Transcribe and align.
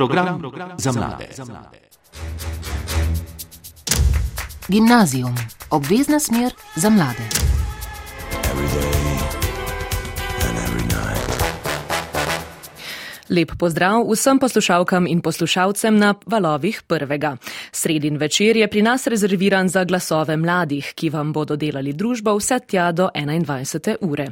Program 0.00 0.42
za 0.78 0.92
mlade. 0.92 1.28
Gimnazijum, 4.68 5.34
obvezna 5.70 6.20
smer 6.20 6.52
za 6.76 6.90
mlade. 6.90 7.28
Lep 13.30 13.50
pozdrav 13.58 14.02
vsem 14.12 14.38
poslušalkam 14.38 15.06
in 15.06 15.20
poslušalcem 15.20 15.98
na 15.98 16.14
valovih 16.26 16.82
prvega. 16.86 17.36
Sredin 17.72 18.16
večer 18.16 18.56
je 18.56 18.68
pri 18.68 18.82
nas 18.82 19.06
rezerviran 19.06 19.68
za 19.68 19.84
glasove 19.84 20.36
mladih, 20.36 20.92
ki 20.94 21.10
vam 21.10 21.32
bodo 21.32 21.56
delali 21.56 21.92
družbo 21.92 22.34
vse 22.36 22.58
tja 22.66 22.92
do 22.92 23.08
21. 23.14 23.96
ure. 24.00 24.26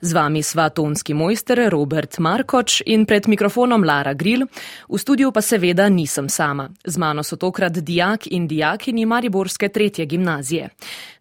Z 0.00 0.12
vami 0.12 0.42
sva 0.42 0.68
tonski 0.68 1.14
mojster 1.14 1.68
Robert 1.68 2.18
Markoč 2.18 2.82
in 2.86 3.06
pred 3.06 3.28
mikrofonom 3.28 3.84
Lara 3.84 4.14
Grill. 4.14 4.46
V 4.88 4.98
studiu 4.98 5.32
pa 5.32 5.40
seveda 5.40 5.88
nisem 5.88 6.28
sama. 6.28 6.68
Z 6.84 6.98
mano 6.98 7.22
so 7.22 7.36
tokrat 7.36 7.72
dijak 7.72 8.26
in 8.26 8.48
dijakini 8.48 9.06
Mariborske 9.06 9.68
tretje 9.68 10.06
gimnazije. 10.06 10.68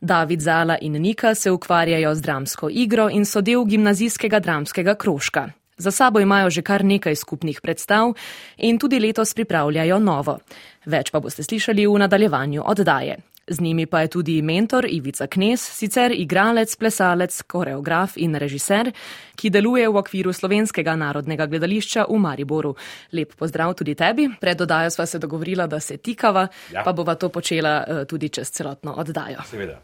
David 0.01 0.39
Zala 0.41 0.77
in 0.81 1.01
Nika 1.01 1.35
se 1.35 1.51
ukvarjajo 1.51 2.15
z 2.15 2.21
dramsko 2.21 2.69
igro 2.69 3.09
in 3.09 3.25
so 3.25 3.41
del 3.41 3.65
gimnazijskega 3.65 4.39
dramskega 4.39 4.95
krožka. 4.95 5.49
Za 5.81 5.91
sabo 5.91 6.19
imajo 6.19 6.49
že 6.49 6.61
kar 6.61 6.85
nekaj 6.85 7.15
skupnih 7.15 7.61
predstav 7.61 8.13
in 8.57 8.77
tudi 8.77 8.99
letos 8.99 9.33
pripravljajo 9.33 9.99
novo. 9.99 10.37
Več 10.85 11.11
pa 11.11 11.19
boste 11.19 11.43
slišali 11.43 11.85
v 11.87 11.99
nadaljevanju 12.01 12.63
oddaje. 12.65 13.19
Z 13.47 13.59
njimi 13.59 13.85
pa 13.85 14.01
je 14.01 14.07
tudi 14.07 14.41
mentor 14.41 14.85
Ivica 14.85 15.27
Knes, 15.27 15.61
sicer 15.61 16.11
igralec, 16.11 16.75
plesalec, 16.75 17.41
koreograf 17.41 18.13
in 18.15 18.35
režiser, 18.35 18.91
ki 19.35 19.49
deluje 19.49 19.89
v 19.89 19.97
okviru 19.97 20.33
Slovenskega 20.33 20.95
narodnega 20.95 21.45
gledališča 21.45 22.05
v 22.09 22.19
Mariboru. 22.21 22.75
Lep 23.11 23.33
pozdrav 23.35 23.73
tudi 23.73 23.95
tebi. 23.95 24.29
Pred 24.39 24.61
oddajo 24.61 24.89
sva 24.89 25.05
se 25.05 25.19
dogovorila, 25.19 25.67
da 25.67 25.79
se 25.79 25.97
tikava, 25.97 26.47
ja. 26.73 26.83
pa 26.85 26.93
bova 26.93 27.15
to 27.15 27.29
počela 27.29 27.83
eh, 27.83 28.05
tudi 28.05 28.29
čez 28.29 28.51
celotno 28.51 28.93
oddajo. 28.93 29.43
Seveda. 29.49 29.81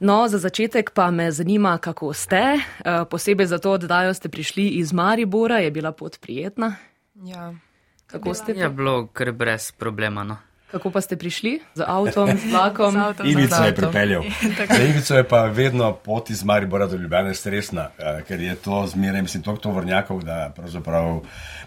No, 0.00 0.28
za 0.28 0.38
začetek 0.38 0.90
pa 0.94 1.10
me 1.10 1.30
zanima, 1.32 1.78
kako 1.78 2.12
ste. 2.12 2.42
Eh, 2.56 3.04
posebej 3.10 3.46
za 3.46 3.58
to 3.58 3.72
oddajo 3.72 4.14
ste 4.14 4.28
prišli 4.28 4.68
iz 4.80 4.92
Maribora, 4.92 5.58
je 5.58 5.70
bila 5.70 5.92
pot 5.92 6.20
prijetna. 6.20 6.76
Ja. 7.14 7.54
Kako 8.06 8.34
ste? 8.34 8.52
Je 8.52 8.68
bilo 8.68 9.06
kar 9.06 9.32
brez 9.32 9.72
problema. 9.72 10.24
No. 10.24 10.36
Kako 10.74 10.90
pa 10.90 11.00
ste 11.00 11.14
prišli? 11.14 11.60
Z 11.78 11.86
avtom, 11.86 12.34
z 12.34 12.50
vlakom? 12.50 12.98
Ivica 13.22 13.62
je 13.64 13.74
pripeljal. 13.74 14.24
Ivica 14.90 15.16
je 15.16 15.24
pa 15.28 15.44
vedno 15.46 15.92
pot 15.92 16.30
iz 16.30 16.44
Maribora 16.44 16.86
do 16.86 16.96
Ljubljana 16.96 17.34
stresna, 17.34 17.88
eh, 17.98 18.22
ker 18.26 18.40
je 18.40 18.54
to 18.54 18.86
zmeraj, 18.86 19.22
mislim, 19.22 19.42
toliko 19.42 19.62
tovornjakov, 19.62 20.22
da 20.22 20.50
pravzaprav 20.56 21.20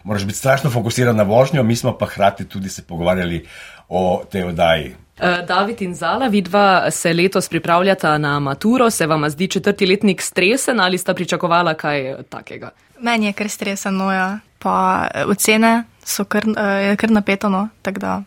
moraš 0.03 0.25
biti 0.25 0.37
strašno 0.37 0.69
fokusiran 0.69 1.15
na 1.15 1.23
vožnjo, 1.23 1.63
mi 1.63 1.75
smo 1.75 1.97
pa 1.97 2.05
hrati 2.05 2.45
tudi 2.45 2.69
se 2.69 2.83
pogovarjali 2.83 3.45
o 3.89 4.23
tej 4.31 4.43
oddaji. 4.43 4.95
Eh, 5.19 5.45
David 5.47 5.81
in 5.81 5.95
Zala, 5.95 6.27
vidva 6.27 6.91
se 6.91 7.13
letos 7.13 7.49
pripravljata 7.49 8.17
na 8.17 8.39
maturo, 8.39 8.89
se 8.89 9.07
vam 9.07 9.29
zdi 9.29 9.47
četrti 9.47 9.85
letnik 9.85 10.21
stresen 10.21 10.79
ali 10.79 10.97
sta 10.97 11.13
pričakovala 11.13 11.73
kaj 11.73 12.15
takega? 12.29 12.69
Meni 12.99 13.25
je 13.25 13.33
kar 13.33 13.49
streseno, 13.49 14.11
ja. 14.13 14.39
pa 14.59 15.07
eh, 15.13 15.25
ocene 15.25 15.83
so 16.07 16.25
kar, 16.25 16.47
eh, 16.47 16.95
kar 16.95 17.11
napetano, 17.11 17.67
tako 17.83 17.99
da 17.99 18.23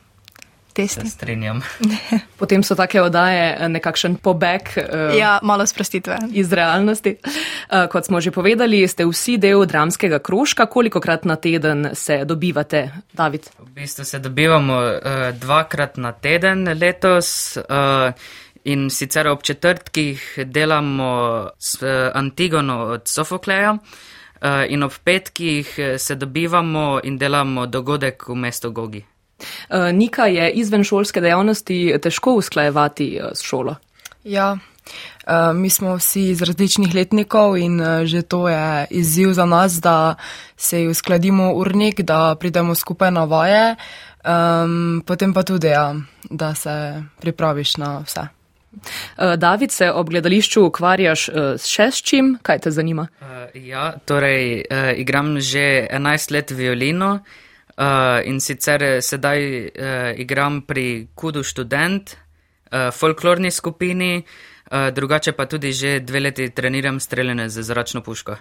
testi. 0.73 1.01
Se 1.01 1.11
strinjam. 1.11 1.63
Potem 2.41 2.63
so 2.63 2.75
take 2.75 3.01
oddaje 3.03 3.57
eh, 3.59 3.69
nekakšen 3.69 4.17
pobeg. 4.23 4.73
Uh, 4.77 5.17
ja, 5.19 5.39
malo 5.43 5.67
sprostitve. 5.67 6.19
Iz 6.33 6.53
realnosti. 6.53 7.17
Uh, 7.25 7.87
kot 7.91 8.07
smo 8.07 8.21
že 8.21 8.31
povedali, 8.31 8.83
ste 8.89 9.07
vsi 9.07 9.39
del 9.39 9.67
dramskega 9.67 10.19
krožka. 10.19 10.67
Kolikokrat 10.67 11.25
na 11.25 11.37
teden 11.37 11.91
se 11.95 12.25
dobivate, 12.25 12.91
David? 13.13 13.51
V 13.59 13.71
bistvu 13.75 14.05
se 14.05 14.19
dobivamo 14.19 14.77
uh, 14.79 15.01
dvakrat 15.35 15.97
na 15.97 16.13
teden 16.13 16.69
letos. 16.81 17.57
Uh, 17.57 18.13
In 18.65 18.91
sicer 18.93 19.25
ob 19.29 19.41
četrtkih 19.43 20.39
delamo 20.45 21.49
s 21.59 21.81
Antigono 22.15 22.93
od 22.93 23.09
Sofokleja, 23.09 23.79
in 24.69 24.83
ob 24.83 24.93
petkih 25.05 25.79
se 25.99 26.15
dobivamo 26.15 27.01
in 27.05 27.19
delamo 27.19 27.67
dogodek 27.67 28.29
v 28.29 28.35
mestu 28.35 28.71
Gogi. 28.73 29.05
Eh, 29.69 29.93
Nika 29.93 30.27
je 30.27 30.51
izven 30.51 30.85
šolske 30.85 31.21
dejavnosti 31.21 31.95
težko 32.03 32.35
usklajevati 32.35 33.17
eh, 33.17 33.31
s 33.35 33.43
šolo. 33.43 33.77
Ja, 34.25 34.57
eh, 35.27 35.53
mi 35.55 35.71
smo 35.71 35.97
vsi 35.97 36.31
iz 36.31 36.43
različnih 36.43 36.95
letnikov 36.95 37.57
in 37.57 37.81
že 38.05 38.23
to 38.23 38.49
je 38.49 38.87
izziv 38.91 39.33
za 39.33 39.47
nas, 39.47 39.81
da 39.81 40.15
se 40.57 40.89
uskladimo 40.89 41.53
urnik, 41.53 42.01
da 42.01 42.37
pridemo 42.41 42.75
skupaj 42.75 43.11
na 43.11 43.25
vaje, 43.25 43.77
potem 45.07 45.33
pa 45.35 45.43
tudi, 45.43 45.67
ja, 45.67 45.95
da 46.31 46.55
se 46.55 47.03
pripraviš 47.21 47.77
na 47.77 47.99
vse. 48.07 48.40
David, 49.37 49.73
se 49.73 49.91
ob 49.91 50.11
gledališču 50.11 50.63
ukvarjaš 50.69 51.27
še 51.59 51.87
s 51.91 52.03
čim? 52.07 52.37
Kaj 52.43 52.65
te 52.67 52.71
zanima? 52.71 53.09
Ja, 53.55 53.91
torej 54.07 54.63
igram 55.03 55.41
že 55.41 55.89
11 55.91 56.35
let 56.35 56.55
violino. 56.55 57.19
In 58.25 58.41
sicer 58.45 58.83
eh, 58.83 59.01
sedaj 59.01 59.41
igram 60.21 60.63
pri 60.69 61.09
Kudu 61.15 61.43
študent, 61.43 62.17
folklorni 62.93 63.51
skupini, 63.51 64.21
drugače 64.71 65.33
pa 65.33 65.47
tudi 65.47 65.73
že 65.73 66.01
dve 66.01 66.21
leti 66.21 66.51
treniram 66.55 67.01
streljene 67.01 67.49
z 67.49 67.63
zračno 67.63 68.03
puško. 68.03 68.37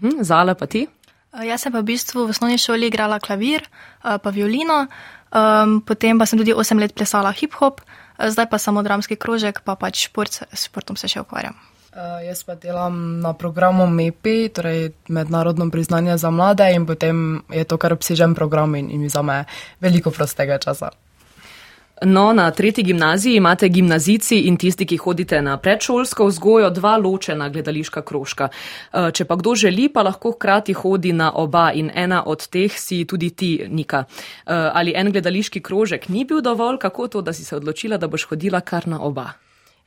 Hm, 0.00 0.22
Zala 0.22 0.54
pa 0.54 0.66
ti? 0.66 0.86
Jaz 1.34 1.64
sem 1.66 1.72
pa 1.74 1.82
v 1.82 1.90
bistvu 1.90 2.28
v 2.28 2.30
osnovni 2.30 2.58
šoli 2.62 2.86
igrala 2.86 3.18
klavir, 3.18 3.64
pa 4.02 4.30
violino, 4.30 4.84
um, 5.34 5.80
potem 5.82 6.18
pa 6.18 6.28
sem 6.30 6.38
tudi 6.38 6.54
8 6.54 6.78
let 6.78 6.94
plesala 6.94 7.32
hip-hop, 7.34 7.82
zdaj 8.18 8.50
pa 8.50 8.58
samo 8.58 8.82
dramski 8.82 9.16
krožek, 9.16 9.60
pa 9.64 9.74
pač 9.74 10.06
šport, 10.08 10.42
s 10.52 10.66
športom 10.66 10.96
se 10.96 11.08
še 11.08 11.22
ukvarjam. 11.24 11.56
Uh, 11.94 12.18
jaz 12.26 12.42
pa 12.42 12.56
delam 12.58 13.20
na 13.22 13.30
programu 13.38 13.86
MEPI, 13.86 14.48
torej 14.50 14.92
Mednarodno 15.08 15.70
priznanje 15.70 16.18
za 16.18 16.30
mlade, 16.30 16.66
in 16.74 16.86
potem 16.86 17.42
je 17.54 17.62
to 17.62 17.78
kar 17.78 17.94
obsežen 17.94 18.34
program 18.34 18.74
in, 18.74 18.90
in 18.90 18.98
mi 18.98 19.08
zame 19.08 19.44
veliko 19.78 20.10
prostega 20.10 20.58
časa. 20.58 20.90
No, 22.04 22.32
na 22.32 22.50
tretji 22.50 22.84
gimnaziji 22.84 23.36
imate 23.36 23.68
gimnazici 23.68 24.38
in 24.40 24.56
tisti, 24.56 24.86
ki 24.86 24.96
hodite 24.96 25.42
na 25.42 25.56
predšolsko 25.56 26.26
vzgojo, 26.26 26.70
dva 26.70 26.96
ločena 26.96 27.48
gledališka 27.48 28.02
krožka. 28.02 28.48
Eh, 28.92 29.10
če 29.12 29.24
pa 29.24 29.36
kdo 29.36 29.54
želi, 29.54 29.88
pa 29.88 30.02
lahko 30.02 30.34
hkrati 30.34 30.72
hodi 30.72 31.12
na 31.12 31.30
oba 31.34 31.70
in 31.72 31.90
ena 31.94 32.22
od 32.26 32.48
teh 32.48 32.72
si 32.78 33.04
tudi 33.04 33.30
ti, 33.30 33.66
Nika. 33.68 34.04
Eh, 34.04 34.52
ali 34.74 34.92
en 34.96 35.12
gledališki 35.12 35.60
krožek 35.60 36.08
ni 36.08 36.24
bil 36.24 36.40
dovolj, 36.40 36.78
kako 36.78 37.08
to, 37.08 37.22
da 37.22 37.32
si 37.32 37.44
se 37.44 37.56
odločila, 37.56 37.96
da 37.96 38.06
boš 38.06 38.28
hodila 38.28 38.60
kar 38.60 38.88
na 38.88 39.00
oba? 39.00 39.43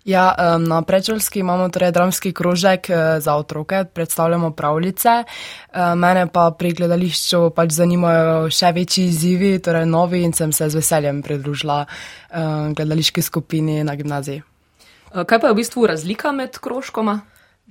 Ja, 0.08 0.36
na 0.60 0.82
prečelski 0.82 1.40
imamo 1.40 1.70
torej 1.70 1.92
dramski 1.92 2.32
krožek 2.34 2.90
eh, 2.90 3.20
za 3.20 3.36
otroke, 3.36 3.84
predstavljamo 3.94 4.52
pravljice. 4.52 5.10
Eh, 5.10 5.96
mene 5.96 6.28
pa 6.32 6.52
pri 6.60 6.72
gledališču 6.74 7.50
pač 7.56 7.76
zanimajo 7.76 8.48
še 8.48 8.72
večji 8.72 9.04
izzivi, 9.12 9.50
torej 9.60 9.84
novi 9.86 10.24
in 10.24 10.32
sem 10.34 10.54
se 10.56 10.70
z 10.70 10.80
veseljem 10.80 11.20
pridružila 11.22 11.82
eh, 11.84 12.40
gledališki 12.72 13.22
skupini 13.22 13.84
na 13.84 13.96
gimnaziji. 14.00 14.44
Kaj 15.12 15.40
pa 15.40 15.48
je 15.48 15.54
v 15.54 15.60
bistvu 15.60 15.88
razlika 15.92 16.32
med 16.32 16.56
krožkoma? 16.56 17.20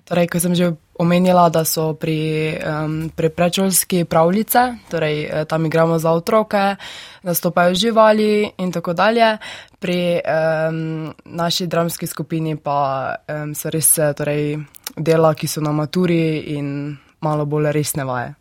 Torej, 0.07 0.31
ko 0.31 0.39
sem 0.39 0.55
že 0.55 0.71
omenila, 1.03 1.51
da 1.51 1.67
so 1.67 1.91
pri, 1.99 2.55
um, 2.63 3.11
pri 3.11 3.27
prečolski 3.27 4.05
pravljice, 4.07 4.87
torej 4.87 5.17
eh, 5.27 5.45
tam 5.45 5.67
igramo 5.67 5.99
za 5.99 6.15
otroke, 6.15 6.77
nastopajo 7.23 7.75
živali 7.75 8.47
in 8.59 8.73
tako 8.73 8.95
dalje. 8.95 9.39
Pri 9.79 10.23
um, 10.23 11.15
naši 11.25 11.67
dramski 11.67 12.07
skupini 12.07 12.57
pa 12.57 13.15
um, 13.27 13.55
so 13.55 13.71
res 13.71 13.99
eh, 13.99 14.15
torej, 14.15 14.63
dela, 14.97 15.35
ki 15.35 15.51
so 15.51 15.61
na 15.61 15.75
maturi 15.75 16.55
in 16.55 16.97
malo 17.21 17.45
bolj 17.45 17.73
resne 17.75 18.05
vaje. 18.07 18.35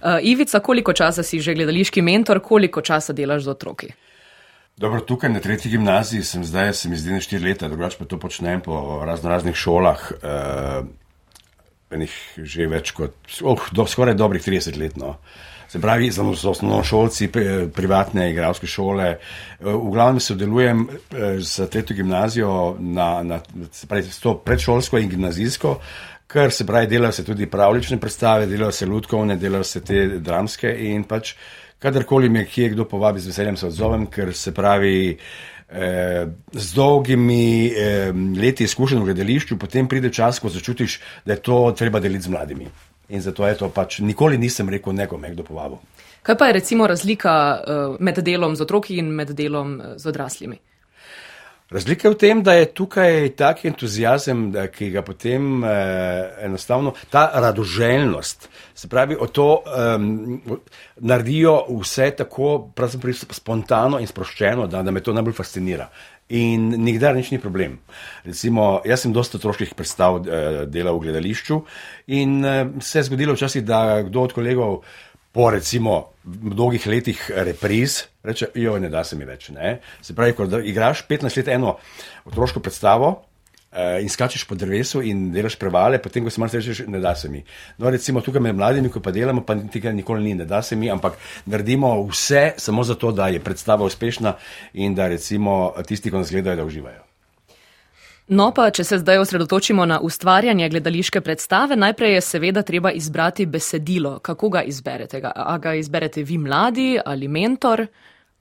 Uh, 0.00 0.16
Ivica, 0.22 0.60
koliko 0.60 0.92
časa 0.92 1.22
si 1.22 1.40
že 1.40 1.54
gledališki 1.54 2.02
mentor, 2.02 2.40
koliko 2.40 2.80
časa 2.80 3.12
delaš 3.12 3.44
z 3.44 3.48
otroki? 3.48 3.92
Dobro, 4.76 5.00
tukaj 5.00 5.30
na 5.30 5.40
tretji 5.40 5.70
gimnaziji 5.70 6.24
sem 6.24 6.44
zdaj, 6.44 6.72
se 6.74 6.88
mi 6.88 6.96
zdi, 6.96 7.12
na 7.12 7.20
štiri 7.20 7.44
leta, 7.44 7.68
drugače 7.68 7.98
pa 7.98 8.04
to 8.04 8.18
počnem 8.18 8.60
po 8.60 9.04
razno 9.04 9.30
raznih 9.30 9.54
šolah. 9.54 10.12
Uh, 10.12 10.88
enih 11.94 12.12
že 12.42 12.68
več 12.70 12.92
kot, 12.96 13.16
oh, 13.42 13.70
do, 13.72 13.86
skoraj 13.86 14.16
dobrih 14.18 14.42
30 14.44 14.78
let. 14.80 14.96
No. 15.00 15.16
Se 15.72 15.80
pravi, 15.80 16.10
za 16.12 16.22
osnovnošolci, 16.22 17.30
privatne 17.72 18.26
igralske 18.30 18.68
šole. 18.68 19.14
V 19.60 19.92
glavnem 19.94 20.20
sodelujem 20.20 20.82
z 21.40 21.68
tretjo 21.72 21.96
gimnazijo 21.96 22.76
na, 22.78 23.22
na 23.24 23.38
pravi, 23.88 24.12
to 24.20 24.34
predšolsko 24.44 25.00
in 25.00 25.08
gimnazijsko, 25.08 25.78
ker 26.28 26.52
se 26.52 26.66
pravi, 26.68 26.90
delajo 26.92 27.16
se 27.16 27.24
tudi 27.24 27.48
pravlične 27.48 27.96
predstave, 28.00 28.46
delajo 28.46 28.72
se 28.72 28.86
lutkovne, 28.86 29.36
delajo 29.40 29.64
se 29.64 29.80
te 29.80 30.06
dramske 30.20 30.76
in 30.92 31.08
pač 31.08 31.34
kadarkoli 31.82 32.28
me 32.28 32.44
kje 32.46 32.68
kdo 32.68 32.84
povabi, 32.84 33.20
z 33.20 33.32
veseljem 33.32 33.56
se 33.56 33.66
odzovem, 33.66 34.06
ker 34.06 34.34
se 34.34 34.54
pravi, 34.54 35.10
eh, 35.10 35.16
z 36.52 36.74
dolgimi 36.74 37.72
eh, 37.72 38.12
leti 38.40 38.64
izkušenj 38.64 39.00
v 39.00 39.04
gledališču, 39.04 39.56
potem 39.58 39.88
pride 39.88 40.12
čas, 40.12 40.38
ko 40.38 40.48
začutiš, 40.48 41.00
da 41.24 41.32
je 41.32 41.42
to 41.42 41.74
treba 41.78 42.00
deliti 42.00 42.24
z 42.24 42.28
mladimi. 42.28 42.66
in 43.08 43.20
zato 43.20 43.46
je 43.46 43.54
to 43.54 43.68
pač 43.68 43.98
nikoli 43.98 44.38
nisem 44.38 44.68
rekel 44.68 44.92
nekomu, 44.92 45.28
kdo 45.32 45.44
povabil. 45.44 45.78
Kaj 46.22 46.36
pa 46.38 46.46
je 46.46 46.52
recimo 46.52 46.86
razlika 46.86 47.32
uh, 47.60 47.96
med 48.00 48.18
delom 48.18 48.56
z 48.56 48.62
otroki 48.62 48.96
in 48.96 49.10
med 49.10 49.30
delom 49.36 49.80
uh, 49.80 49.96
z 49.96 50.06
odraslimi? 50.06 50.58
Razlika 51.72 52.08
je 52.08 52.12
v 52.12 52.18
tem, 52.18 52.42
da 52.44 52.52
je 52.52 52.66
tukaj 52.74 53.30
tak 53.36 53.64
entuzijazem, 53.64 54.50
ki 54.74 54.90
ga 54.92 55.02
potem 55.02 55.64
eh, 55.64 56.44
enostavno, 56.44 56.92
ta 57.10 57.30
radoželjnost, 57.34 58.48
se 58.74 58.88
pravi, 58.88 59.16
o 59.16 59.26
to 59.26 59.62
um, 59.64 60.42
naredijo 61.00 61.54
vse 61.80 62.10
tako 62.18 62.72
spontano 63.30 64.00
in 64.00 64.06
sproščeno, 64.06 64.66
da, 64.66 64.82
da 64.82 64.90
me 64.90 65.00
to 65.00 65.16
najbolj 65.16 65.36
fascinira. 65.38 65.88
In 66.28 66.68
nikdar 66.84 67.16
nič 67.16 67.32
ni 67.32 67.40
problem. 67.40 67.78
Recimo, 68.24 68.82
jaz 68.84 69.04
sem 69.04 69.12
dosta 69.12 69.40
otroških 69.40 69.74
predstav 69.76 70.20
eh, 70.20 70.62
delal 70.68 71.00
v 71.00 71.08
gledališču 71.08 71.62
in 72.12 72.44
eh, 72.44 72.64
se 72.80 72.98
je 72.98 73.08
zgodilo 73.08 73.36
včasih, 73.36 73.64
da 73.64 74.02
kdo 74.04 74.28
od 74.28 74.36
kolegov 74.36 74.82
po 75.32 75.50
recimo 75.50 76.12
mnogih 76.24 76.86
letih 76.86 77.30
repriz 77.32 78.11
reče, 78.22 78.48
jo 78.54 78.78
ne 78.78 78.88
da 78.88 79.04
se 79.04 79.16
mi 79.16 79.24
več. 79.24 79.48
Ne? 79.54 79.80
Se 80.02 80.14
pravi, 80.14 80.36
ko 80.38 80.46
igraš 80.64 81.06
15 81.08 81.36
let 81.36 81.48
eno 81.48 81.76
otroško 82.24 82.60
predstavo 82.60 83.10
uh, 83.72 83.98
in 84.00 84.08
skačeš 84.08 84.44
po 84.48 84.54
drevesu 84.58 85.02
in 85.02 85.30
delaš 85.32 85.56
prevale, 85.58 85.98
potem, 86.02 86.24
ko 86.24 86.30
se 86.30 86.40
malo 86.40 86.54
rečeš, 86.54 86.84
ne 86.86 87.00
da 87.02 87.14
se 87.18 87.28
mi. 87.28 87.42
No, 87.78 87.90
recimo 87.90 88.20
tukaj 88.20 88.42
med 88.42 88.56
mladimi, 88.56 88.90
ko 88.92 89.00
pa 89.00 89.10
delamo, 89.14 89.44
pa 89.46 89.56
tega 89.72 89.92
nikoli 89.92 90.24
ni, 90.24 90.34
ne 90.42 90.48
da 90.48 90.62
se 90.62 90.76
mi, 90.76 90.90
ampak 90.90 91.18
naredimo 91.46 91.94
vse 92.10 92.52
samo 92.56 92.84
zato, 92.84 93.12
da 93.12 93.28
je 93.28 93.40
predstava 93.40 93.84
uspešna 93.84 94.36
in 94.74 94.94
da 94.94 95.08
recimo 95.08 95.72
tisti, 95.86 96.10
ki 96.10 96.22
nas 96.22 96.30
gledajo, 96.30 96.62
da 96.62 96.68
uživajo. 96.68 97.02
No, 98.32 98.52
pa 98.54 98.68
če 98.70 98.84
se 98.86 98.96
zdaj 99.02 99.18
osredotočimo 99.18 99.84
na 99.84 99.98
ustvarjanje 100.00 100.68
gledališke 100.70 101.20
predstave, 101.20 101.76
najprej 101.76 102.14
je 102.14 102.20
seveda 102.20 102.62
treba 102.62 102.92
izbrati 102.94 103.46
besedilo. 103.46 104.18
Kako 104.18 104.48
ga 104.48 104.62
izberete? 104.62 105.20
A 105.34 105.58
ga 105.58 105.74
izberete 105.74 106.22
vi 106.22 106.38
mladi 106.38 106.98
ali 107.04 107.28
mentor? 107.28 107.86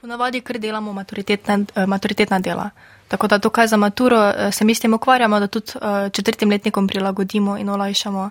Ponavadi, 0.02 0.42
ker 0.42 0.58
delamo 0.58 0.94
maturitetna, 0.94 1.60
eh, 1.76 1.86
maturitetna 1.86 2.40
dela. 2.40 2.70
Tako 3.08 3.28
da 3.28 3.38
tukaj 3.40 3.68
za 3.68 3.78
maturo 3.78 4.18
eh, 4.30 4.52
se 4.52 4.66
mi 4.66 4.76
s 4.76 4.80
tem 4.80 4.94
ukvarjamo, 4.94 5.40
da 5.40 5.48
tudi 5.48 5.72
eh, 5.76 6.10
četrtim 6.10 6.50
letnikom 6.50 6.88
prilagodimo 6.88 7.58
in 7.58 7.70
olajšamo 7.70 8.30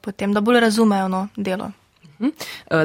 potem, 0.00 0.32
da 0.32 0.40
bolj 0.40 0.60
razumejo 0.60 1.08
no, 1.08 1.28
delo. 1.36 1.70
Mhm. 2.20 2.28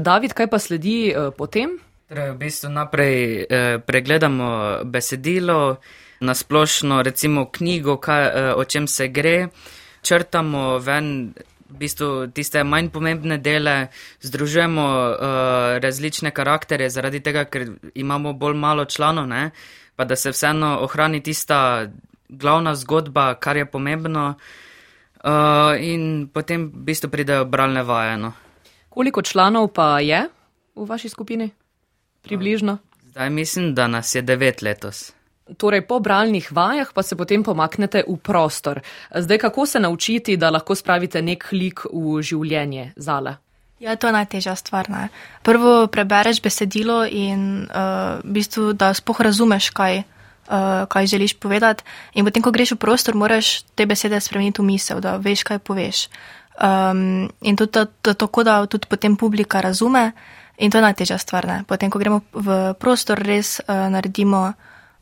David, 0.01 0.33
kaj 0.33 0.47
pa 0.47 0.59
sledi 0.59 1.13
potem? 1.37 1.73
Torej, 2.07 2.29
v 2.31 2.37
bistvu 2.37 2.69
naprej 2.69 3.45
pregledamo 3.85 4.47
besedilo 4.83 5.75
nasplošno, 6.19 7.01
recimo 7.03 7.45
knjigo, 7.51 7.97
kaj, 7.97 8.53
o 8.55 8.63
čem 8.63 8.87
se 8.87 9.07
gre, 9.07 9.49
črtamo 10.01 10.77
ven. 10.77 11.33
V 11.69 11.77
bistvu 11.77 12.27
tiste 12.33 12.63
manj 12.63 12.89
pomembne 12.89 13.37
dele, 13.37 13.89
združujemo 14.21 14.85
uh, 14.85 15.17
različne 15.83 16.31
karakterje, 16.31 16.89
zaradi 16.89 17.21
tega, 17.21 17.45
ker 17.45 17.67
imamo 17.93 18.33
bolj 18.33 18.57
malo 18.57 18.85
članov, 18.85 19.27
ne? 19.27 19.51
pa 19.95 20.05
da 20.05 20.15
se 20.15 20.31
vseeno 20.31 20.79
ohrani 20.81 21.19
tista 21.23 21.87
glavna 22.29 22.75
zgodba, 22.75 23.33
kar 23.35 23.57
je 23.57 23.65
pomembno, 23.65 24.33
uh, 25.23 25.75
in 25.79 26.29
potem 26.33 26.69
v 26.71 26.85
bistvu 26.89 27.09
pridejo 27.09 27.45
bralne 27.45 27.83
vajeno. 27.83 28.33
Koliko 28.89 29.21
članov 29.21 29.67
pa 29.73 29.99
je 29.99 30.23
v 30.75 30.85
vaši 30.85 31.09
skupini? 31.09 31.49
Približno? 32.21 32.77
Zdaj 33.03 33.29
mislim, 33.29 33.75
da 33.75 33.87
nas 33.87 34.15
je 34.15 34.21
devet 34.21 34.61
letos. 34.61 35.11
Torej, 35.57 35.81
po 35.87 35.99
bralnih 35.99 36.51
vajah 36.51 36.93
pa 36.93 37.03
se 37.03 37.15
potem 37.15 37.43
pomaknete 37.43 38.03
v 38.07 38.17
prostor. 38.17 38.81
Zdaj, 39.15 39.37
kako 39.37 39.65
se 39.65 39.79
naučiti, 39.79 40.37
da 40.37 40.49
lahko 40.49 40.75
spravite 40.75 41.21
nek 41.21 41.47
lik 41.51 41.85
v 41.93 42.21
življenje 42.21 42.93
zale? 42.95 43.37
Ja, 43.79 43.95
to 43.95 44.11
je 44.11 44.13
najtežja 44.13 44.55
stvar. 44.59 44.89
Ne? 44.91 45.07
Prvo 45.43 45.87
prebereš 45.87 46.41
besedilo 46.43 47.05
in 47.07 47.65
uh, 47.71 48.19
v 48.19 48.35
bistvu, 48.35 48.73
da 48.75 48.91
spoh 48.93 49.21
razumeš, 49.23 49.71
kaj, 49.71 50.03
uh, 50.03 50.83
kaj 50.91 51.07
želiš 51.07 51.39
povedati. 51.39 51.83
In 52.19 52.27
potem, 52.27 52.43
ko 52.43 52.51
greš 52.51 52.75
v 52.75 52.83
prostor, 52.83 53.15
moraš 53.15 53.63
te 53.79 53.87
besede 53.87 54.19
spremeniti 54.19 54.59
v 54.59 54.67
misel, 54.67 54.99
da 54.99 55.15
veš, 55.15 55.47
kaj 55.47 55.63
poveš. 55.63 56.09
Um, 56.59 57.31
in 57.39 57.55
tudi 57.55 57.71
to, 57.71 57.87
to, 58.03 58.13
tako, 58.13 58.43
da 58.43 58.59
tudi 58.67 58.91
potem 58.91 59.15
publika 59.15 59.63
razume. 59.63 60.11
In 60.59 60.67
to 60.71 60.77
je 60.77 60.83
najtežja 60.83 61.15
stvar. 61.15 61.47
Ne? 61.47 61.63
Potem, 61.63 61.87
ko 61.87 62.03
gremo 62.03 62.19
v 62.35 62.75
prostor, 62.75 63.15
res 63.23 63.63
uh, 63.63 63.87
naredimo 63.87 64.59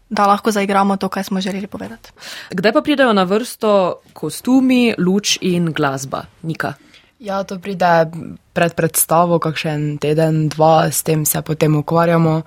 da 0.10 0.28
lahko 0.28 0.52
zaigramo 0.52 0.98
to, 0.98 1.10
kar 1.10 1.24
smo 1.24 1.42
želeli 1.42 1.68
povedati. 1.68 2.12
Kdaj 2.50 2.74
pa 2.74 2.82
pridejo 2.82 3.14
na 3.14 3.24
vrsto 3.24 4.00
kostumi, 4.14 4.94
luč 4.98 5.38
in 5.42 5.74
glasba, 5.74 6.24
Nika? 6.42 6.74
Ja, 7.20 7.44
to 7.44 7.58
pride 7.60 8.12
pred 8.54 8.74
predstavo, 8.78 9.40
kakšen 9.42 9.98
teden, 9.98 10.48
dva, 10.54 10.92
s 10.92 11.02
tem 11.04 11.26
se 11.26 11.42
potem 11.42 11.76
ukvarjamo, 11.76 12.42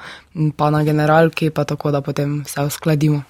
pa 0.57 0.71
na 0.71 0.85
generalki, 0.87 1.51
pa 1.51 1.65
tako, 1.65 1.91
da 1.91 2.01
potem 2.01 2.43
vse 2.47 2.63
uskladimo. 2.71 3.23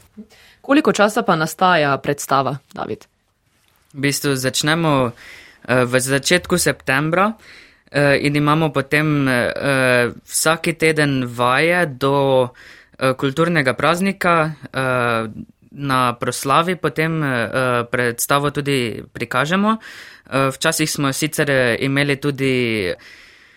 Koliko 0.61 0.93
časa 0.93 1.23
pa 1.23 1.37
nastaja 1.37 1.97
predstava, 1.99 2.59
David? 2.75 3.09
V 3.93 4.01
bistvu 4.05 4.37
začnemo 4.37 5.11
eh, 5.11 5.85
v 5.85 6.01
začetku 6.01 6.59
septembra 6.61 7.33
eh, 7.91 8.21
in 8.21 8.37
imamo 8.37 8.69
potem 8.69 9.29
eh, 9.29 10.13
vsaki 10.29 10.77
teden 10.77 11.25
vaje 11.25 11.87
do 11.87 12.49
kulturnega 13.17 13.75
praznika 13.75 14.53
eh, 14.73 15.29
na 15.71 16.13
proslavi, 16.19 16.77
potem 16.77 17.23
eh, 17.23 17.29
predstavo 17.91 18.51
tudi 18.51 19.03
prikažemo. 19.13 19.77
Včasih 20.31 20.91
smo 20.91 21.13
sicer 21.13 21.51
imeli 21.83 22.17
tudi 22.17 22.87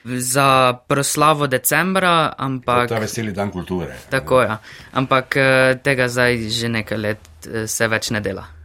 za 0.05 0.73
proslavo 0.87 1.47
decembra, 1.47 2.33
ampak. 2.37 2.89
To 2.89 2.97
je 2.97 2.99
veseli 2.99 3.31
dan 3.31 3.51
kulture. 3.51 3.93
Tako 4.09 4.41
je, 4.41 4.47
ja. 4.47 4.57
ampak 4.91 5.37
tega 5.83 6.07
zdaj 6.09 6.49
že 6.49 6.69
nekaj 6.69 6.97
let 6.97 7.47
se 7.69 7.87
več 7.87 8.09
ne 8.09 8.25
dela. 8.25 8.62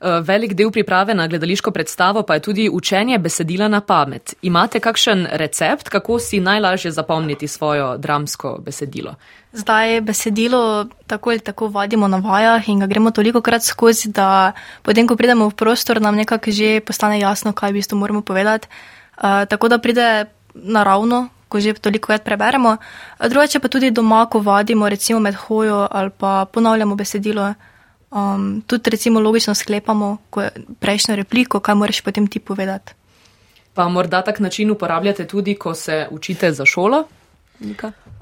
Eh, 0.00 0.20
velik 0.20 0.54
del 0.54 0.70
priprave 0.70 1.14
na 1.14 1.26
gledališko 1.26 1.70
predstavo 1.70 2.22
pa 2.22 2.34
je 2.34 2.40
tudi 2.40 2.68
učenje 2.72 3.18
besedila 3.18 3.68
na 3.68 3.80
pamet. 3.80 4.34
Imate 4.42 4.80
kakšen 4.80 5.26
recept, 5.32 5.88
kako 5.88 6.18
si 6.18 6.40
najlažje 6.40 6.90
zapomniti 6.90 7.48
svojo 7.48 7.96
dramsko 7.96 8.58
besedilo? 8.64 9.14
Zdaj 9.52 10.00
besedilo 10.00 10.86
tako 11.06 11.30
ali 11.30 11.40
tako 11.40 11.68
vadimo 11.68 12.08
na 12.08 12.16
vajah 12.16 12.68
in 12.68 12.80
ga 12.80 12.86
gremo 12.86 13.10
toliko 13.10 13.40
krat 13.40 13.62
skozi, 13.62 14.08
da 14.08 14.52
potem, 14.82 15.06
ko 15.06 15.16
pridemo 15.16 15.48
v 15.48 15.54
prostor, 15.54 16.00
nam 16.00 16.16
nekako 16.16 16.50
že 16.50 16.80
postane 16.80 17.20
jasno, 17.20 17.52
kaj 17.52 17.70
v 17.70 17.74
bistvu 17.74 17.98
moramo 17.98 18.20
povedati. 18.20 18.68
Uh, 19.16 19.44
tako 19.48 19.68
da 19.68 19.78
pride 19.78 20.24
naravno, 20.54 21.28
ko 21.48 21.60
že 21.60 21.74
toliko 21.74 22.06
krat 22.06 22.24
preberemo. 22.24 22.76
Drugače 23.20 23.60
pa 23.60 23.68
tudi 23.68 23.90
doma, 23.90 24.26
ko 24.26 24.40
vadimo, 24.40 24.88
recimo 24.88 25.20
med 25.20 25.34
hojo 25.34 25.88
ali 25.90 26.10
pa 26.10 26.46
ponavljamo 26.52 26.96
besedilo. 26.96 27.54
Um, 28.12 28.62
tudi, 28.66 28.90
recimo, 28.90 29.20
logično 29.20 29.54
sklepamo 29.54 30.16
prejšnjo 30.80 31.16
repliko, 31.16 31.60
kaj 31.60 31.74
moraš 31.74 32.00
potem 32.00 32.26
ti 32.26 32.38
povedati. 32.38 32.92
Pa 33.74 33.88
morda 33.88 34.22
tak 34.22 34.40
način 34.40 34.70
uporabljate 34.70 35.26
tudi, 35.26 35.54
ko 35.54 35.74
se 35.74 36.08
učite 36.10 36.52
za 36.52 36.64
šolo? 36.66 37.04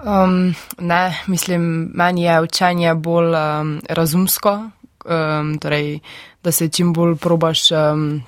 Um, 0.05 0.55
ne, 0.79 1.23
mislim, 1.27 1.91
meni 1.95 2.23
je 2.23 2.41
učenje 2.41 2.95
bolj 2.95 3.35
um, 3.35 3.81
razumsko, 3.89 4.71
um, 5.05 5.59
torej, 5.59 5.99
da 6.45 6.53
se 6.53 6.69
čim 6.69 6.93
bolj 6.93 7.17
probaš 7.17 7.71
um, 7.73 8.23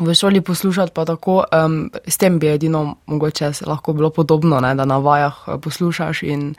v 0.00 0.14
šoli 0.14 0.40
poslušati, 0.40 0.92
pa 0.94 1.04
tako. 1.04 1.44
Um, 1.64 1.90
s 2.06 2.16
tem 2.16 2.38
bi 2.38 2.48
edino 2.48 2.96
mogoče 3.06 3.52
lahko 3.66 3.92
bilo 3.92 4.10
podobno, 4.10 4.60
ne, 4.60 4.74
da 4.74 4.84
na 4.84 4.98
vajah 4.98 5.48
uh, 5.48 5.60
poslušaš 5.60 6.22
in 6.22 6.54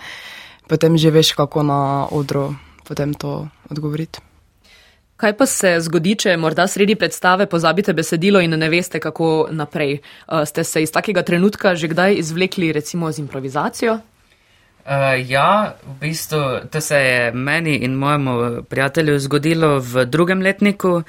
potem 0.67 0.98
že 0.98 1.12
veš, 1.12 1.31
kako 1.31 1.63
na 1.63 2.07
odru 2.12 2.55
potem 2.88 3.13
to 3.13 3.48
odgovoriti. 3.69 4.30
Kaj 5.21 5.35
pa 5.37 5.45
se 5.45 5.75
zgodi, 5.85 6.15
če 6.17 6.31
morda 6.41 6.63
sredi 6.65 6.95
predstave 6.97 7.45
pozabite 7.45 7.93
besedilo 7.93 8.39
in 8.41 8.55
ne 8.57 8.69
veste, 8.73 8.97
kako 8.99 9.51
naprej? 9.53 9.99
Uh, 10.25 10.41
ste 10.49 10.63
se 10.65 10.81
iz 10.81 10.89
takega 10.91 11.21
trenutka 11.21 11.75
že 11.77 11.91
kdaj 11.91 12.17
izvlekli, 12.23 12.71
recimo, 12.73 13.11
z 13.11 13.21
improvizacijo? 13.21 13.99
Uh, 14.81 15.13
ja, 15.29 15.75
v 15.85 15.93
bistvu 16.01 16.41
to 16.73 16.81
se 16.81 16.97
je 16.97 17.31
meni 17.31 17.75
in 17.85 17.93
mojemu 18.01 18.63
prijatelju 18.65 19.19
zgodilo 19.19 19.77
v 19.79 20.05
drugem 20.09 20.41
letniku, 20.41 21.03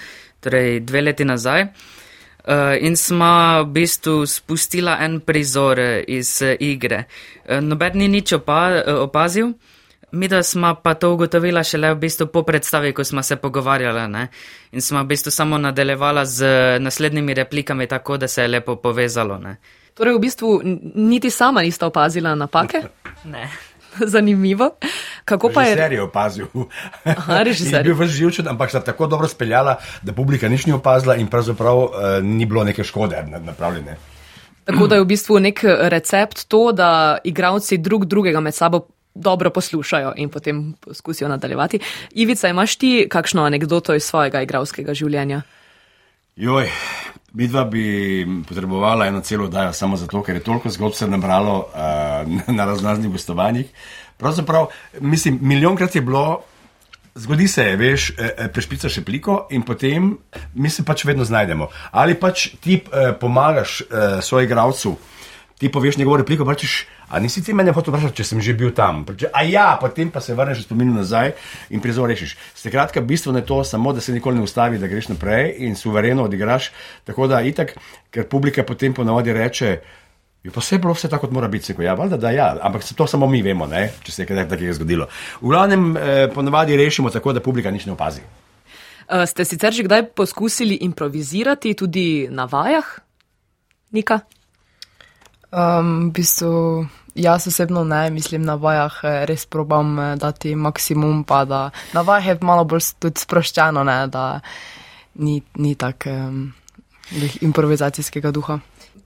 torej 0.44 0.80
dve 0.84 1.00
leti 1.08 1.24
nazaj. 1.24 1.62
Uh, 1.64 2.76
in 2.84 3.00
smo 3.00 3.64
v 3.64 3.72
bistvu 3.80 4.26
spustila 4.26 4.98
en 5.00 5.20
prizor 5.24 5.80
iz 6.04 6.42
igre. 6.60 7.06
Uh, 7.48 7.64
noben 7.64 7.96
ni 7.96 8.12
nič 8.12 8.36
opa 8.36 8.82
opazil. 9.08 9.54
Mi, 10.12 10.28
da 10.28 10.42
smo 10.42 10.74
pa 10.74 10.94
to 10.94 11.12
ugotovila 11.12 11.64
šele 11.64 11.94
v 11.94 11.98
bistvu 11.98 12.26
po 12.26 12.42
predstavi, 12.42 12.92
ko 12.92 13.04
smo 13.04 13.22
se 13.22 13.36
pogovarjali 13.36 14.08
ne? 14.08 14.28
in 14.72 14.80
smo 14.80 15.00
v 15.02 15.06
bistvu 15.06 15.30
samo 15.30 15.58
nadaljevala 15.58 16.24
z 16.24 16.44
naslednjimi 16.80 17.34
replikami, 17.34 17.86
tako 17.86 18.16
da 18.16 18.28
se 18.28 18.42
je 18.42 18.48
lepo 18.48 18.76
povezalo. 18.76 19.38
Ne? 19.38 19.56
Torej, 19.94 20.14
v 20.14 20.18
bistvu 20.18 20.60
niti 20.94 21.30
sama 21.30 21.62
nista 21.62 21.86
opazila 21.86 22.34
napake? 22.34 22.82
Ne. 23.24 23.48
Zanimivo. 24.12 24.70
Kako 25.24 25.48
pa 25.48 25.62
je? 25.62 25.74
Režiser 25.74 25.92
je 25.92 26.02
opazil. 26.02 26.46
Aha, 27.04 27.42
režiser. 27.42 27.80
Je 27.80 27.82
bil 27.82 27.94
v 27.94 28.06
živčen, 28.06 28.48
ampak 28.48 28.70
sta 28.70 28.80
tako 28.80 29.06
dobro 29.06 29.28
speljala, 29.28 29.76
da 30.02 30.12
publika 30.12 30.48
nič 30.48 30.66
ni 30.66 30.72
opazila 30.72 31.16
in 31.16 31.26
pravzaprav 31.26 31.78
uh, 31.78 31.90
ni 32.22 32.46
bilo 32.46 32.64
neke 32.64 32.84
škode 32.84 33.24
napravljene. 33.40 33.96
Tako 34.64 34.86
da 34.86 34.94
je 34.94 35.00
v 35.00 35.06
bistvu 35.06 35.38
nek 35.40 35.60
recept 35.64 36.48
to, 36.48 36.72
da 36.72 37.18
igravci 37.24 37.78
drug 37.78 38.04
drugega 38.04 38.40
med 38.40 38.54
sabo 38.54 38.86
dobro 39.14 39.50
poslušajo 39.50 40.12
in 40.16 40.28
potem 40.28 40.74
poskusijo 40.80 41.28
nadaljevati. 41.28 41.80
Ivica, 42.10 42.48
imaš 42.48 42.76
ti 42.76 43.06
kakšno 43.10 43.44
anegdoto 43.44 43.94
iz 43.94 44.04
svojega 44.04 44.42
igralskega 44.42 44.94
življenja? 44.94 45.42
Joj, 46.36 46.70
midva 47.32 47.64
bi 47.64 48.26
potrebovala 48.48 49.06
eno 49.06 49.20
celo 49.20 49.44
oddajo 49.44 49.72
samo 49.72 49.96
zato, 49.96 50.22
ker 50.22 50.36
je 50.36 50.44
toliko 50.44 50.70
zgodb 50.70 50.94
se 50.96 51.08
nabralo 51.08 51.58
uh, 51.58 52.54
na 52.56 52.64
raznoraznih 52.64 53.12
gostovanjih. 53.12 53.66
Pravzaprav, 54.16 54.66
mislim, 55.00 55.38
milijonkrat 55.42 55.94
je 55.94 56.00
bilo, 56.00 56.42
zgodi 57.14 57.48
se, 57.48 57.64
veš, 57.76 58.10
eh, 58.18 58.48
prešpica 58.52 58.88
še 58.88 59.04
pliko 59.04 59.46
in 59.50 59.64
potem 59.66 60.12
mi 60.54 60.70
se 60.70 60.84
pač 60.84 61.04
vedno 61.04 61.24
znajdemo. 61.24 61.68
Ali 61.90 62.14
pač 62.14 62.48
ti 62.60 62.78
eh, 62.80 63.12
pomagaš 63.20 63.80
eh, 63.80 64.20
svojemu 64.22 64.46
igravcu, 64.46 64.96
ti 65.62 65.70
poveš 65.70 65.96
njegovo 65.96 66.16
repliko, 66.16 66.44
pa 66.44 66.56
češ. 66.58 66.86
A 67.08 67.20
nisi 67.22 67.38
ti 67.44 67.54
mene 67.54 67.70
hotel 67.72 67.94
vprašati, 67.94 68.16
če 68.18 68.24
sem 68.26 68.40
že 68.42 68.54
bil 68.58 68.72
tam? 68.74 69.04
A 69.30 69.44
ja, 69.46 69.76
potem 69.78 70.10
pa 70.10 70.18
se 70.20 70.34
vrneš 70.34 70.64
v 70.64 70.66
spomin 70.66 70.90
nazaj 70.96 71.36
in 71.70 71.78
prizor 71.80 72.10
rešiš. 72.10 72.34
Skratka, 72.58 73.00
bistvo 73.00 73.30
je 73.36 73.44
to 73.46 73.60
samo, 73.64 73.92
da 73.94 74.02
se 74.02 74.12
nikoli 74.12 74.40
ne 74.40 74.42
ustavi, 74.42 74.80
da 74.82 74.90
greš 74.90 75.12
naprej 75.12 75.54
in 75.62 75.78
suvereno 75.78 76.26
odigraš. 76.26 76.72
Tako 77.06 77.30
da 77.30 77.44
itak, 77.46 77.76
ker 78.10 78.26
publika 78.26 78.66
potem 78.66 78.94
ponavadi 78.94 79.32
reče, 79.38 79.70
je 80.42 80.50
pa 80.50 80.58
vse 80.58 80.80
bilo 80.82 80.96
vse 80.98 81.12
tako, 81.12 81.28
kot 81.28 81.38
mora 81.38 81.48
biti. 81.48 81.70
Seko, 81.70 81.86
ja, 81.86 81.94
valjda, 81.94 82.18
da 82.18 82.34
ja, 82.34 82.50
ampak 82.58 82.82
to 82.96 83.06
samo 83.06 83.30
mi 83.30 83.42
vemo, 83.46 83.70
ne? 83.70 83.86
če 84.02 84.12
se 84.12 84.22
je 84.22 84.32
kaj 84.32 84.48
takega 84.50 84.74
zgodilo. 84.74 85.06
V 85.38 85.54
glavnem, 85.54 85.88
eh, 85.96 86.26
ponavadi 86.34 86.76
rešimo 86.76 87.14
tako, 87.14 87.38
da 87.38 87.44
publika 87.44 87.70
nič 87.70 87.86
ne 87.86 87.94
opazi. 87.94 88.26
Uh, 89.06 89.22
ste 89.30 89.44
sicer 89.44 89.74
že 89.74 89.86
kdaj 89.86 90.10
poskusili 90.16 90.82
improvizirati 90.82 91.74
tudi 91.78 92.26
na 92.30 92.50
vajah, 92.50 92.98
Nika? 93.92 94.24
Um, 95.52 96.08
v 96.08 96.12
bistvu 96.16 96.88
Jaz 97.14 97.46
osebno 97.46 97.84
ne, 97.84 98.10
mislim, 98.10 98.42
na 98.42 98.54
vajah 98.54 98.94
eh, 99.04 99.24
res 99.28 99.44
probam 99.46 99.98
eh, 99.98 100.16
dati 100.16 100.54
maksimum, 100.56 101.24
pa 101.24 101.44
da 101.44 101.70
na 101.92 102.00
vajah 102.00 102.26
je 102.26 102.38
malo 102.40 102.64
bolj 102.64 102.94
tudi 102.98 103.20
sproščeno, 103.20 103.84
ne, 103.84 104.06
da 104.08 104.40
ni, 105.14 105.42
ni 105.60 105.74
tako 105.74 106.10
um, 106.10 106.38
improvizacijskega 107.40 108.30
duha. 108.32 108.58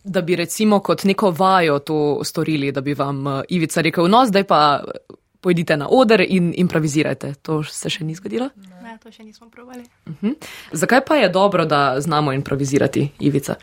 Da 0.04 0.22
bi 0.22 0.36
recimo 0.36 0.78
kot 0.80 1.02
neko 1.04 1.32
vajo 1.34 1.78
to 1.78 1.98
storili, 2.24 2.70
da 2.72 2.80
bi 2.80 2.94
vam 2.94 3.26
uh, 3.26 3.40
Ivica 3.48 3.82
rekel, 3.82 4.06
no, 4.08 4.22
zdaj 4.26 4.44
pa 4.44 4.60
pojdite 5.46 5.76
na 5.78 5.86
oder 5.88 6.24
in 6.26 6.50
improvizirajte. 6.58 7.36
To 7.46 7.60
se 7.62 7.90
še 7.92 8.02
ni 8.04 8.16
zgodilo? 8.18 8.48
Ne, 8.82 8.96
to 8.98 9.12
še 9.14 9.22
nismo 9.22 9.46
probali. 9.46 9.84
Uh 10.06 10.14
-huh. 10.22 10.34
Zakaj 10.72 11.04
pa 11.06 11.20
je 11.22 11.28
dobro, 11.28 11.64
da 11.64 12.00
znamo 12.00 12.32
improvizirati, 12.32 13.12
Ivica? 13.20 13.54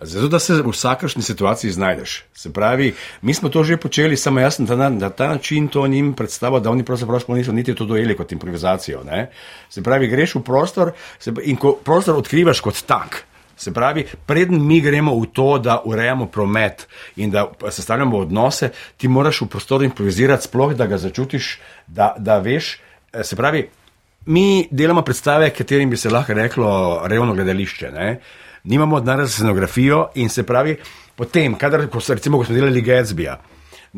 Zato, 0.00 0.28
da 0.28 0.38
se 0.38 0.54
v 0.62 0.72
vsakršni 0.72 1.22
situaciji 1.22 1.70
znajdeš. 1.70 2.24
Se 2.34 2.52
pravi, 2.52 2.94
mi 3.22 3.34
smo 3.34 3.48
to 3.48 3.64
že 3.64 3.76
počeli, 3.76 4.16
samo 4.16 4.40
jaz 4.40 4.56
sem 4.56 4.66
na, 4.66 4.88
na 4.88 5.10
ta 5.10 5.28
način 5.28 5.68
to 5.68 5.86
njim 5.86 6.14
predstavil, 6.14 6.60
da 6.60 6.70
oni 6.70 6.84
pravzaprav 6.84 7.20
niso 7.28 7.52
niti 7.52 7.74
to 7.74 7.84
dojeli 7.84 8.16
kot 8.16 8.32
improvizacijo. 8.32 9.04
Ne? 9.04 9.30
Se 9.70 9.82
pravi, 9.82 10.08
greš 10.08 10.34
v 10.34 10.42
prostor 10.42 10.92
se, 11.18 11.32
in 11.44 11.56
ko 11.56 11.72
prostor 11.84 12.16
odkrivaš 12.16 12.60
kot 12.60 12.82
tak. 12.86 13.24
Se 13.56 13.72
pravi, 13.72 14.04
preden 14.26 14.60
mi 14.66 14.80
gremo 14.80 15.14
v 15.16 15.26
to, 15.32 15.58
da 15.58 15.80
urejamo 15.84 16.26
promet 16.26 16.86
in 17.16 17.30
da 17.30 17.46
sestavljamo 17.70 18.18
odnose, 18.18 18.70
ti 18.96 19.08
moraš 19.08 19.40
v 19.40 19.48
prostoru 19.48 19.84
improvizirati, 19.84 20.44
sploh 20.44 20.74
da 20.76 20.86
ga 20.86 20.98
začutiš, 20.98 21.58
da, 21.86 22.14
da 22.18 22.38
veš. 22.38 22.78
Se 23.22 23.36
pravi, 23.36 23.68
mi 24.26 24.68
delamo 24.70 25.02
predstave, 25.02 25.50
katerim 25.50 25.90
bi 25.90 25.96
se 25.96 26.10
lahko 26.10 26.34
reklo 26.34 27.00
revno 27.08 27.34
gledališče. 27.34 27.90
Ne? 27.92 28.20
nimamo 28.66 29.00
denarja 29.00 29.26
za 29.26 29.32
scenografijo 29.32 30.08
in 30.14 30.28
se 30.28 30.42
pravi, 30.42 30.76
potem, 31.16 31.54
kadar, 31.54 31.86
ko, 31.88 32.00
recimo, 32.08 32.38
ko 32.38 32.44
smo 32.44 32.54
delali 32.54 32.82
Gatsbyja. 32.82 33.36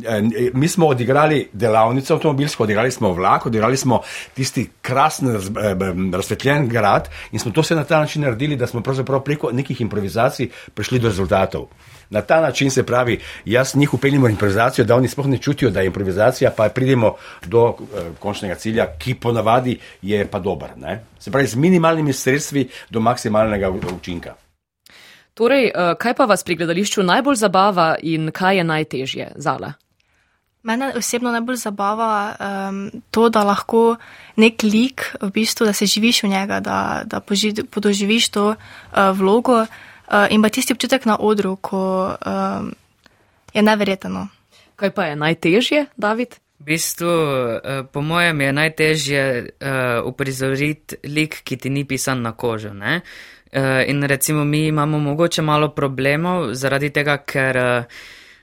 Eh, 0.04 0.50
mi 0.54 0.68
smo 0.68 0.86
odigrali 0.86 1.48
delavnico 1.52 2.14
avtomobilsko, 2.14 2.62
odigrali 2.62 2.90
smo 2.90 3.12
vlak, 3.12 3.46
odigrali 3.46 3.76
smo 3.76 4.00
tisti 4.34 4.70
raz, 4.88 5.22
eh, 5.22 5.76
razsvetljen 6.12 6.68
grad 6.68 7.08
in 7.32 7.38
smo 7.38 7.52
to 7.52 7.60
vse 7.60 7.74
na 7.74 7.84
ta 7.84 7.98
način 8.00 8.22
naredili, 8.22 8.56
da 8.56 8.66
smo 8.66 8.80
pravzaprav 8.80 9.20
preko 9.20 9.52
nekih 9.52 9.80
improvizacij 9.80 10.48
prišli 10.74 10.98
do 10.98 11.08
rezultatov. 11.08 11.66
Na 12.10 12.20
ta 12.20 12.40
način 12.40 12.70
se 12.70 12.86
pravi, 12.86 13.20
jaz 13.44 13.76
njih 13.76 13.94
upeljimo 13.94 14.26
v 14.26 14.30
improvizacijo, 14.30 14.84
da 14.84 14.96
oni 14.96 15.08
sploh 15.08 15.26
ne 15.26 15.38
čutijo, 15.38 15.70
da 15.70 15.80
je 15.80 15.86
improvizacija, 15.86 16.50
pa 16.56 16.68
pridemo 16.68 17.14
do 17.46 17.68
eh, 17.68 18.10
končnega 18.18 18.54
cilja, 18.54 18.86
ki 18.98 19.14
ponavadi 19.14 19.78
je 20.02 20.26
pa 20.26 20.38
dober. 20.38 20.68
Ne? 20.76 21.04
Se 21.18 21.30
pravi, 21.30 21.46
z 21.46 21.56
minimalnimi 21.56 22.12
sredstvi 22.12 22.68
do 22.90 23.00
maksimalnega 23.00 23.70
učinka. 23.96 24.34
Torej, 25.34 25.66
eh, 25.66 25.94
kaj 25.98 26.14
pa 26.14 26.24
vas 26.24 26.44
pri 26.44 26.54
gledališču 26.54 27.02
najbolj 27.02 27.36
zabava 27.36 27.96
in 28.02 28.30
kaj 28.30 28.56
je 28.56 28.64
najtežje 28.64 29.32
zala? 29.36 29.72
Mene 30.62 30.92
osebno 30.96 31.30
najbolj 31.32 31.56
zabava 31.56 32.34
um, 32.34 32.90
to, 33.10 33.28
da 33.28 33.44
lahko 33.46 33.96
nek 34.36 34.62
lik, 34.62 35.04
v 35.20 35.30
bistvu, 35.34 35.66
da 35.66 35.72
se 35.72 35.86
živiš 35.86 36.22
v 36.22 36.28
njega, 36.28 36.60
da, 36.60 37.02
da 37.04 37.20
podoživiš 37.70 38.28
to 38.28 38.48
uh, 38.48 38.56
vlogo 39.14 39.60
uh, 39.62 39.68
in 40.30 40.42
pa 40.42 40.48
tisti 40.48 40.72
občutek 40.72 41.06
na 41.06 41.16
odru, 41.20 41.56
ko 41.56 42.12
um, 42.18 42.74
je 43.54 43.62
neverjetno. 43.62 44.28
Kaj 44.76 44.90
pa 44.90 45.04
je 45.04 45.16
najtežje, 45.16 45.86
David? 45.96 46.36
V 46.58 46.64
bistvu, 46.74 47.10
po 47.92 48.00
mojem, 48.02 48.40
je 48.40 48.52
najtežje 48.52 49.22
uprizoriti 50.04 50.96
lik, 51.06 51.40
ki 51.46 51.56
ti 51.56 51.70
ni 51.70 51.84
pisan 51.86 52.22
na 52.22 52.32
kožo. 52.34 52.74
Ne? 52.74 53.02
Eh, 53.52 53.84
in 53.88 54.02
recimo 54.02 54.44
mi 54.44 54.66
imamo 54.66 54.98
mogoče 54.98 55.42
malo 55.42 55.68
problemov 55.68 56.52
zaradi 56.54 56.90
tega, 56.90 57.16
ker 57.16 57.56
eh, 57.56 57.84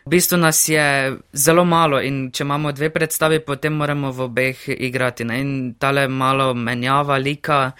v 0.05 0.09
bistvu 0.09 0.37
nas 0.37 0.69
je 0.69 1.17
zelo 1.33 1.65
malo 1.65 1.97
in 2.01 2.29
če 2.31 2.43
imamo 2.43 2.71
dve 2.71 2.91
predstavi, 2.93 3.39
potem 3.41 3.73
moramo 3.73 4.11
v 4.13 4.21
obeh 4.21 4.67
igrati. 4.69 5.25
Ne? 5.25 5.39
In 5.41 5.73
tale 5.81 6.07
malo 6.07 6.53
menjava 6.53 7.17
lika 7.17 7.71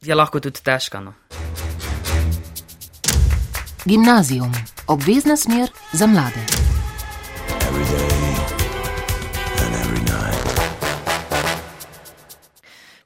je 0.00 0.14
lahko 0.14 0.40
tudi 0.40 0.62
težka. 0.62 1.00
No? 1.00 1.14
Gimnazijum, 3.84 4.52
obvezna 4.86 5.36
smer 5.36 5.68
za 5.92 6.06
mlade. 6.06 6.46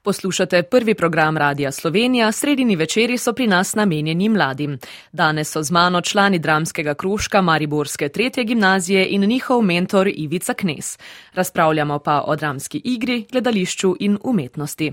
Poslušate 0.08 0.62
prvi 0.62 0.94
program 0.94 1.36
Radia 1.36 1.72
Slovenija, 1.72 2.32
sredini 2.32 2.76
večeri 2.76 3.18
so 3.18 3.32
pri 3.32 3.46
nas 3.46 3.74
namenjeni 3.74 4.28
mladim. 4.28 4.78
Danes 5.12 5.50
so 5.50 5.62
z 5.62 5.70
mano 5.70 6.00
člani 6.00 6.38
dramskega 6.38 6.94
kružka 6.94 7.42
Mariborske 7.42 8.08
tretje 8.08 8.44
gimnazije 8.44 9.06
in 9.10 9.20
njihov 9.20 9.62
mentor 9.62 10.08
Ivica 10.14 10.54
Knes. 10.54 10.98
Razpravljamo 11.34 11.98
pa 11.98 12.22
o 12.26 12.36
dramski 12.36 12.80
igri, 12.84 13.26
gledališču 13.32 13.96
in 14.00 14.18
umetnosti. 14.24 14.92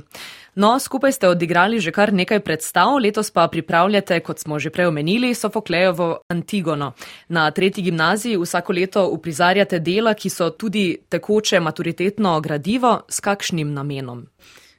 No, 0.55 0.79
skupaj 0.79 1.11
ste 1.11 1.29
odigrali 1.29 1.79
že 1.79 1.91
kar 1.91 2.13
nekaj 2.13 2.39
predstav, 2.39 2.97
letos 2.97 3.31
pa 3.31 3.47
pripravljate, 3.47 4.19
kot 4.19 4.39
smo 4.39 4.59
že 4.59 4.69
prej 4.69 4.85
omenili, 4.85 5.33
Sofoklejovo 5.33 6.17
Antigono. 6.27 6.91
Na 7.27 7.51
tretji 7.51 7.83
gimnaziji 7.83 8.37
vsako 8.37 8.73
leto 8.73 9.07
uprizarjate 9.07 9.79
dela, 9.79 10.13
ki 10.13 10.29
so 10.29 10.49
tudi 10.49 10.97
tekoče 11.09 11.59
maturitetno 11.59 12.39
gradivo, 12.41 13.01
s 13.09 13.19
kakšnim 13.19 13.73
namenom? 13.73 14.27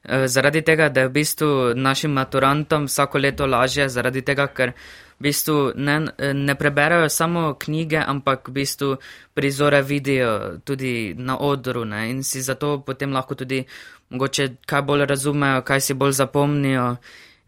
Eh, 0.09 0.29
zaradi 0.29 0.63
tega, 0.63 0.89
da 0.89 1.01
je 1.01 1.09
v 1.09 1.13
bistvu 1.13 1.49
našim 1.75 2.13
maturantom 2.13 2.85
vsako 2.87 3.19
leto 3.19 3.47
lažje, 3.47 3.89
zaradi 3.89 4.23
tega, 4.23 4.47
ker 4.47 4.71
v 5.19 5.23
bistvu 5.27 5.73
ne, 5.75 5.97
ne 6.35 6.55
preberajo 6.55 7.09
samo 7.09 7.55
knjige, 7.59 7.99
ampak 8.07 8.49
v 8.49 8.53
bistvu 8.53 8.97
prizore 9.35 9.83
vidijo 9.83 10.61
tudi 10.65 11.15
na 11.19 11.39
odru 11.39 11.85
ne? 11.85 12.11
in 12.11 12.23
si 12.23 12.43
zato 12.43 12.79
potem 12.87 13.13
lahko 13.13 13.35
tudi 13.35 13.65
mogoče 14.11 14.49
kaj 14.67 14.83
bolj 14.83 15.07
razumejo, 15.07 15.63
kaj 15.63 15.81
si 15.81 15.95
bolj 15.95 16.13
zapomnijo. 16.13 16.97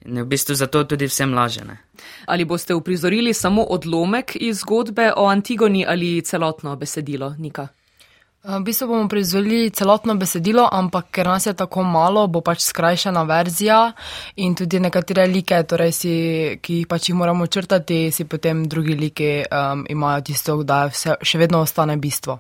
In 0.07 0.23
v 0.23 0.27
bistvu 0.27 0.55
zato 0.55 0.85
tudi 0.85 1.07
vsem 1.07 1.35
laže. 1.35 1.65
Ne? 1.65 1.79
Ali 2.27 2.45
boste 2.45 2.75
uprizorili 2.75 3.35
samo 3.35 3.63
odlomek 3.63 4.37
iz 4.41 4.61
zgodbe 4.61 5.13
o 5.17 5.27
Antigoni 5.27 5.87
ali 5.87 6.23
celotno 6.23 6.77
besedilo, 6.77 7.35
Nika? 7.39 7.69
V 8.45 8.61
bistvu 8.63 8.87
bomo 8.87 9.09
prizvali 9.11 9.71
celotno 9.75 10.15
besedilo, 10.15 10.63
ampak 10.73 11.11
ker 11.11 11.27
nas 11.27 11.47
je 11.47 11.53
tako 11.59 11.83
malo, 11.83 12.27
bo 12.31 12.39
pač 12.41 12.63
skrajšana 12.63 13.25
verzija 13.27 13.93
in 14.37 14.55
tudi 14.55 14.79
nekatere 14.79 15.27
like, 15.27 15.59
torej 15.67 15.93
si, 15.93 16.13
ki 16.63 16.77
jih 16.77 16.87
pač 16.87 17.09
jih 17.11 17.17
moramo 17.19 17.47
črtati, 17.51 18.13
si 18.15 18.25
potem 18.31 18.63
drugi 18.71 18.95
like 18.95 19.31
um, 19.51 19.83
imajo 19.91 20.23
tisto, 20.23 20.55
da 20.63 20.85
vse, 20.87 21.17
še 21.19 21.39
vedno 21.39 21.65
ostane 21.67 21.97
bistvo. 21.99 22.39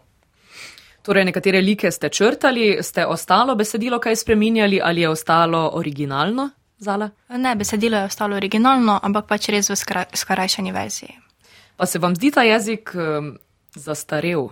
Torej, 1.02 1.24
nekatere 1.32 1.64
like 1.66 1.90
ste 1.90 2.12
črtali, 2.14 2.78
ste 2.82 3.02
ostalo 3.06 3.58
besedilo 3.58 3.98
kaj 3.98 4.22
spreminjali 4.22 4.78
ali 4.78 5.02
je 5.02 5.10
ostalo 5.10 5.64
originalno? 5.74 6.50
Zala? 6.78 7.10
Ne, 7.34 7.56
besedilo 7.58 7.98
je 7.98 8.12
ostalo 8.12 8.38
originalno, 8.38 9.00
ampak 9.02 9.26
pač 9.26 9.50
res 9.50 9.72
v 9.74 9.76
skrajšani 10.14 10.70
verziji. 10.70 11.18
Pa 11.76 11.90
se 11.90 11.98
vam 11.98 12.14
zdi 12.14 12.30
ta 12.30 12.46
jezik 12.46 12.94
um, 12.94 13.34
zastarel? 13.74 14.46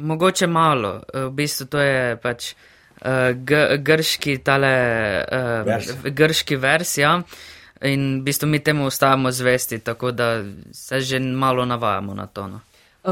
Mogoče 0.00 0.46
malo, 0.46 1.00
v 1.14 1.30
bistvu 1.30 1.66
to 1.70 1.80
je 1.80 2.16
pač 2.16 2.52
uh, 2.52 3.30
grški 3.78 4.38
tale 4.44 4.74
uh, 5.24 5.66
vers. 5.66 5.92
grški 6.04 6.56
vers, 6.56 6.96
ja. 6.98 7.18
In 7.80 8.20
v 8.20 8.24
bistvu 8.24 8.48
mi 8.48 8.60
temu 8.60 8.86
ostajamo 8.86 9.30
zvesti, 9.32 9.78
tako 9.78 10.12
da 10.12 10.42
se 10.72 11.00
že 11.00 11.20
malo 11.20 11.64
navajamo 11.64 12.14
na 12.14 12.26
to. 12.26 12.46
No. 12.46 12.60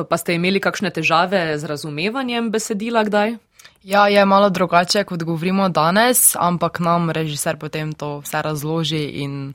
Pa 0.05 0.17
ste 0.21 0.37
imeli 0.37 0.61
kakšne 0.61 0.93
težave 0.93 1.57
z 1.57 1.65
razumevanjem 1.65 2.51
besedila 2.53 3.05
kdaj? 3.09 3.39
Ja, 3.83 4.09
je 4.09 4.25
malo 4.25 4.51
drugače, 4.51 5.05
kot 5.05 5.23
govorimo 5.25 5.69
danes, 5.69 6.37
ampak 6.37 6.81
nam 6.81 7.11
režiser 7.11 7.57
potem 7.57 7.93
to 7.93 8.19
vse 8.21 8.43
razloži 8.43 9.05
in 9.25 9.55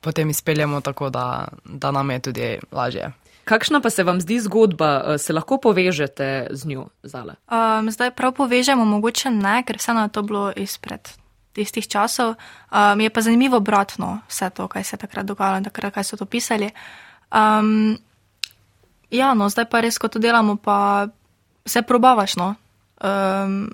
potem 0.00 0.30
izpeljemo 0.30 0.80
tako, 0.80 1.10
da, 1.10 1.48
da 1.64 1.90
nam 1.90 2.10
je 2.10 2.18
tudi 2.20 2.58
lažje. 2.72 3.12
Kakšna 3.44 3.80
pa 3.80 3.90
se 3.90 4.04
vam 4.04 4.20
zdi 4.20 4.40
zgodba, 4.40 5.02
eh, 5.04 5.18
se 5.18 5.32
lahko 5.32 5.58
povežete 5.58 6.48
z 6.50 6.66
njo, 6.66 6.88
Zale? 7.02 7.36
Um, 7.50 7.90
zdaj 7.90 8.10
prav 8.10 8.32
povežemo, 8.32 8.84
mogoče 8.84 9.30
ne, 9.30 9.62
ker 9.66 9.76
vseeno 9.76 10.02
je 10.02 10.08
to 10.08 10.22
bilo 10.22 10.52
izpred 10.56 11.08
tistih 11.52 11.86
časov. 11.88 12.34
Um, 12.72 13.00
je 13.00 13.10
pa 13.10 13.20
zanimivo 13.20 13.56
obratno 13.56 14.20
vse 14.28 14.50
to, 14.50 14.68
kaj 14.68 14.84
se 14.84 14.94
je 14.96 14.98
takrat 15.06 15.26
dogajalo 15.26 15.58
in 15.58 15.64
takrat, 15.64 15.94
kaj 15.94 16.04
so 16.04 16.16
to 16.16 16.26
pisali. 16.26 16.70
Um, 17.30 17.98
ja, 19.10 19.34
no, 19.34 19.48
zdaj 19.48 19.68
pa 19.70 19.80
res, 19.80 19.98
ko 19.98 20.08
to 20.08 20.18
delamo, 20.18 20.56
pa 20.56 21.06
vse 21.64 21.82
probavaš, 21.82 22.36
no. 22.36 22.54
Um, 23.04 23.70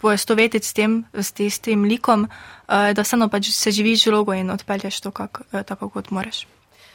poistovetiti 0.00 0.66
s 0.66 0.72
tem, 0.72 1.04
s 1.12 1.32
tistim 1.32 1.84
likom, 1.84 2.24
uh, 2.24 2.92
da 2.94 3.02
vseeno 3.02 3.28
pač 3.28 3.50
se 3.52 3.70
živiš 3.70 4.06
vlogo 4.06 4.32
in 4.32 4.50
odpelješ 4.50 5.00
to 5.00 5.10
kak, 5.10 5.42
uh, 5.52 5.62
tako, 5.66 5.90
kot 5.92 6.10
moraš. 6.10 6.46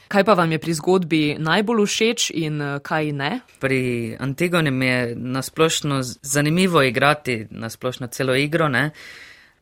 Kaj 0.07 0.23
pa 0.23 0.33
vam 0.33 0.51
je 0.51 0.59
pri 0.59 0.73
zgodbi 0.73 1.21
najbolj 1.39 1.85
všeč 1.85 2.31
in 2.33 2.61
uh, 2.61 2.79
kaj 2.79 3.11
ne? 3.11 3.39
Pri 3.59 4.15
Antigoni 4.19 4.71
mi 4.71 4.85
je 4.85 5.15
nasplošno 5.15 6.01
zanimivo 6.03 6.81
igrati, 6.81 7.47
nasplošno 7.49 8.07
celo 8.07 8.35
igro. 8.35 8.69
Ne? 8.69 8.91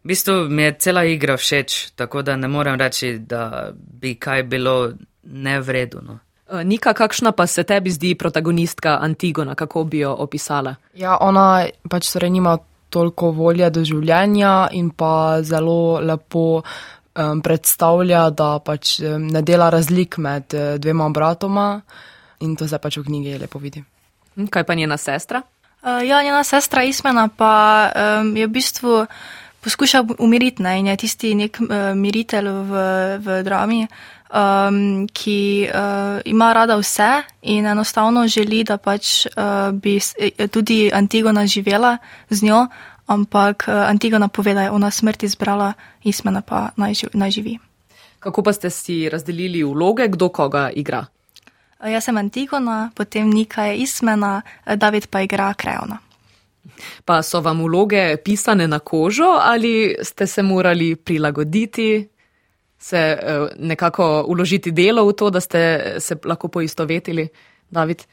V 0.03 0.07
bistvu 0.07 0.49
mi 0.49 0.63
je 0.63 0.75
cela 0.79 1.05
igra 1.05 1.37
všeč, 1.37 1.95
tako 1.95 2.21
da 2.21 2.35
ne 2.35 2.47
morem 2.47 2.75
reči, 2.79 3.17
da 3.17 3.71
bi 3.73 4.15
kaj 4.15 4.43
bilo 4.43 4.93
nevredno. 5.23 6.01
No. 6.01 6.19
Nika, 6.63 6.93
kakšna 6.93 7.31
pa 7.31 7.47
se 7.47 7.63
tebi 7.63 7.91
zdi 7.91 8.15
protagonistka 8.15 8.97
Antigona, 9.01 9.55
kako 9.55 9.83
bi 9.83 9.99
jo 9.99 10.15
opisala? 10.19 10.75
Ja, 10.93 11.17
ona 11.21 11.65
pač 11.89 12.11
torej 12.11 12.29
nima 12.29 12.57
toliko 12.89 13.31
volje 13.31 13.69
do 13.73 13.81
življenja 13.85 14.67
in 14.77 14.91
pa 14.93 15.41
zelo 15.41 15.99
lepo 16.03 16.61
um, 17.15 17.41
predstavlja, 17.41 18.29
da 18.29 18.57
pač 18.59 18.99
ne 19.01 19.41
dela 19.41 19.69
razlik 19.69 20.17
med 20.17 20.53
uh, 20.53 20.75
dvema 20.81 21.09
bratoma 21.09 21.81
in 22.39 22.55
to 22.55 22.67
se 22.67 22.77
pač 22.77 22.97
v 22.97 23.05
knjigi 23.07 23.37
lepo 23.41 23.59
vidi. 23.59 23.83
Hm, 24.35 24.49
kaj 24.51 24.63
pa 24.63 24.75
njena 24.75 24.97
sestra? 24.97 25.43
Uh, 25.83 26.01
ja, 26.05 26.23
njena 26.23 26.43
sestra 26.43 26.83
Ismena 26.83 27.27
pa 27.27 27.91
um, 27.91 28.35
je 28.37 28.47
v 28.47 28.51
bistvu 28.51 29.05
poskuša 29.63 30.03
umiriti 30.19 30.63
ne, 30.63 30.79
in 30.79 30.87
je 30.91 30.97
tisti 30.97 31.35
nek 31.35 31.59
uh, 31.61 31.93
miritelj 31.95 32.49
v, 32.49 32.83
v 33.23 33.39
drami 33.43 33.87
um, 34.33 35.07
ki 35.13 35.69
uh, 35.69 36.21
ima 36.25 36.53
rada 36.53 36.75
vse 36.75 37.21
in 37.41 37.65
enostavno 37.65 38.27
želi, 38.27 38.63
da 38.63 38.77
pač 38.77 39.25
uh, 39.25 39.71
bi 39.71 39.99
eh, 40.19 40.47
tudi 40.47 40.91
Antigona 40.93 41.47
živela 41.47 41.97
z 42.29 42.43
njo, 42.43 42.67
ampak 43.07 43.65
uh, 43.67 43.73
Antigona 43.89 44.27
pove, 44.27 44.53
da 44.53 44.61
je 44.61 44.71
ona 44.71 44.91
smrt 44.91 45.23
izbrala, 45.23 45.73
Ismena 46.03 46.41
pa 46.41 46.69
naj, 46.77 46.93
naj 47.13 47.31
živi. 47.31 47.57
Kako 48.19 48.43
pa 48.43 48.53
ste 48.53 48.69
si 48.69 49.09
razdelili 49.09 49.63
vloge, 49.63 50.07
kdo 50.07 50.29
koga 50.29 50.69
igra? 50.69 51.05
Uh, 51.79 51.91
jaz 51.91 52.03
sem 52.03 52.17
Antigona, 52.17 52.91
potem 52.95 53.29
Nika 53.29 53.63
je 53.63 53.77
Ismena, 53.77 54.41
David 54.75 55.07
pa 55.07 55.21
igra 55.21 55.53
Kreona. 55.53 55.97
Pa 57.05 57.21
so 57.23 57.41
vam 57.41 57.59
vloge 57.63 58.17
pisane 58.23 58.67
na 58.67 58.79
kožo 58.79 59.35
ali 59.41 59.95
ste 60.01 60.27
se 60.27 60.43
morali 60.43 60.95
prilagoditi? 60.95 62.13
se 62.83 62.97
eh, 62.97 63.47
nekako 63.59 64.25
uložiti 64.27 64.71
delo 64.71 65.05
v 65.07 65.13
to, 65.13 65.29
da 65.29 65.39
ste 65.39 65.59
se 65.99 66.15
lahko 66.25 66.47
poistovetili, 66.47 67.27
David? 67.69 68.03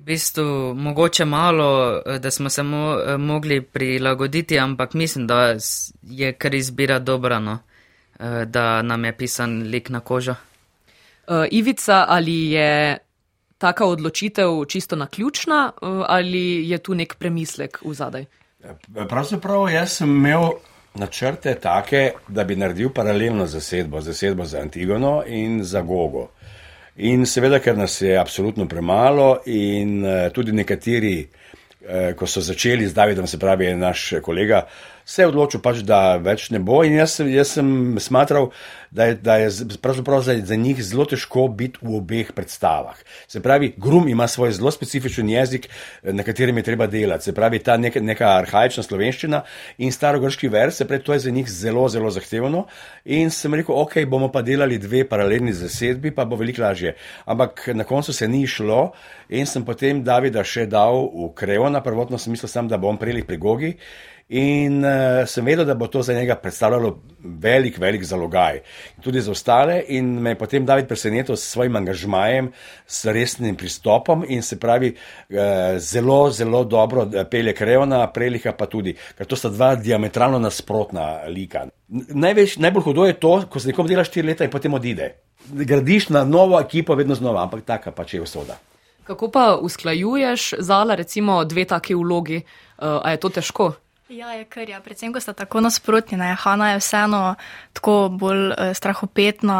V 0.00 0.04
bistvu, 0.04 0.74
mogoče 0.74 1.24
malo, 1.24 2.02
eh, 2.06 2.18
da 2.18 2.30
smo 2.30 2.48
se 2.50 2.62
mo 2.62 2.96
eh, 2.98 3.16
mogli 3.16 3.60
prilagoditi, 3.60 4.58
ampak 4.58 4.94
mislim, 4.94 5.26
da 5.26 5.56
je 6.02 6.32
kar 6.32 6.54
izbira 6.54 6.98
dobra, 6.98 7.38
no, 7.38 7.58
da 8.46 8.82
nam 8.82 9.04
je 9.04 9.16
pisan 9.16 9.62
lik 9.62 9.88
na 9.88 10.00
kožo. 10.00 10.34
Ivica, 11.50 12.04
ali 12.08 12.50
je 12.50 12.98
taka 13.58 13.86
odločitev 13.86 14.64
čisto 14.68 14.96
naključna 14.96 15.72
ali 16.06 16.68
je 16.68 16.78
tu 16.78 16.94
nek 16.94 17.14
premislek 17.14 17.78
v 17.84 17.94
zadaj? 17.94 18.24
Pravzaprav 19.08 19.68
jaz 19.70 19.92
sem 19.92 20.10
imel 20.10 20.50
načrte 20.94 21.54
take, 21.54 22.12
da 22.28 22.44
bi 22.44 22.56
naredil 22.56 22.90
paralelno 22.90 23.46
zasedbo, 23.46 24.00
zasedbo 24.00 24.44
za 24.44 24.60
Antigono 24.60 25.22
in 25.26 25.64
za 25.64 25.80
Gogo. 25.80 26.28
In 27.00 27.24
seveda, 27.24 27.60
ker 27.64 27.78
nas 27.78 27.94
je 28.02 28.12
absolutno 28.18 28.66
premalo 28.68 29.40
in 29.48 30.00
uh, 30.04 30.28
tudi 30.36 30.52
nekateri, 30.52 31.14
uh, 31.24 32.10
ko 32.16 32.26
so 32.28 32.42
začeli 32.44 32.88
z 32.88 32.96
Davidom, 32.96 33.26
se 33.26 33.38
pravi 33.40 33.70
naš 33.74 34.20
kolega, 34.22 34.66
se 35.04 35.22
je 35.22 35.28
odločil 35.28 35.60
pač, 35.60 35.82
da 35.86 36.16
več 36.16 36.48
ne 36.50 36.60
bo 36.62 36.82
in 36.86 36.98
jaz, 36.98 37.18
jaz 37.24 37.56
sem 37.56 37.98
smatral, 38.00 38.50
da 38.90 39.04
je, 39.10 39.14
da 39.14 39.36
je 39.36 39.50
za, 39.50 39.66
za 40.42 40.56
njih 40.56 40.82
zelo 40.84 41.04
težko 41.04 41.46
biti 41.48 41.78
v 41.82 41.96
obeh 41.96 42.32
predstavah. 42.34 42.98
Se 43.28 43.40
pravi, 43.40 43.72
Grum 43.78 44.08
ima 44.08 44.26
svoj 44.28 44.52
zelo 44.52 44.70
specifičen 44.70 45.28
jezik, 45.30 45.68
na 46.02 46.22
katerem 46.26 46.56
je 46.56 46.62
treba 46.62 46.86
delati. 46.86 47.24
Se 47.24 47.34
pravi, 47.34 47.58
ta 47.58 47.76
neka, 47.76 48.00
neka 48.00 48.28
arhajična 48.38 48.82
slovenščina 48.82 49.42
in 49.78 49.92
starogrški 49.92 50.48
vers, 50.48 50.80
se 50.80 50.88
pravi, 50.88 51.04
to 51.04 51.12
je 51.12 51.24
za 51.26 51.30
njih 51.30 51.50
zelo, 51.50 51.88
zelo 51.88 52.10
zahtevno. 52.10 52.66
In 53.04 53.30
sem 53.30 53.54
rekel, 53.54 53.74
ok, 53.78 54.00
bomo 54.10 54.30
pa 54.32 54.42
delali 54.42 54.78
dve 54.78 55.04
paralelni 55.08 55.52
zasedbi, 55.52 56.14
pa 56.14 56.24
bo 56.24 56.38
veliko 56.40 56.62
lažje. 56.62 56.96
Ampak 57.24 57.68
na 57.74 57.84
koncu 57.84 58.12
se 58.12 58.28
ni 58.28 58.46
šlo 58.46 58.90
in 59.28 59.46
sem 59.46 59.64
potem 59.64 60.02
Davida 60.04 60.44
še 60.44 60.66
dal 60.66 61.06
v 61.14 61.30
Kreona, 61.38 61.82
prvotno 61.82 62.18
sem 62.18 62.34
mislil 62.34 62.50
sam, 62.50 62.68
da 62.68 62.78
bom 62.78 62.98
prelih 62.98 63.26
pri 63.26 63.38
Gogi. 63.38 63.74
In 64.30 64.84
uh, 64.84 65.24
sem 65.26 65.42
vedel, 65.42 65.64
da 65.66 65.74
bo 65.74 65.88
to 65.90 66.04
za 66.06 66.14
njega 66.14 66.36
predstavljalo 66.38 66.92
velik, 67.18 67.78
velik 67.78 68.04
zalogaj. 68.04 68.60
Tudi 69.02 69.20
za 69.20 69.30
ostale. 69.30 69.80
In 69.88 70.06
me 70.22 70.30
je 70.30 70.38
potem 70.38 70.66
David 70.66 70.86
presenetil 70.86 71.36
s 71.36 71.48
svojim 71.50 71.76
angažmajem, 71.76 72.52
s 72.86 73.04
resnim 73.04 73.56
pristopom 73.56 74.22
in 74.28 74.42
se 74.42 74.60
pravi, 74.60 74.92
uh, 74.94 75.36
zelo, 75.78 76.30
zelo 76.30 76.62
dobro 76.64 77.08
eh, 77.14 77.24
pelje 77.30 77.54
Kreona, 77.54 78.06
Preliha 78.12 78.52
pa 78.52 78.66
tudi, 78.66 78.94
ker 79.18 79.26
to 79.26 79.36
sta 79.36 79.50
dva 79.50 79.74
diametralno 79.74 80.38
nasprotna 80.38 81.26
lika. 81.26 81.66
Največ, 81.88 82.56
najbolj 82.62 82.86
hudo 82.86 83.10
je 83.10 83.18
to, 83.18 83.34
ko 83.50 83.60
se 83.60 83.72
nekom 83.74 83.90
dela 83.90 84.06
štiri 84.06 84.28
leta 84.28 84.46
in 84.46 84.50
potem 84.50 84.74
odide. 84.74 85.10
Gradiš 85.50 86.08
na 86.14 86.24
novo 86.24 86.60
ekipo, 86.60 86.94
vedno 86.94 87.18
znova, 87.18 87.42
ampak 87.42 87.66
taka 87.66 87.90
pač 87.90 88.14
je 88.14 88.22
usoda. 88.22 88.60
Kako 89.10 89.30
pa 89.34 89.56
usklajuješ 89.58 90.54
zala, 90.58 90.94
recimo, 90.94 91.44
dve 91.44 91.64
taki 91.64 91.98
vlogi? 91.98 92.44
Uh, 92.78 93.02
a 93.02 93.10
je 93.10 93.16
to 93.16 93.28
težko? 93.28 93.72
Ja, 94.10 94.32
je 94.32 94.44
kar, 94.44 94.68
ja. 94.68 94.80
predvsem, 94.82 95.12
ko 95.14 95.20
sta 95.22 95.32
tako 95.38 95.60
nasprotni. 95.62 96.18
Ne. 96.18 96.32
Hanna 96.34 96.72
je 96.72 96.78
vseeno 96.80 97.34
tako 97.72 98.08
bolj 98.10 98.50
eh, 98.50 98.72
strahopetna, 98.74 99.58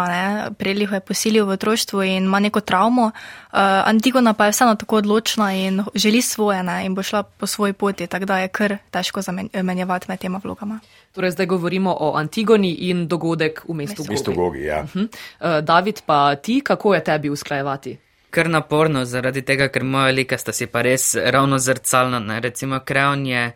preliho 0.59 0.95
je 0.95 1.01
posilil 1.01 1.47
v 1.47 1.55
otroštvu 1.55 2.03
in 2.03 2.27
ima 2.27 2.41
neko 2.41 2.61
travmo. 2.61 3.05
Uh, 3.05 3.59
Antigona 3.87 4.35
pa 4.35 4.49
je 4.49 4.57
vseeno 4.57 4.75
tako 4.75 4.97
odločna 4.97 5.53
in 5.55 5.85
želi 5.95 6.23
svoje 6.23 6.63
ne, 6.63 6.87
in 6.87 6.95
bo 6.95 7.03
šla 7.03 7.23
po 7.23 7.47
svoji 7.47 7.73
poti, 7.73 8.07
tako 8.07 8.25
da 8.25 8.39
je 8.39 8.49
kar 8.49 8.77
težko 8.91 9.23
zamenjevati 9.23 10.07
med 10.09 10.19
tema 10.19 10.41
vlogama. 10.45 10.81
Torej, 11.13 11.31
zdaj 11.31 11.47
govorimo 11.47 11.97
o 12.01 12.17
Antigoni 12.17 12.73
in 12.91 13.07
dogodek 13.09 13.63
v 13.69 13.75
mestu 13.75 14.03
Gogi. 14.03 14.09
V 14.09 14.11
mestu 14.11 14.33
Gogi, 14.33 14.65
ja. 14.65 14.83
Uh 14.83 14.91
-huh. 14.91 15.09
uh, 15.41 15.65
David, 15.65 16.03
pa 16.07 16.35
ti, 16.35 16.61
kako 16.61 16.95
je 16.95 17.05
tebi 17.05 17.31
usklajevati? 17.31 17.99
Kar 18.31 18.51
naporno, 18.51 19.05
zaradi 19.05 19.43
tega, 19.43 19.69
ker 19.69 19.85
moja 19.85 20.11
lika 20.11 20.39
sta 20.39 20.53
si 20.53 20.67
pa 20.67 20.83
res 20.83 21.15
ravno 21.15 21.59
zrcalna. 21.59 22.19
Ne. 22.19 22.41
Recimo, 22.41 22.81
Kreon 22.81 23.27
je. 23.27 23.53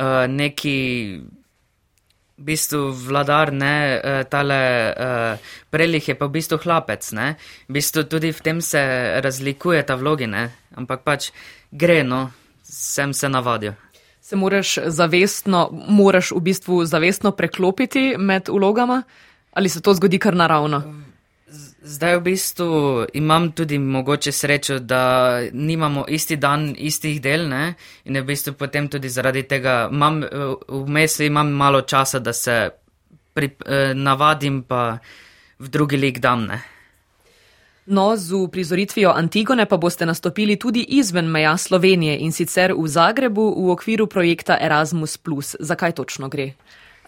Eh, 0.00 0.28
neki 0.28 0.76
v 2.40 2.44
bistvu 2.44 2.88
vladar, 2.96 3.52
ne, 3.52 4.00
uh, 4.00 4.22
tale 4.24 4.60
uh, 4.96 5.50
prelih 5.68 6.00
je 6.00 6.14
pa 6.16 6.24
v 6.24 6.38
bistvu 6.38 6.56
hlapec, 6.64 7.04
ne. 7.12 7.34
V 7.68 7.76
bistvu 7.76 8.06
tudi 8.08 8.30
v 8.32 8.40
tem 8.40 8.62
se 8.64 8.80
razlikuje 9.20 9.82
ta 9.84 9.98
vlogi, 10.00 10.24
ne, 10.24 10.46
ampak 10.72 11.04
pač 11.04 11.28
gre, 11.68 12.00
no, 12.00 12.30
sem 12.64 13.12
se 13.12 13.28
navadil. 13.28 13.76
Se 14.24 14.40
moraš 14.40 14.78
zavestno, 14.88 15.68
moraš 15.68 16.32
v 16.32 16.40
bistvu 16.48 16.80
zavestno 16.88 17.36
preklopiti 17.36 18.16
med 18.16 18.48
vlogama 18.48 19.02
ali 19.52 19.68
se 19.68 19.82
to 19.82 19.92
zgodi 19.94 20.18
kar 20.18 20.32
naravno? 20.32 21.09
Zdaj 21.82 22.16
v 22.16 22.20
bistvu 22.20 23.06
imam 23.16 23.52
tudi 23.52 23.78
mogoče 23.78 24.32
srečo, 24.32 24.78
da 24.78 25.40
nimamo 25.52 26.04
isti 26.08 26.36
dan 26.36 26.74
istih 26.78 27.20
del 27.22 27.48
ne? 27.48 27.74
in 28.04 28.18
v 28.20 28.24
bistvu 28.24 28.52
potem 28.52 28.88
tudi 28.88 29.08
zaradi 29.08 29.42
tega 29.48 29.88
imam, 29.92 30.20
vmes 30.68 31.20
imam 31.20 31.48
malo 31.52 31.80
časa, 31.80 32.18
da 32.18 32.32
se 32.32 32.70
pri, 33.34 33.50
eh, 33.66 33.94
navadim 33.94 34.62
pa 34.62 34.98
v 35.58 35.68
drugi 35.68 35.96
lik 35.96 36.18
dam. 36.18 36.44
Ne? 36.46 36.60
No, 37.86 38.16
z 38.16 38.32
uprizoritvijo 38.34 39.10
Antigone 39.10 39.66
pa 39.66 39.76
boste 39.76 40.06
nastopili 40.06 40.56
tudi 40.56 40.84
izven 40.88 41.26
meja 41.26 41.56
Slovenije 41.56 42.18
in 42.18 42.32
sicer 42.32 42.74
v 42.76 42.86
Zagrebu 42.88 43.66
v 43.66 43.70
okviru 43.70 44.06
projekta 44.06 44.58
Erasmus. 44.60 45.18
Zakaj 45.60 45.92
točno 45.92 46.28
gre? 46.28 46.52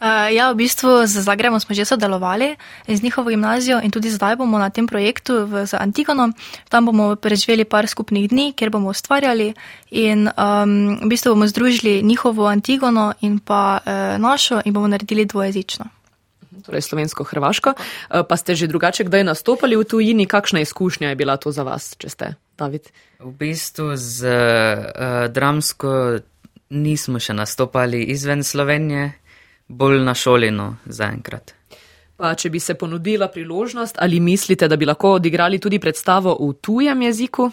Uh, 0.03 0.35
ja, 0.35 0.51
v 0.51 0.67
bistvu 0.67 1.07
z 1.07 1.23
Zagrebom 1.23 1.63
smo 1.63 1.79
že 1.79 1.87
sodelovali 1.87 2.59
z 2.91 3.03
njihovo 3.07 3.31
gimnazijo 3.31 3.79
in 3.79 3.91
tudi 3.95 4.11
zdaj 4.11 4.35
bomo 4.35 4.59
na 4.59 4.67
tem 4.67 4.91
projektu 4.91 5.47
v, 5.47 5.63
z 5.63 5.79
Antigonom. 5.79 6.35
Tam 6.67 6.91
bomo 6.91 7.15
preživeli 7.15 7.63
par 7.63 7.87
skupnih 7.87 8.27
dni, 8.27 8.51
kjer 8.51 8.75
bomo 8.75 8.91
ustvarjali 8.91 9.55
in 9.95 10.27
um, 10.27 10.99
v 10.99 11.07
bistvu 11.07 11.39
bomo 11.39 11.47
združili 11.47 12.03
njihovo 12.03 12.51
Antigono 12.51 13.15
in 13.23 13.39
pa 13.39 13.79
uh, 13.79 14.19
našo 14.19 14.59
in 14.67 14.75
bomo 14.75 14.91
naredili 14.91 15.23
dvojezično. 15.23 15.87
Torej, 16.67 16.83
slovensko-hrvaško. 16.83 17.71
Uh, 17.71 18.27
pa 18.27 18.35
ste 18.35 18.59
že 18.59 18.67
drugače 18.67 19.07
kdaj 19.07 19.23
nastopali 19.23 19.79
v 19.79 19.87
tujini? 19.87 20.27
Kakšna 20.27 20.67
izkušnja 20.67 21.15
je 21.15 21.17
bila 21.17 21.39
to 21.39 21.55
za 21.55 21.63
vas, 21.63 21.95
če 21.95 22.09
ste, 22.11 22.35
David? 22.59 22.91
V 23.23 23.31
bistvu 23.39 23.95
z 23.95 24.27
uh, 24.27 25.31
dramsko 25.31 26.19
nismo 26.75 27.23
še 27.23 27.39
nastopali 27.39 28.03
izven 28.11 28.43
Slovenije 28.43 29.22
bolj 29.73 30.01
na 30.05 30.15
šoli, 30.15 30.51
no, 30.51 30.77
zaenkrat. 30.87 31.55
Pa, 32.17 32.35
če 32.39 32.51
bi 32.53 32.61
se 32.61 32.77
ponudila 32.79 33.29
priložnost, 33.33 33.97
ali 33.99 34.21
mislite, 34.21 34.69
da 34.69 34.77
bi 34.77 34.87
lahko 34.87 35.17
odigrali 35.19 35.59
tudi 35.59 35.81
predstavo 35.81 36.37
v 36.39 36.53
tujem 36.61 37.03
jeziku? 37.09 37.49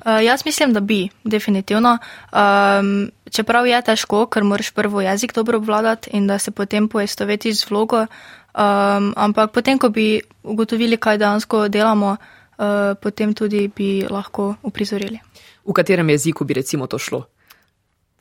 Uh, 0.00 0.16
jaz 0.24 0.46
mislim, 0.46 0.72
da 0.72 0.80
bi, 0.80 1.02
definitivno. 1.24 1.98
Um, 2.32 3.10
čeprav 3.30 3.68
je 3.68 3.82
težko, 3.84 4.24
ker 4.32 4.46
moraš 4.48 4.72
prvo 4.72 5.04
jezik 5.04 5.34
dobro 5.36 5.60
obvladati 5.60 6.10
in 6.16 6.26
da 6.26 6.38
se 6.38 6.50
potem 6.50 6.88
poistovetiš 6.88 7.60
z 7.60 7.70
vlogo, 7.70 8.06
um, 8.06 9.12
ampak 9.16 9.52
potem, 9.52 9.78
ko 9.78 9.92
bi 9.92 10.22
ugotovili, 10.42 10.96
kaj 10.96 11.20
dejansko 11.20 11.68
delamo, 11.68 12.16
uh, 12.16 12.96
potem 13.02 13.36
tudi 13.36 13.68
bi 13.68 14.06
lahko 14.08 14.54
uprizorili. 14.62 15.20
V 15.68 15.76
katerem 15.76 16.10
jeziku 16.10 16.48
bi 16.48 16.56
recimo 16.56 16.88
to 16.88 16.98
šlo? 16.98 17.26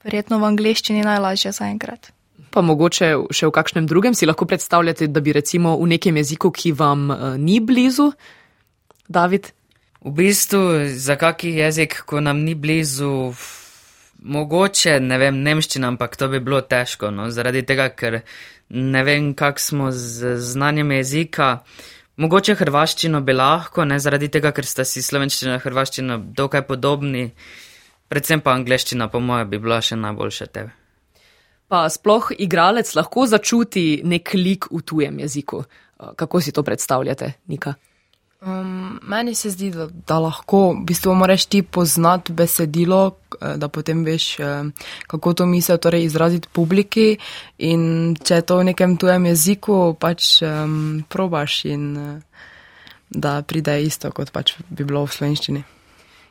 Verjetno 0.04 0.44
v 0.44 0.52
angleščini 0.52 1.08
najlažje 1.08 1.56
zaenkrat 1.56 2.12
pa 2.52 2.64
mogoče 2.66 3.14
še 3.36 3.48
v 3.48 3.54
kakšnem 3.56 3.88
drugem 3.90 4.18
si 4.18 4.28
lahko 4.30 4.48
predstavljate, 4.50 5.08
da 5.08 5.22
bi 5.22 5.34
recimo 5.36 5.78
v 5.80 5.94
nekem 5.96 6.18
jeziku, 6.22 6.52
ki 6.52 6.74
vam 6.78 7.10
uh, 7.10 7.34
ni 7.38 7.60
blizu, 7.60 8.12
David? 9.10 9.52
V 10.06 10.14
bistvu 10.16 10.88
za 10.96 11.18
kaki 11.20 11.58
jezik, 11.60 12.02
ko 12.08 12.22
nam 12.24 12.44
ni 12.46 12.56
blizu, 12.56 13.34
mogoče 14.24 15.00
ne 15.04 15.18
vem 15.20 15.42
nemščina, 15.44 15.92
ampak 15.92 16.16
to 16.16 16.30
bi 16.32 16.40
bilo 16.40 16.62
težko, 16.62 17.12
no, 17.12 17.30
zaradi 17.34 17.66
tega, 17.68 17.90
ker 17.92 18.22
ne 18.70 19.04
vem, 19.04 19.34
kak 19.36 19.60
smo 19.60 19.92
z 19.92 20.38
znanjem 20.40 20.94
jezika. 21.00 21.50
Mogoče 22.20 22.56
hrvaščino 22.60 23.22
bi 23.24 23.36
lahko, 23.36 23.86
ne 23.88 24.00
zaradi 24.00 24.30
tega, 24.32 24.52
ker 24.56 24.68
sta 24.68 24.86
si 24.88 25.04
slovenščina 25.04 25.58
in 25.58 25.64
hrvaščina 25.64 26.20
dokaj 26.40 26.68
podobni, 26.68 27.30
predvsem 28.12 28.44
pa 28.44 28.56
angleščina, 28.56 29.08
po 29.12 29.24
mojem, 29.24 29.50
bi 29.52 29.60
bila 29.60 29.80
še 29.84 30.00
najboljša 30.00 30.52
tebe. 30.52 30.79
Pa 31.70 31.86
sploh 31.90 32.32
igralec 32.34 32.90
lahko 32.98 33.28
začuti 33.30 34.02
nek 34.04 34.34
lik 34.34 34.72
v 34.74 34.82
tujem 34.82 35.20
jeziku. 35.22 35.64
Eh, 35.64 36.12
kako 36.16 36.42
si 36.42 36.52
to 36.52 36.64
predstavljate, 36.64 37.34
Nika? 37.48 37.74
Um, 38.42 39.00
meni 39.04 39.36
se 39.36 39.50
zdi, 39.50 39.68
da, 39.72 39.90
da 40.08 40.20
lahko, 40.20 40.72
v 40.72 40.86
bistvu 40.88 41.14
moraš 41.14 41.46
ti 41.46 41.62
poznati 41.62 42.34
besedilo, 42.34 43.18
eh, 43.42 43.58
da 43.58 43.68
potem 43.68 44.04
veš, 44.04 44.40
eh, 44.40 44.64
kako 45.08 45.34
to 45.34 45.46
misel 45.46 45.78
torej 45.78 46.06
izraziti 46.08 46.48
publiki 46.52 47.18
in 47.58 48.16
če 48.16 48.36
je 48.36 48.42
to 48.42 48.58
v 48.58 48.70
nekem 48.72 48.96
tujem 48.98 49.26
jeziku, 49.26 49.94
pač 50.00 50.40
um, 50.42 51.04
probaš 51.10 51.66
in 51.66 52.22
da 53.10 53.42
pride 53.42 53.82
isto, 53.84 54.12
kot 54.12 54.32
pač 54.32 54.56
bi 54.70 54.88
bilo 54.88 55.04
v 55.06 55.12
slovenščini. 55.12 55.64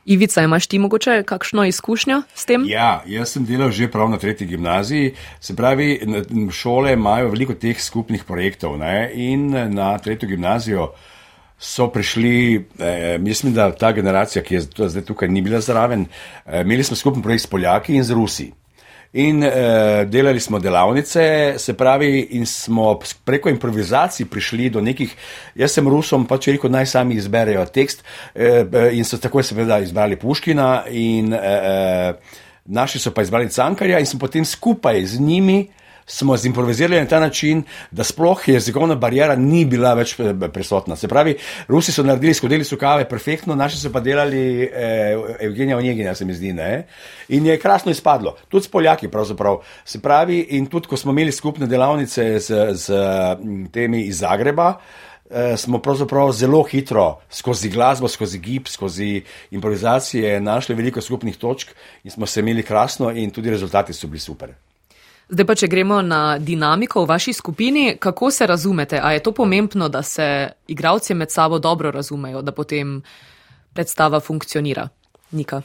Ivica, 0.09 0.41
imaš 0.41 0.67
ti 0.67 0.79
mogoče 0.79 1.23
kakšno 1.23 1.65
izkušnjo 1.65 2.21
s 2.35 2.45
tem? 2.45 2.63
Ja, 2.65 3.03
jaz 3.05 3.35
sem 3.35 3.45
delal 3.45 3.69
že 3.71 3.91
prav 3.91 4.09
na 4.09 4.17
tretji 4.17 4.47
gimnaziji. 4.47 5.11
Se 5.39 5.55
pravi, 5.55 5.99
šole 6.51 6.93
imajo 6.93 7.29
veliko 7.29 7.53
teh 7.53 7.77
skupnih 7.77 8.23
projektov 8.25 8.77
ne? 8.81 9.11
in 9.13 9.51
na 9.73 9.91
tretjo 9.97 10.29
gimnazijo 10.29 10.89
so 11.59 11.89
prišli, 11.93 12.65
eh, 12.79 13.17
mislim, 13.19 13.53
da 13.53 13.69
ta 13.71 13.91
generacija, 13.91 14.41
ki 14.43 14.55
je 14.55 14.61
zdaj 14.61 15.05
tukaj, 15.05 15.29
ni 15.29 15.41
bila 15.41 15.61
zraven, 15.61 16.05
eh, 16.45 16.61
imeli 16.61 16.83
smo 16.83 16.95
skupen 16.95 17.21
projekt 17.21 17.43
s 17.43 17.47
Poljaki 17.47 17.95
in 17.95 18.03
z 18.03 18.11
Rusi. 18.11 18.51
In 19.11 19.43
eh, 19.43 20.05
delali 20.05 20.39
smo 20.39 20.59
delavnice, 20.59 21.55
se 21.57 21.73
pravi, 21.73 22.27
in 22.37 22.45
smo 22.45 22.99
preko 23.25 23.49
improvizacij 23.49 24.25
prišli 24.29 24.69
do 24.69 24.81
nekih, 24.81 25.15
jaz 25.57 25.73
sem 25.73 25.87
Rusom 25.89 26.27
pač 26.29 26.51
rekel, 26.51 26.69
naj 26.69 26.85
sami 26.91 27.17
izberejo 27.17 27.65
tekst, 27.73 28.03
eh, 28.35 28.61
in 28.93 29.05
so 29.05 29.17
tako 29.17 29.41
seveda 29.43 29.79
izbrali 29.81 30.15
Puškina, 30.15 30.83
in 30.93 31.33
eh, 31.33 32.13
naši 32.65 32.99
so 32.99 33.09
pa 33.09 33.25
izbrali 33.25 33.49
Cankarja, 33.49 33.99
in 33.99 34.05
smo 34.05 34.19
potem 34.19 34.45
skupaj 34.45 35.01
z 35.05 35.19
njimi 35.19 35.63
smo 36.09 36.37
zimprovizirali 36.37 37.01
na 37.01 37.07
ta 37.07 37.19
način, 37.19 37.63
da 37.91 38.03
sploh 38.03 38.47
jezikovna 38.47 38.95
barijera 38.95 39.35
ni 39.35 39.65
bila 39.65 39.93
več 39.93 40.15
eh, 40.19 40.33
prisotna. 40.53 40.95
Se 40.95 41.07
pravi, 41.07 41.35
Rusi 41.67 41.93
so 41.93 42.03
naredili 42.03 42.33
skodelico 42.33 42.77
kave 42.77 43.05
perfektno, 43.09 43.55
naši 43.55 43.77
so 43.77 43.91
pa 43.93 44.01
delali 44.01 44.63
eh, 44.63 45.17
Evgenija 45.39 45.77
Onjegina, 45.77 46.15
se 46.15 46.25
mi 46.25 46.33
zdi, 46.33 46.53
ne. 46.53 46.87
In 47.29 47.45
je 47.45 47.59
krasno 47.59 47.91
izpadlo. 47.91 48.35
Tudi 48.49 48.65
s 48.65 48.71
Poljaki 48.71 49.07
pravzaprav. 49.07 49.59
Se 49.85 50.01
pravi, 50.01 50.39
in 50.57 50.65
tudi 50.65 50.89
ko 50.89 50.97
smo 50.97 51.13
imeli 51.13 51.31
skupne 51.31 51.67
delavnice 51.67 52.39
z, 52.39 52.65
z 52.73 53.03
temi 53.71 54.01
iz 54.07 54.23
Zagreba, 54.23 54.73
eh, 55.29 55.57
smo 55.57 55.77
pravzaprav 55.79 56.31
zelo 56.33 56.63
hitro 56.63 57.19
skozi 57.29 57.69
glasbo, 57.69 58.07
skozi 58.07 58.39
gib, 58.39 58.67
skozi 58.67 59.21
improvizacije 59.51 60.41
našli 60.41 60.75
veliko 60.75 61.01
skupnih 61.01 61.37
točk 61.37 61.69
in 62.03 62.11
smo 62.11 62.25
se 62.25 62.39
imeli 62.39 62.63
krasno 62.63 63.11
in 63.11 63.29
tudi 63.29 63.49
rezultati 63.49 63.93
so 63.93 64.07
bili 64.07 64.19
super. 64.19 64.57
Zdaj 65.29 65.45
pa, 65.45 65.53
če 65.55 65.67
gremo 65.69 65.99
na 66.01 66.39
dinamiko 66.41 67.03
v 67.03 67.09
vaši 67.11 67.33
skupini, 67.37 67.97
kako 68.01 68.31
se 68.31 68.47
razumete? 68.47 68.99
A 69.03 69.11
je 69.13 69.23
to 69.23 69.31
pomembno, 69.31 69.89
da 69.89 70.01
se 70.03 70.49
igravci 70.67 71.13
med 71.13 71.31
sabo 71.31 71.59
dobro 71.59 71.91
razumejo, 71.91 72.41
da 72.41 72.51
potem 72.51 73.01
predstava 73.73 74.19
funkcionira? 74.19 74.87
Nika. 75.31 75.61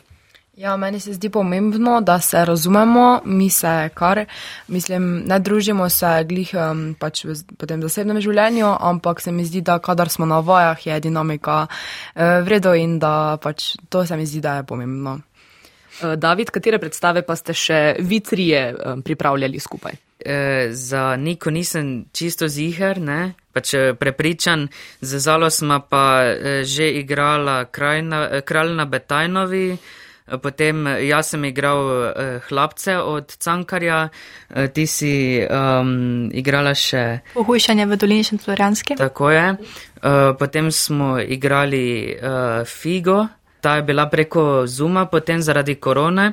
Ja, 0.57 0.77
meni 0.77 1.01
se 1.01 1.13
zdi 1.13 1.31
pomembno, 1.31 2.01
da 2.01 2.21
se 2.21 2.45
razumemo, 2.45 3.21
mi 3.25 3.51
se 3.51 3.89
kar, 3.95 4.27
mislim, 4.69 5.25
ne 5.27 5.39
družimo 5.39 5.89
se 5.89 6.13
glih 6.29 6.53
um, 6.55 6.85
pač 7.01 7.25
v 7.25 7.35
potem 7.59 7.83
zasebnem 7.83 8.21
življenju, 8.23 8.69
ampak 8.81 9.21
se 9.21 9.33
mi 9.33 9.49
zdi, 9.49 9.65
da 9.67 9.81
kadar 9.83 10.13
smo 10.13 10.29
na 10.31 10.39
vajah, 10.45 10.87
je 10.87 11.01
dinamika 11.09 11.65
uh, 11.67 12.23
vredo 12.45 12.75
in 12.79 12.99
da 13.03 13.39
pač 13.43 13.75
to 13.89 14.05
se 14.07 14.17
mi 14.17 14.27
zdi, 14.27 14.45
da 14.45 14.61
je 14.61 14.69
pomembno. 14.69 15.19
Eh, 16.03 16.17
David, 16.17 16.51
katere 16.51 16.79
predstave 16.79 17.23
pa 17.23 17.37
ste 17.37 17.55
še 17.55 17.81
vi 18.03 18.21
trije 18.21 18.63
eh, 18.73 18.97
pripravljali 19.05 19.61
skupaj? 19.61 19.93
E, 20.25 20.69
za 20.73 21.17
Niko 21.17 21.51
nisem 21.51 22.07
čisto 22.13 22.49
ziger, 22.49 23.01
ne? 23.01 23.35
pač 23.53 23.75
prepričan, 23.99 24.67
za 25.01 25.19
Zalo 25.23 25.51
smo 25.51 25.77
pa 25.87 26.27
že 26.67 26.89
igrala 26.99 27.65
Kralj 27.71 28.73
na 28.75 28.85
Betajnovi, 28.91 29.77
potem 30.43 30.89
jaz 31.07 31.31
sem 31.31 31.45
igral 31.45 32.11
Hlapce 32.49 32.97
od 32.99 33.37
Cankarja, 33.39 34.09
ti 34.75 34.87
si 34.91 35.39
um, 35.39 36.27
igrala 36.35 36.75
še. 36.75 37.21
Pohujšanje 37.37 37.87
v 37.87 38.01
Dolini 38.01 38.27
Šentflorianski. 38.27 38.99
Tako 38.99 39.31
je. 39.31 39.47
Potem 40.39 40.73
smo 40.75 41.15
igrali 41.23 42.11
uh, 42.11 42.67
Figo 42.67 43.23
ta 43.65 43.77
je 43.77 43.83
bila 43.83 44.05
preko 44.13 44.67
Zuma, 44.67 45.07
potem 45.07 45.41
zaradi 45.41 45.75
korone. 45.81 46.33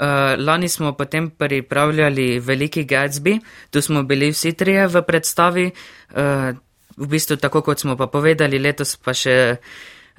Uh, 0.00 0.36
lani 0.38 0.68
smo 0.68 0.92
potem 0.92 1.30
pripravljali 1.30 2.40
Veliki 2.40 2.84
Gatsby, 2.84 3.40
tu 3.70 3.82
smo 3.82 4.02
bili 4.02 4.30
vsi 4.30 4.52
trije 4.52 4.86
v 4.86 5.02
predstavi, 5.02 5.70
uh, 5.70 6.56
v 6.96 7.06
bistvu 7.08 7.36
tako 7.36 7.62
kot 7.62 7.80
smo 7.80 7.96
pa 7.96 8.06
povedali, 8.06 8.58
letos 8.58 8.96
pa 8.96 9.12
še 9.12 9.56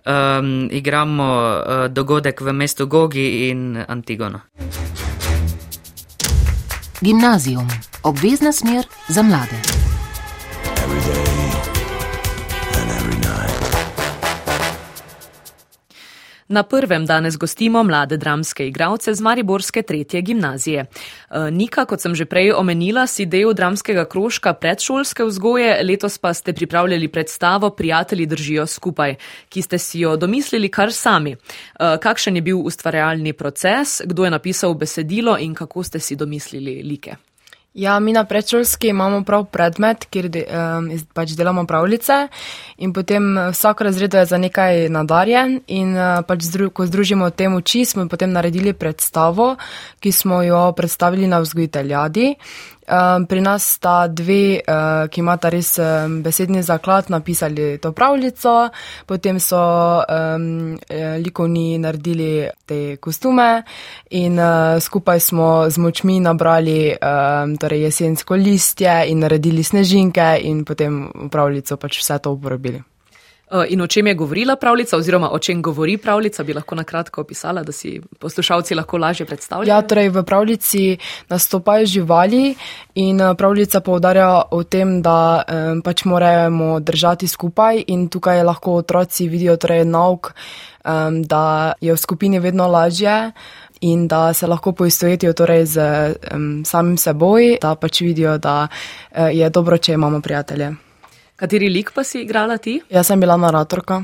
um, 0.05 0.69
igramo 0.71 1.29
uh, 1.29 1.87
dogodek 1.89 2.41
v 2.41 2.53
mestu 2.53 2.87
Gogi 2.87 3.49
in 3.49 3.77
Antigono. 3.87 4.41
Gimnazijum, 7.01 7.69
obvezna 8.03 8.51
smer 8.51 8.85
za 9.09 9.21
mlade. 9.21 9.57
Na 16.51 16.63
prvem 16.63 17.05
danes 17.05 17.37
gostimo 17.37 17.83
mlade 17.83 18.17
dramske 18.17 18.67
igralce 18.67 19.13
z 19.13 19.21
Mariborske 19.21 19.81
tretje 19.81 20.21
gimnazije. 20.21 20.85
E, 20.85 21.51
Nika, 21.51 21.85
kot 21.85 22.01
sem 22.03 22.15
že 22.15 22.25
prej 22.25 22.51
omenila, 22.51 23.05
si 23.07 23.23
del 23.25 23.53
dramskega 23.55 24.03
krožka 24.05 24.51
predšolske 24.53 25.23
vzgoje, 25.23 25.79
letos 25.83 26.17
pa 26.17 26.33
ste 26.33 26.53
pripravljali 26.53 27.07
predstavo 27.07 27.69
Prijatelji 27.69 28.25
držijo 28.25 28.67
skupaj, 28.67 29.15
ki 29.49 29.61
ste 29.61 29.77
si 29.77 30.03
jo 30.03 30.17
domislili 30.17 30.67
kar 30.67 30.91
sami. 30.91 31.31
E, 31.31 31.37
kakšen 32.03 32.35
je 32.35 32.41
bil 32.41 32.59
ustvarjalni 32.59 33.33
proces, 33.33 34.01
kdo 34.05 34.27
je 34.27 34.35
napisal 34.35 34.73
besedilo 34.73 35.37
in 35.39 35.55
kako 35.55 35.83
ste 35.83 35.99
si 35.99 36.15
domislili 36.15 36.81
like? 36.83 37.30
Ja, 37.73 37.99
mi 37.99 38.11
na 38.11 38.25
predšolski 38.25 38.87
imamo 38.87 39.23
prav 39.23 39.45
predmet, 39.47 40.03
kjer 40.11 40.25
um, 40.27 40.89
pač 41.15 41.31
delamo 41.39 41.63
pravljice 41.63 42.27
in 42.83 42.91
potem 42.93 43.29
vsak 43.53 43.81
razred 43.87 44.13
je 44.13 44.25
za 44.25 44.37
nekaj 44.37 44.89
nadarjen 44.91 45.61
in 45.71 45.93
uh, 45.95 46.19
pač 46.27 46.43
zdru, 46.49 46.67
ko 46.75 46.83
združimo 46.85 47.29
te 47.29 47.47
moči, 47.49 47.85
smo 47.85 48.09
potem 48.11 48.33
naredili 48.35 48.73
predstavo, 48.73 49.55
ki 50.03 50.11
smo 50.11 50.41
jo 50.43 50.59
predstavili 50.75 51.31
na 51.31 51.39
vzgojiteljadi 51.39 52.35
Um, 52.81 53.25
pri 53.25 53.41
nas 53.41 53.77
sta 53.77 54.07
dve, 54.07 54.57
uh, 54.57 55.05
ki 55.05 55.21
imata 55.21 55.49
res 55.53 55.77
um, 55.77 56.21
besedni 56.25 56.63
zaklad, 56.65 57.11
napisali 57.13 57.77
to 57.77 57.91
pravljico, 57.93 58.69
potem 59.05 59.39
so 59.39 59.61
um, 60.01 60.77
likovni 61.21 61.77
naredili 61.77 62.49
te 62.65 62.97
kostume 62.97 63.63
in 64.09 64.39
uh, 64.39 64.79
skupaj 64.81 65.19
smo 65.19 65.69
z 65.69 65.77
močmi 65.77 66.19
nabrali 66.19 66.91
um, 66.91 67.57
torej 67.57 67.85
jesensko 67.87 68.35
listje 68.35 69.03
in 69.07 69.21
naredili 69.21 69.63
snežinke 69.63 70.39
in 70.43 70.65
potem 70.65 71.29
pravljico 71.31 71.77
pač 71.77 72.01
vse 72.01 72.19
to 72.19 72.33
uporabili. 72.33 72.90
Eh, 73.51 73.65
in 73.69 73.81
o 73.81 73.87
čem 73.87 74.07
je 74.07 74.13
govorila 74.13 74.55
pravljica, 74.55 74.97
oziroma 74.97 75.29
o 75.31 75.39
čem 75.39 75.61
govori 75.61 75.97
pravljica, 75.97 76.43
bi 76.43 76.53
lahko 76.53 76.75
na 76.75 76.83
kratko 76.83 77.21
opisala, 77.21 77.63
da 77.63 77.71
si 77.71 78.01
poslušalci 78.19 78.75
lahko 78.75 78.97
lažje 78.97 79.25
predstavljajo? 79.25 79.75
Ja, 79.75 79.81
torej 79.81 80.09
v 80.09 80.23
pravljici 80.23 80.97
nastopajo 81.29 81.85
živali 81.85 82.55
in 82.95 83.21
eh, 83.21 83.33
pravljica 83.37 83.79
povdarja 83.79 84.41
o 84.51 84.63
tem, 84.63 85.01
da 85.01 85.43
um, 85.43 85.81
pač 85.81 86.05
moramo 86.05 86.79
držati 86.79 87.27
skupaj 87.27 87.83
in 87.87 88.07
tukaj 88.09 88.43
lahko 88.43 88.75
otroci 88.75 89.27
vidijo 89.27 89.57
torej 89.57 89.83
nauk, 89.85 90.31
um, 90.85 91.23
da 91.23 91.73
je 91.81 91.93
v 91.93 91.97
skupini 91.97 92.39
vedno 92.39 92.67
lažje. 92.67 93.31
In 93.81 94.07
da 94.07 94.33
se 94.33 94.47
lahko 94.47 94.71
poistovetijo 94.71 95.33
torej 95.33 95.65
z 95.65 95.81
um, 96.33 96.61
samim 96.65 96.97
seboj, 96.97 97.57
da 97.61 97.73
pač 97.75 98.01
vidijo, 98.01 98.37
da 98.37 98.67
uh, 98.67 99.27
je 99.33 99.49
dobro, 99.49 99.77
če 99.77 99.93
imamo 99.93 100.21
prijatelje. 100.21 100.90
Kateri 101.41 101.71
lik 101.73 101.89
pa 101.89 102.03
si 102.05 102.19
igrala 102.21 102.59
ti? 102.61 102.75
Jaz 102.89 103.07
sem 103.09 103.19
bila 103.19 103.33
naratorka. 103.37 104.03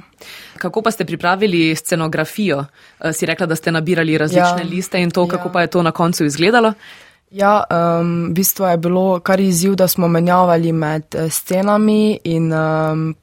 Kako 0.58 0.82
pa 0.82 0.90
ste 0.92 1.06
pripravili 1.06 1.76
scenografijo? 1.76 2.64
Eh, 3.00 3.14
si 3.14 3.30
rekla, 3.30 3.46
da 3.46 3.56
ste 3.56 3.72
nabirali 3.72 4.18
različne 4.18 4.64
ja. 4.66 4.70
liste 4.70 5.02
in 5.02 5.12
to, 5.12 5.28
kako 5.28 5.50
ja. 5.50 5.52
pa 5.54 5.62
je 5.62 5.68
to 5.68 5.84
na 5.84 5.92
koncu 5.92 6.26
izgledalo? 6.26 6.74
Ja, 7.32 7.64
um, 7.70 8.30
v 8.30 8.34
bistvu 8.34 8.66
je 8.66 8.78
bilo 8.78 9.20
kar 9.20 9.40
izziv, 9.40 9.76
da 9.76 9.88
smo 9.88 10.08
menjavali 10.08 10.72
med 10.72 11.16
eh, 11.16 11.30
scenami 11.30 12.20
in 12.24 12.54
um, 12.54 13.16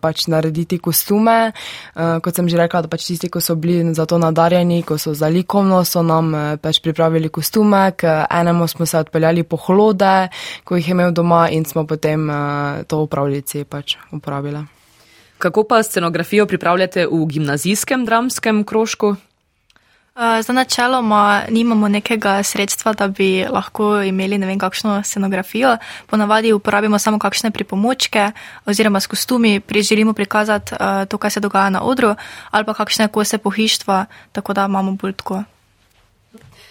pač 0.00 0.26
narediti 0.26 0.78
kostume. 0.82 1.52
Uh, 1.94 2.18
kot 2.18 2.34
sem 2.34 2.48
že 2.50 2.58
rekla, 2.58 2.82
da 2.82 2.90
pač 2.90 3.06
tisti, 3.06 3.30
ko 3.30 3.38
so 3.40 3.54
bili 3.54 3.94
za 3.94 4.06
to 4.06 4.18
nadarjeni, 4.18 4.82
ko 4.82 4.98
so 4.98 5.14
za 5.14 5.30
likovno, 5.30 5.84
so 5.86 6.02
nam 6.02 6.34
uh, 6.34 6.44
pač 6.58 6.82
pripravili 6.82 7.30
kostume, 7.30 7.94
k 7.94 8.26
enemu 8.26 8.66
smo 8.66 8.86
se 8.86 8.98
odpeljali 8.98 9.46
po 9.46 9.56
hlode, 9.56 10.28
ko 10.66 10.76
jih 10.76 10.88
je 10.88 10.96
imel 10.96 11.14
doma 11.14 11.46
in 11.50 11.64
smo 11.64 11.86
potem 11.86 12.26
to 12.88 13.04
v 13.04 13.06
pravljici 13.06 13.64
pač 13.64 13.96
uporabili. 14.12 14.64
Kako 15.38 15.64
pa 15.68 15.82
scenografijo 15.82 16.46
pripravljate 16.46 17.06
v 17.06 17.26
gimnazijskem 17.26 18.04
dramskem 18.04 18.64
krožku? 18.64 19.16
Eh, 20.16 20.42
za 20.42 20.52
načeloma 20.52 21.42
nimamo 21.50 21.88
nekega 21.88 22.42
sredstva, 22.42 22.92
da 22.92 23.08
bi 23.08 23.44
lahko 23.50 24.02
imeli 24.02 24.38
ne 24.38 24.46
vem 24.46 24.58
kakšno 24.58 25.02
scenografijo. 25.02 25.76
Ponavadi 26.06 26.52
uporabimo 26.52 26.98
samo 26.98 27.18
kakšne 27.18 27.50
pripomočke 27.50 28.30
oziroma 28.64 29.00
s 29.00 29.06
kostumi, 29.06 29.60
pri 29.60 29.82
želimo 29.82 30.12
prikazati 30.12 30.74
uh, 30.74 31.08
to, 31.08 31.18
kaj 31.18 31.30
se 31.30 31.40
dogaja 31.40 31.70
na 31.70 31.82
odru 31.82 32.14
ali 32.50 32.64
pa 32.64 32.74
kakšne 32.74 33.08
kose 33.08 33.38
pohištva, 33.38 34.06
tako 34.32 34.52
da 34.52 34.64
imamo 34.64 34.92
bolj 34.92 35.12
tako. 35.12 35.42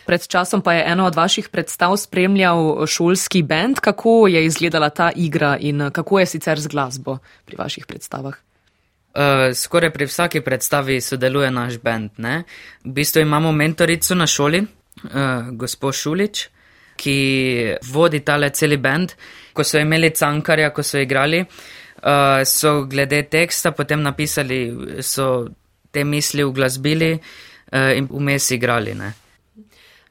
Pred 0.05 0.27
časom 0.27 0.61
pa 0.61 0.73
je 0.73 0.83
eno 0.87 1.05
od 1.05 1.15
vaših 1.15 1.49
predstav 1.49 1.97
spremljal 1.97 2.87
šolski 2.87 3.43
bend. 3.43 3.79
Kako 3.79 4.27
je 4.27 4.45
izgledala 4.45 4.89
ta 4.89 5.11
igra 5.15 5.57
in 5.57 5.91
kako 5.91 6.19
je 6.19 6.25
sicer 6.25 6.59
z 6.59 6.67
glasbo 6.67 7.17
pri 7.45 7.55
vaših 7.57 7.85
predstavah? 7.85 8.33
Uh, 9.15 9.53
skoraj 9.55 9.93
pri 9.95 10.05
vsaki 10.05 10.41
predstavi 10.43 10.99
sodeluje 11.01 11.47
naš 11.51 11.77
bend. 11.79 12.17
Ne? 12.17 12.43
V 12.83 12.91
bistvu 12.97 13.21
imamo 13.23 13.51
mentorico 13.51 14.15
na 14.15 14.27
šoli, 14.27 14.59
uh, 14.59 15.51
gospod 15.55 15.95
Šulič, 15.95 16.41
ki 16.99 17.17
vodi 17.93 18.19
tale 18.27 18.49
celi 18.49 18.77
bend. 18.77 19.13
Ko 19.55 19.63
so 19.63 19.79
imeli 19.79 20.09
cankarja, 20.11 20.73
ko 20.75 20.83
so 20.83 20.99
igrali, 20.99 21.39
uh, 21.39 22.43
so 22.43 22.81
glede 22.91 23.21
teksta 23.31 23.71
potem 23.71 24.03
napisali, 24.03 24.59
so 24.99 25.47
te 25.91 26.03
misli 26.03 26.43
v 26.43 26.51
glasbili 26.51 27.13
uh, 27.15 27.95
in 27.95 28.09
vmes 28.11 28.49
igrali. 28.51 28.97
Ne? 28.99 29.13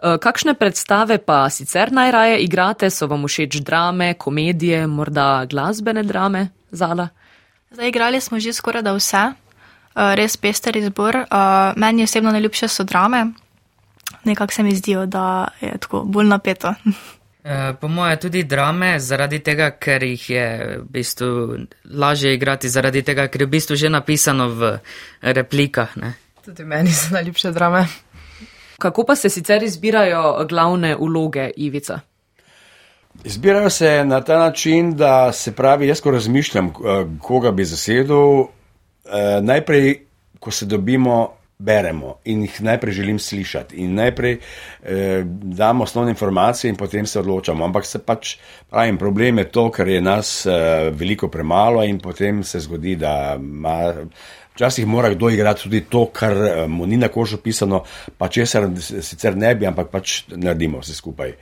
Kakšne 0.05 0.53
predstave 0.61 1.17
pa 1.19 1.49
sicer 1.49 1.93
najraje 1.93 2.41
igrate? 2.45 2.91
So 2.91 3.07
vam 3.09 3.25
všeč 3.29 3.61
drame, 3.65 4.15
komedije, 4.21 4.87
morda 4.87 5.45
glasbene 5.49 6.03
drame, 6.05 6.49
Zala? 6.73 7.09
Zdaj, 7.75 7.89
igrali 7.89 8.21
smo 8.21 8.39
že 8.41 8.53
skoraj 8.53 8.83
da 8.83 8.93
vse, 8.95 9.19
uh, 9.19 10.15
res 10.15 10.37
pester 10.37 10.77
izbor. 10.77 11.17
Uh, 11.17 11.75
meni 11.77 12.05
osebno 12.05 12.31
najljubše 12.31 12.69
so 12.69 12.85
drame, 12.85 13.27
nekako 14.25 14.53
se 14.53 14.63
mi 14.63 14.75
zdijo, 14.77 15.07
da 15.07 15.49
je 15.61 15.79
tako 15.79 16.03
bolj 16.07 16.27
napeto. 16.27 16.75
Eh, 17.47 17.75
po 17.81 17.89
mojem, 17.89 18.19
tudi 18.19 18.43
drame, 18.43 19.01
zaradi 19.01 19.39
tega, 19.45 19.67
ker 19.77 20.03
jih 20.03 20.31
je 20.31 20.45
v 20.81 20.85
bistvu 20.89 21.59
lažje 21.93 22.33
igrati, 22.35 22.69
zaradi 22.69 23.03
tega, 23.03 23.27
ker 23.29 23.43
je 23.43 23.47
v 23.47 23.51
bistvu 23.51 23.77
že 23.77 23.91
napisano 23.93 24.49
v 24.49 24.71
replikah. 25.21 25.93
Ne? 25.97 26.15
Tudi 26.45 26.65
meni 26.65 26.93
so 26.93 27.13
najljubše 27.13 27.53
drame. 27.53 27.85
Kako 28.79 29.05
pa 29.05 29.17
se 29.17 29.29
sicer 29.29 29.63
izbirajo 29.63 30.47
glavne 30.49 30.97
uloge 30.97 31.51
Ivica? 31.57 32.01
Izbirajo 33.25 33.71
se 33.71 34.05
na 34.05 34.21
ta 34.21 34.39
način, 34.39 34.97
da 34.97 35.33
se 35.33 35.53
pravi, 35.53 35.89
jaz 35.89 36.01
ko 36.01 36.11
razmišljam, 36.11 36.67
eh, 36.67 36.73
koga 37.21 37.51
bi 37.51 37.65
zasedel, 37.65 38.41
eh, 38.41 39.41
najprej, 39.43 40.07
ko 40.39 40.51
se 40.51 40.67
dobimo, 40.67 41.31
beremo 41.59 42.17
in 42.25 42.43
jih 42.43 42.63
najprej 42.63 42.93
želim 42.93 43.19
slišati 43.19 43.77
in 43.77 43.95
najprej 43.95 44.39
eh, 44.83 45.23
damo 45.43 45.85
osnovne 45.85 46.11
informacije 46.11 46.69
in 46.69 46.77
potem 46.77 47.07
se 47.07 47.21
odločamo. 47.21 47.65
Ampak 47.65 47.87
se 47.87 47.99
pač 47.99 48.37
pravim, 48.71 48.99
problem 48.99 49.39
je 49.39 49.49
to, 49.49 49.71
ker 49.71 49.89
je 49.89 50.01
nas 50.01 50.47
eh, 50.47 50.91
veliko 50.93 51.29
premalo 51.29 51.85
in 51.85 51.99
potem 51.99 52.45
se 52.45 52.61
zgodi, 52.61 52.97
da 52.97 53.37
ima. 53.39 53.95
Včasih 54.55 54.87
mora 54.87 55.09
kdo 55.11 55.31
igrati 55.31 55.63
tudi 55.63 55.81
to, 55.81 56.07
kar 56.07 56.33
eh, 56.33 56.67
mu 56.69 56.87
ni 56.87 56.97
na 56.97 57.09
kožu 57.09 57.37
pisano, 57.43 57.83
pa 58.19 58.29
česar 58.29 58.69
sicer 58.81 59.37
ne 59.37 59.55
bi, 59.55 59.67
ampak 59.67 59.91
pač 59.91 60.23
naredimo 60.29 60.79
vse 60.79 60.95
skupaj. 60.95 61.33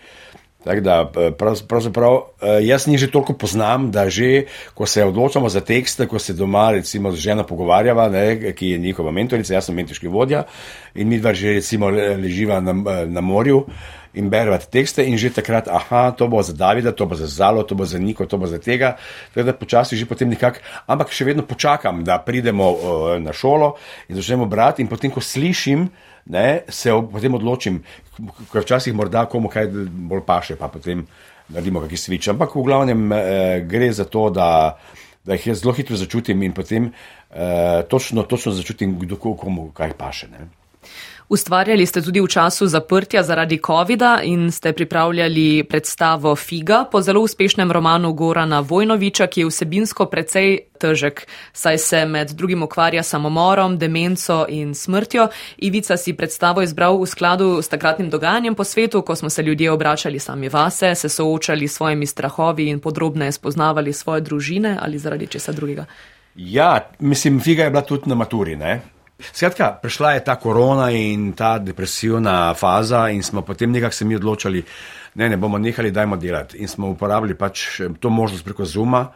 Tako 0.64 0.80
da, 0.80 1.10
eh, 1.16 1.30
pravzaprav, 1.68 2.14
eh, 2.14 2.46
jaz 2.62 2.86
njih 2.86 3.00
že 3.00 3.10
toliko 3.10 3.32
poznam, 3.32 3.90
da 3.90 4.08
že, 4.10 4.44
ko 4.74 4.86
se 4.86 5.04
odločamo 5.04 5.48
za 5.48 5.60
tekste, 5.60 6.06
ko 6.06 6.18
se 6.18 6.32
doma, 6.32 6.70
recimo, 6.70 7.12
z 7.12 7.16
ženo 7.16 7.46
pogovarjava, 7.46 8.08
ne, 8.08 8.52
ki 8.52 8.68
je 8.68 8.78
njihova 8.78 9.10
mentorica, 9.10 9.54
jaz 9.54 9.64
sem 9.64 9.74
mentorski 9.74 10.08
vodja 10.08 10.44
in 10.94 11.08
mi 11.08 11.18
dva 11.18 11.34
že, 11.34 11.58
recimo, 11.58 11.90
leživa 11.90 12.60
na, 12.60 12.72
na 13.06 13.20
morju 13.20 13.66
in 14.14 14.28
bereva 14.30 14.58
tekste 14.58 15.04
in 15.04 15.18
že 15.18 15.30
takrat, 15.32 15.68
aha, 15.68 16.10
to 16.12 16.28
bo 16.28 16.42
za 16.42 16.52
Davida, 16.52 16.92
to 16.92 17.06
bo 17.06 17.14
za 17.14 17.26
Zalo, 17.26 17.62
to 17.62 17.74
bo 17.74 17.84
za 17.84 17.98
Niko, 17.98 18.26
to 18.26 18.38
bo 18.38 18.46
za 18.46 18.58
tega. 18.58 18.96
Tako 19.34 19.46
da 19.46 19.52
počasi 19.52 19.96
že 19.96 20.06
potem 20.06 20.28
nekako, 20.28 20.60
ampak 20.86 21.10
še 21.10 21.24
vedno 21.24 21.42
počakam, 21.42 22.04
da 22.04 22.18
pridemo 22.18 22.76
na 23.18 23.32
šolo 23.32 23.76
in 24.08 24.16
začnemo 24.16 24.46
brati 24.46 24.82
in 24.82 24.88
potem, 24.88 25.10
ko 25.10 25.20
slišim, 25.20 25.88
ne, 26.26 26.62
se 26.68 26.92
potem 27.12 27.34
odločim, 27.34 27.82
ker 28.52 28.62
včasih 28.62 28.94
morda 28.94 29.26
komu 29.26 29.50
kaj 29.52 29.68
bolj 30.10 30.24
paše, 30.26 30.56
pa 30.56 30.68
potem 30.68 31.06
naredimo 31.48 31.82
kakšen 31.82 32.04
svič. 32.04 32.28
Ampak 32.32 32.54
v 32.56 32.66
glavnem 32.66 33.12
eh, 33.12 33.60
gre 33.66 33.92
za 33.92 34.04
to, 34.04 34.28
da, 34.30 34.78
da 35.24 35.36
jih 35.38 35.52
jaz 35.52 35.62
zelo 35.62 35.74
hitro 35.76 35.96
začutim 35.96 36.42
in 36.42 36.54
potem 36.54 36.90
eh, 36.90 37.82
točno, 37.88 38.22
točno 38.22 38.52
začutim, 38.52 38.98
kdo 38.98 39.16
komu 39.16 39.70
kaj 39.74 39.96
paše. 39.98 40.30
Ne. 40.32 40.48
Ustvarjali 41.28 41.86
ste 41.86 42.02
tudi 42.02 42.20
v 42.20 42.26
času 42.26 42.66
zaprtja 42.66 43.22
zaradi 43.22 43.60
COVID-a 43.66 44.20
in 44.22 44.50
ste 44.52 44.72
pripravljali 44.72 45.64
predstavo 45.64 46.36
Figa 46.36 46.84
po 46.84 47.00
zelo 47.02 47.20
uspešnem 47.20 47.72
romanu 47.72 48.12
Gorana 48.12 48.60
Vojnoviča, 48.60 49.26
ki 49.26 49.40
je 49.40 49.46
vsebinsko 49.46 50.06
precej 50.06 50.58
težek, 50.78 51.26
saj 51.52 51.78
se 51.78 52.04
med 52.06 52.30
drugim 52.30 52.62
ukvarja 52.62 53.02
samomorom, 53.02 53.78
demenco 53.78 54.46
in 54.48 54.74
smrtjo. 54.74 55.28
Ivica 55.56 55.96
si 55.96 56.12
predstavo 56.12 56.62
izbral 56.62 56.98
v 57.00 57.06
skladu 57.06 57.62
s 57.62 57.68
takratnim 57.68 58.10
dogajanjem 58.10 58.54
po 58.54 58.64
svetu, 58.64 59.02
ko 59.02 59.16
smo 59.16 59.30
se 59.30 59.42
ljudje 59.42 59.70
obračali 59.70 60.18
sami 60.18 60.48
vase, 60.48 60.94
se 60.94 61.08
soočali 61.08 61.68
s 61.68 61.76
svojimi 61.76 62.06
strahovi 62.06 62.68
in 62.68 62.80
podrobneje 62.80 63.32
spoznavali 63.32 63.92
svoje 63.92 64.20
družine 64.20 64.78
ali 64.80 64.98
zaradi 64.98 65.26
česa 65.26 65.52
drugega. 65.52 65.84
Ja, 66.36 66.90
mislim, 66.98 67.40
Figa 67.40 67.64
je 67.64 67.70
bila 67.70 67.82
tudi 67.82 68.08
na 68.08 68.14
maturi, 68.14 68.56
ne? 68.56 68.80
Skratka, 69.32 69.78
prišla 69.82 70.12
je 70.12 70.24
ta 70.24 70.36
korona 70.36 70.90
in 70.90 71.32
ta 71.32 71.58
depresivna 71.58 72.54
faza, 72.54 73.08
in 73.08 73.22
smo 73.22 73.42
potem 73.42 73.70
nekako 73.70 73.94
se 73.94 74.04
mi 74.04 74.16
odločili, 74.16 74.64
ne, 75.14 75.28
ne 75.28 75.36
bomo 75.36 75.58
nehali, 75.58 75.90
dajmo 75.90 76.16
delati. 76.16 76.58
In 76.58 76.68
smo 76.68 76.90
uporabili 76.90 77.34
pač 77.34 77.80
to 78.00 78.10
možnost 78.10 78.44
preko 78.44 78.64
Zuma. 78.64 79.06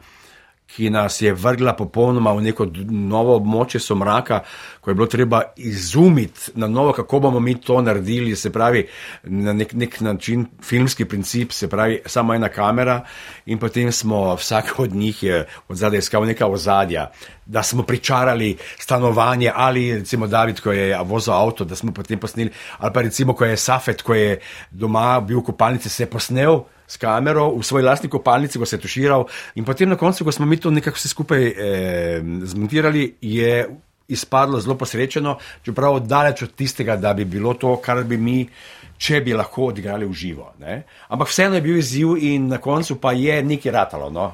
Ki 0.66 0.90
nas 0.90 1.20
je 1.22 1.32
vrgla 1.32 1.72
popolnoma 1.76 2.32
v 2.34 2.42
neko 2.48 2.66
novo 2.90 3.36
območje 3.38 3.80
somraka, 3.80 4.40
ko 4.80 4.90
je 4.90 4.94
bilo 4.94 5.06
treba 5.06 5.42
izumiti 5.56 6.52
na 6.54 6.66
novo, 6.66 6.92
kako 6.92 7.20
bomo 7.20 7.40
mi 7.40 7.54
to 7.60 7.80
naredili, 7.82 8.36
se 8.36 8.52
pravi, 8.52 8.86
na 9.22 9.52
nek, 9.52 9.72
nek 9.72 10.00
način, 10.00 10.46
filmski 10.62 11.04
princip, 11.04 11.52
se 11.52 11.68
pravi, 11.68 12.00
samo 12.06 12.34
ena 12.34 12.48
kamera 12.48 13.00
in 13.46 13.58
potem 13.58 13.92
smo 13.92 14.34
vsak 14.34 14.74
od 14.78 14.94
njih 14.94 15.22
je 15.22 15.46
od 15.68 15.76
zadaj 15.76 15.98
iskal 15.98 16.26
neka 16.26 16.46
ozadja, 16.46 17.10
da 17.46 17.62
smo 17.62 17.82
pričarali 17.82 18.56
stanovanje 18.78 19.52
ali 19.54 19.94
recimo 19.94 20.26
David, 20.26 20.60
ko 20.60 20.72
je 20.72 20.98
vozil 21.04 21.34
avto, 21.34 21.64
da 21.64 21.76
smo 21.76 21.92
potem 21.92 22.18
posneli, 22.18 22.50
ali 22.78 22.92
pa 22.92 23.02
recimo, 23.02 23.34
ko 23.34 23.44
je 23.44 23.56
Safet, 23.56 24.02
ko 24.02 24.14
je 24.14 24.40
doma 24.70 25.20
bil 25.20 25.38
v 25.38 25.44
kopalnici, 25.44 25.88
se 25.88 26.02
je 26.02 26.10
posnel 26.10 26.60
s 26.86 26.96
kamero 26.96 27.50
v 27.56 27.62
svoji 27.62 27.84
lastni 27.84 28.10
kopalnici, 28.10 28.58
ko 28.58 28.66
se 28.66 28.76
je 28.76 28.80
tuširal. 28.80 29.26
In 29.54 29.64
potem 29.64 29.88
na 29.88 29.96
koncu, 29.96 30.24
ko 30.24 30.32
smo 30.32 30.46
mi 30.46 30.56
to 30.56 30.70
nekako 30.70 30.96
vse 30.96 31.08
skupaj 31.08 31.46
eh, 31.46 32.22
zmontirali, 32.44 33.14
je 33.20 33.66
izpadlo 34.08 34.60
zelo 34.60 34.76
posrečeno, 34.78 35.38
čeprav 35.64 36.00
daleč 36.06 36.42
od 36.42 36.54
tistega, 36.54 36.96
da 36.96 37.14
bi 37.14 37.24
bilo 37.24 37.54
to, 37.54 37.76
kar 37.82 38.04
bi 38.04 38.16
mi. 38.16 38.48
Če 38.96 39.18
bi 39.20 39.34
lahko 39.36 39.66
odigrali 39.68 40.06
v 40.08 40.14
živo. 40.16 40.46
Ne? 40.56 40.78
Ampak 41.12 41.28
vseeno 41.28 41.58
je 41.58 41.60
bil 41.60 41.76
izziv, 41.76 42.14
in 42.16 42.46
na 42.48 42.56
koncu 42.56 42.94
pa 42.96 43.12
je 43.12 43.42
nekaj 43.44 43.72
ratalo. 43.72 44.08
No? 44.08 44.30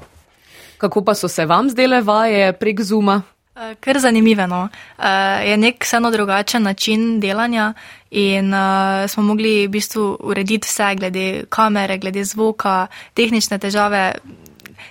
Kako 0.78 1.02
pa 1.02 1.16
so 1.18 1.26
se 1.28 1.46
vam 1.46 1.66
zdele 1.70 1.98
vaje 2.02 2.52
prek 2.52 2.80
Zuma? 2.86 3.31
Eh, 3.54 3.74
kar 3.80 3.98
zanimivo. 3.98 4.46
No. 4.46 4.68
Uh, 4.98 5.04
je 5.44 5.56
nek 5.56 5.84
vseeno 5.84 6.10
drugačen 6.10 6.62
način 6.62 7.20
delanja 7.20 7.74
in 8.10 8.54
uh, 8.54 9.08
smo 9.08 9.22
mogli 9.22 9.66
v 9.66 9.70
bistvu 9.70 10.16
urediti 10.20 10.68
vse, 10.68 10.94
glede 10.94 11.44
kamere, 11.48 11.98
glede 11.98 12.24
zvoka, 12.24 12.86
tehnične 13.14 13.58
težave. 13.58 14.14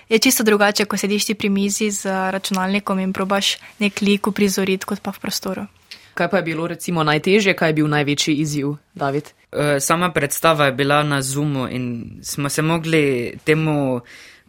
Je 0.08 0.18
čisto 0.18 0.44
drugače, 0.44 0.84
ko 0.84 0.96
sediš 0.96 1.26
ti 1.26 1.34
pri 1.34 1.48
mizi 1.48 1.90
z 1.90 2.06
računalnikom 2.06 2.98
in 2.98 3.12
probaš 3.12 3.56
nek 3.78 4.00
lik 4.00 4.26
uprizoriti, 4.26 4.86
kot 4.86 5.02
pa 5.02 5.10
v 5.10 5.18
prostoru. 5.18 5.66
Kaj 6.14 6.30
pa 6.30 6.36
je 6.36 6.42
bilo 6.42 6.66
recimo 6.66 7.02
najtežje, 7.02 7.56
kaj 7.56 7.68
je 7.68 7.74
bil 7.74 7.88
največji 7.88 8.34
izziv, 8.34 8.76
David? 8.94 9.32
Sama 9.80 10.12
predstava 10.12 10.66
je 10.66 10.72
bila 10.72 11.02
na 11.02 11.22
Zoomu 11.22 11.68
in 11.68 12.20
smo 12.22 12.48
se 12.48 12.62
mogli 12.62 13.32
temu 13.44 14.00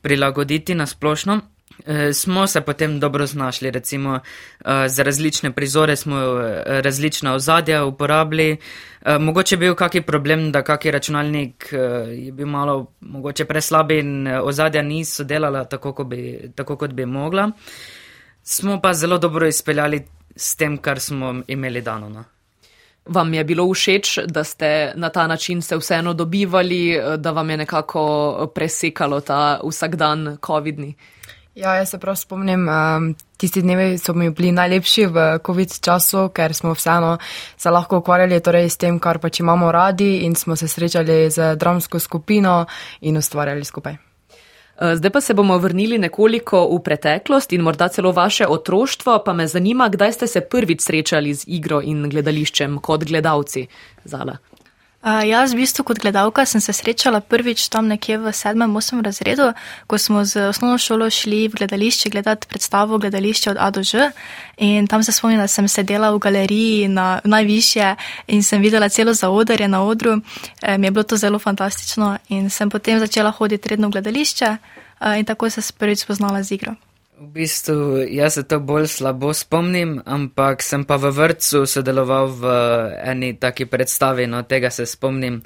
prilagoditi 0.02 0.76
na 0.76 0.86
splošno. 0.86 1.42
Eh, 1.86 2.14
smo 2.14 2.48
se 2.48 2.62
potem 2.62 3.00
dobro 3.00 3.26
znašli, 3.26 3.72
recimo 3.72 4.20
eh, 4.66 4.90
za 4.90 5.04
različne 5.04 5.52
prizore 5.52 5.96
smo 5.96 6.18
eh, 6.18 6.64
različna 6.82 7.34
ozadja 7.34 7.86
uporabili. 7.86 8.58
Mogoče 9.20 9.56
je 9.56 9.60
bil 9.60 9.76
kakšen 9.76 10.04
problem, 10.04 10.52
da 10.52 10.62
kakšen 10.64 10.92
računalnik 10.92 11.74
je 12.12 12.32
bil 12.32 12.48
malo 12.48 12.86
mogoče 13.00 13.46
preslab 13.46 13.92
in 13.92 14.28
ozadja 14.28 14.82
niso 14.82 15.24
delala 15.24 15.64
tako, 15.64 15.94
kot 15.94 16.08
bi, 16.08 16.52
tako, 16.56 16.78
kot 16.78 16.92
bi 16.92 17.06
mogla. 17.06 17.52
Smo 18.44 18.82
pa 18.82 18.94
zelo 18.94 19.18
dobro 19.18 19.48
izpeljali 19.48 20.06
s 20.36 20.56
tem, 20.56 20.78
kar 20.78 21.00
smo 21.00 21.42
imeli 21.48 21.82
dano. 21.82 22.10
No. 22.10 22.24
Vam 23.06 23.34
je 23.34 23.44
bilo 23.44 23.74
všeč, 23.74 24.20
da 24.26 24.44
ste 24.44 24.94
na 24.96 25.10
ta 25.10 25.28
način 25.28 25.62
se 25.62 25.78
vseeno 25.78 26.14
dobivali, 26.14 27.00
da 27.18 27.32
vam 27.32 27.50
je 27.50 27.58
nekako 27.58 28.52
presekalo 28.56 29.22
ta 29.22 29.60
vsakdan 29.64 30.38
COVID-ni? 30.46 30.96
Ja, 31.56 31.76
jaz 31.76 31.90
se 31.90 31.98
prav 32.02 32.16
spomnim, 32.16 32.66
um, 32.70 33.12
tisti 33.38 33.62
dnevi 33.62 33.98
so 34.02 34.14
mi 34.18 34.32
bili 34.34 34.52
najlepši 34.52 35.04
v 35.06 35.26
COVID 35.46 35.76
času, 35.86 36.30
ker 36.34 36.54
smo 36.54 36.72
vseeno 36.74 37.18
se 37.58 37.70
lahko 37.70 38.00
ukvarjali 38.02 38.40
torej 38.42 38.70
s 38.70 38.78
tem, 38.82 38.98
kar 39.00 39.20
pač 39.22 39.40
imamo 39.40 39.70
radi 39.72 40.24
in 40.26 40.34
smo 40.36 40.56
se 40.56 40.68
srečali 40.68 41.30
z 41.30 41.54
dramsko 41.56 42.00
skupino 42.00 42.66
in 43.02 43.18
ustvarjali 43.18 43.66
skupaj. 43.66 43.94
Uh, 43.94 44.96
zdaj 44.98 45.12
pa 45.14 45.22
se 45.22 45.34
bomo 45.34 45.58
vrnili 45.62 46.02
nekoliko 46.02 46.64
v 46.74 46.80
preteklost 46.82 47.54
in 47.54 47.62
morda 47.62 47.88
celo 47.88 48.12
vaše 48.12 48.48
otroštvo, 48.48 49.20
pa 49.26 49.34
me 49.34 49.48
zanima, 49.48 49.90
kdaj 49.94 50.14
ste 50.14 50.28
se 50.28 50.42
prvič 50.42 50.82
srečali 50.82 51.34
z 51.34 51.46
igro 51.48 51.84
in 51.86 52.10
gledališčem 52.10 52.80
kot 52.82 53.06
gledalci. 53.06 53.68
Zala. 54.06 54.40
Uh, 55.04 55.20
jaz, 55.28 55.52
v 55.52 55.60
bistvu, 55.60 55.84
kot 55.84 56.00
gledalka, 56.00 56.46
sem 56.48 56.62
se 56.64 56.72
srečala 56.72 57.20
prvič 57.20 57.68
tam 57.68 57.92
nekje 57.92 58.16
v 58.24 58.32
sedmem, 58.32 58.72
osmem 58.72 59.02
razredu, 59.04 59.50
ko 59.84 59.98
smo 60.00 60.24
z 60.24 60.48
osnovno 60.48 60.78
šolo 60.80 61.10
šli 61.12 61.52
v 61.52 61.60
gledališče 61.60 62.08
gledati 62.10 62.48
predstavo 62.48 62.96
gledališče 63.04 63.52
od 63.52 63.58
A 63.60 63.68
do 63.68 63.84
Ž. 63.84 64.14
In 64.64 64.88
tam 64.88 65.04
se 65.04 65.12
spomnim, 65.12 65.44
da 65.44 65.48
sem 65.52 65.68
sedela 65.68 66.14
v 66.16 66.24
galeriji 66.24 66.88
na 66.88 67.20
najvišje 67.20 67.96
in 68.32 68.48
sem 68.48 68.64
videla 68.64 68.88
celo 68.88 69.12
zaodrje 69.12 69.68
na 69.68 69.84
odru. 69.84 70.22
E, 70.62 70.78
mi 70.78 70.88
je 70.88 70.92
bilo 70.92 71.04
to 71.04 71.20
zelo 71.20 71.40
fantastično 71.40 72.18
in 72.30 72.48
sem 72.50 72.70
potem 72.72 73.00
začela 73.00 73.32
hoditi 73.36 73.76
redno 73.76 73.92
v 73.92 74.00
gledališče 74.00 74.56
uh, 74.56 75.20
in 75.20 75.26
tako 75.26 75.50
se 75.50 75.60
prvič 75.76 76.08
spoznala 76.08 76.44
z 76.44 76.56
igro. 76.56 76.80
V 77.20 77.28
bistvu 77.28 78.06
jaz 78.10 78.34
se 78.34 78.44
to 78.44 78.60
bolj 78.60 78.88
slabo 78.88 79.34
spomnim, 79.34 80.02
ampak 80.06 80.64
sem 80.66 80.84
pa 80.86 80.98
v 80.98 81.12
vrtu 81.14 81.66
sodeloval 81.70 82.28
v 82.34 82.44
eni 83.06 83.34
taki 83.38 83.66
predstavi, 83.66 84.28
no 84.28 84.44
tega 84.44 84.72
se 84.74 84.86
spomnim. 84.86 85.44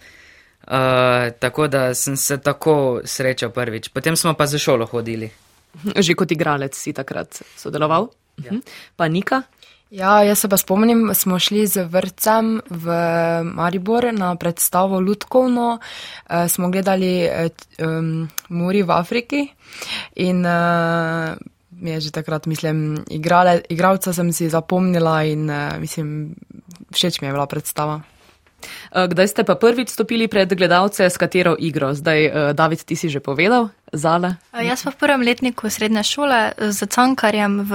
Uh, 0.68 1.32
tako 1.40 1.68
da 1.68 1.94
sem 1.94 2.18
se 2.18 2.38
tako 2.38 3.02
srečal 3.04 3.52
prvič. 3.56 3.90
Potem 3.90 4.16
smo 4.16 4.34
pa 4.34 4.48
za 4.48 4.60
šolo 4.60 4.86
hodili. 4.86 5.30
Že 6.06 6.16
kot 6.16 6.32
igralec 6.32 6.76
si 6.76 6.94
takrat 6.94 7.44
sodeloval? 7.56 8.10
Ja. 8.44 8.52
Mhm. 8.52 8.60
Pa 8.96 9.08
Nika? 9.08 9.44
Ja, 9.92 10.20
jaz 10.24 10.40
se 10.40 10.50
pa 10.50 10.58
spomnim, 10.58 11.14
smo 11.16 11.40
šli 11.40 11.64
z 11.68 11.86
vrtcem 11.88 12.60
v 12.70 12.86
Maribor 13.44 14.12
na 14.12 14.36
predstavo 14.36 15.00
Ludkovno, 15.00 15.80
e, 15.80 16.50
smo 16.50 16.68
gledali 16.70 17.24
e, 17.24 17.50
um, 17.80 18.28
Muri 18.50 18.84
v 18.84 18.92
Afriki 18.92 19.48
in 20.16 20.44
uh, 20.44 21.40
mi 21.80 21.92
je 21.92 22.00
že 22.00 22.12
takrat, 22.12 22.46
mislim, 22.46 23.06
igrale, 23.10 23.62
igralca 23.70 24.14
sem 24.14 24.34
si 24.34 24.50
zapomnila 24.50 25.24
in 25.24 25.50
uh, 25.50 25.78
mislim, 25.80 26.36
všeč 26.92 27.22
mi 27.22 27.28
je 27.28 27.34
bila 27.34 27.46
predstava. 27.46 28.02
Eh, 28.92 29.08
kdaj 29.08 29.28
ste 29.28 29.42
pa 29.46 29.54
prvič 29.56 29.94
stopili 29.94 30.26
pred 30.28 30.50
gledalce, 30.50 31.06
s 31.06 31.18
katero 31.18 31.54
igro? 31.60 31.94
Zdaj, 31.94 32.20
uh, 32.26 32.34
David, 32.58 32.82
ti 32.84 32.96
si 32.98 33.10
že 33.10 33.22
povedal, 33.22 33.70
Zale? 33.94 34.42
Jaz 34.52 34.84
pa 34.84 34.92
v 34.92 34.98
prvem 34.98 35.22
letniku 35.22 35.70
srednje 35.70 36.04
šole 36.04 36.58
z 36.58 36.80
cankarjem 36.90 37.64
v 37.64 37.72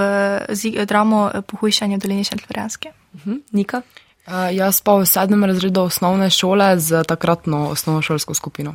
dramo 0.84 1.30
Pohujšanje 1.46 1.98
dolinične 2.02 2.42
Florianske. 2.42 2.90
Uh 3.14 3.20
mhm, 3.20 3.30
-huh. 3.30 3.40
Nika? 3.52 3.78
Uh, 4.26 4.50
jaz 4.50 4.80
pa 4.80 4.98
v 4.98 5.06
sedmem 5.06 5.44
razredu 5.44 5.80
osnovne 5.86 6.30
šole 6.30 6.78
z 6.78 7.04
takratno 7.04 7.70
osnovnošolsko 7.70 8.34
skupino. 8.34 8.74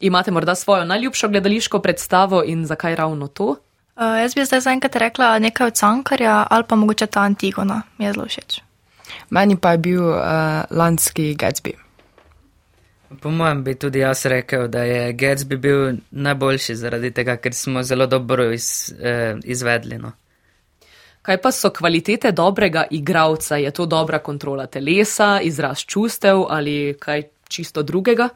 Imate 0.00 0.30
morda 0.30 0.54
svojo 0.54 0.84
najljubšo 0.84 1.28
gledališko 1.28 1.78
predstavo 1.78 2.42
in 2.44 2.66
zakaj 2.66 2.94
ravno 2.94 3.26
to? 3.26 3.56
Uh, 3.96 4.18
jaz 4.20 4.34
bi 4.34 4.44
zdaj 4.44 4.60
zaenkrat 4.60 4.96
rekla 4.96 5.38
nekaj 5.38 5.66
od 5.66 5.74
Cankarja 5.74 6.46
ali 6.50 6.64
pa 6.68 6.76
mogoče 6.76 7.06
ta 7.06 7.20
Antigona, 7.20 7.82
mi 7.98 8.04
je 8.04 8.12
zelo 8.12 8.26
všeč. 8.26 8.60
Meni 9.30 9.56
pa 9.56 9.72
je 9.72 9.78
bil 9.78 10.04
uh, 10.08 10.20
lanski 10.70 11.34
Gatsby. 11.34 11.72
Po 13.20 13.30
mojem 13.30 13.64
bi 13.64 13.74
tudi 13.74 13.98
jaz 13.98 14.26
rekel, 14.26 14.68
da 14.68 14.82
je 14.82 15.12
Gatsby 15.12 15.56
bil 15.56 15.96
najboljši 16.10 16.74
zaradi 16.76 17.10
tega, 17.10 17.36
ker 17.36 17.54
smo 17.54 17.82
zelo 17.82 18.06
dobro 18.06 18.50
iz, 18.52 18.94
eh, 19.00 19.36
izvedli. 19.44 19.98
No. 19.98 20.12
Kaj 21.22 21.40
pa 21.42 21.52
so 21.52 21.70
kvalitete 21.70 22.32
dobrega 22.32 22.84
igralca? 22.90 23.56
Je 23.56 23.70
to 23.70 23.86
dobra 23.86 24.18
kontrola 24.18 24.66
telesa, 24.66 25.40
izraz 25.42 25.78
čustev 25.86 26.44
ali 26.48 26.96
kaj 27.00 27.22
čisto 27.48 27.82
drugega? 27.82 28.28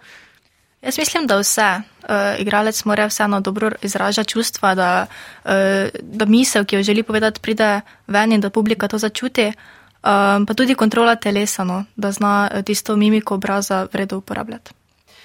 Jaz 0.82 0.98
mislim, 0.98 1.26
da 1.26 1.38
vse. 1.38 1.80
Uh, 2.00 2.40
igralec 2.40 2.84
mora 2.84 3.06
vseeno 3.06 3.40
dobro 3.40 3.70
izražati 3.82 4.28
čustva, 4.28 4.74
da, 4.74 5.06
uh, 5.44 5.50
da 6.02 6.24
misel, 6.24 6.64
ki 6.64 6.76
jo 6.76 6.82
želi 6.82 7.02
povedati, 7.02 7.40
pride 7.40 7.80
ven 8.06 8.32
in 8.32 8.40
da 8.40 8.50
publika 8.50 8.88
to 8.88 8.98
začuti. 8.98 9.46
Um, 9.46 10.46
pa 10.46 10.54
tudi 10.56 10.74
kontrola 10.74 11.16
telesa, 11.16 11.64
no, 11.64 11.84
da 11.96 12.12
zna 12.12 12.62
tisto 12.64 12.96
mimiko 12.96 13.34
obraza 13.34 13.86
vredo 13.92 14.18
uporabljati. 14.18 14.72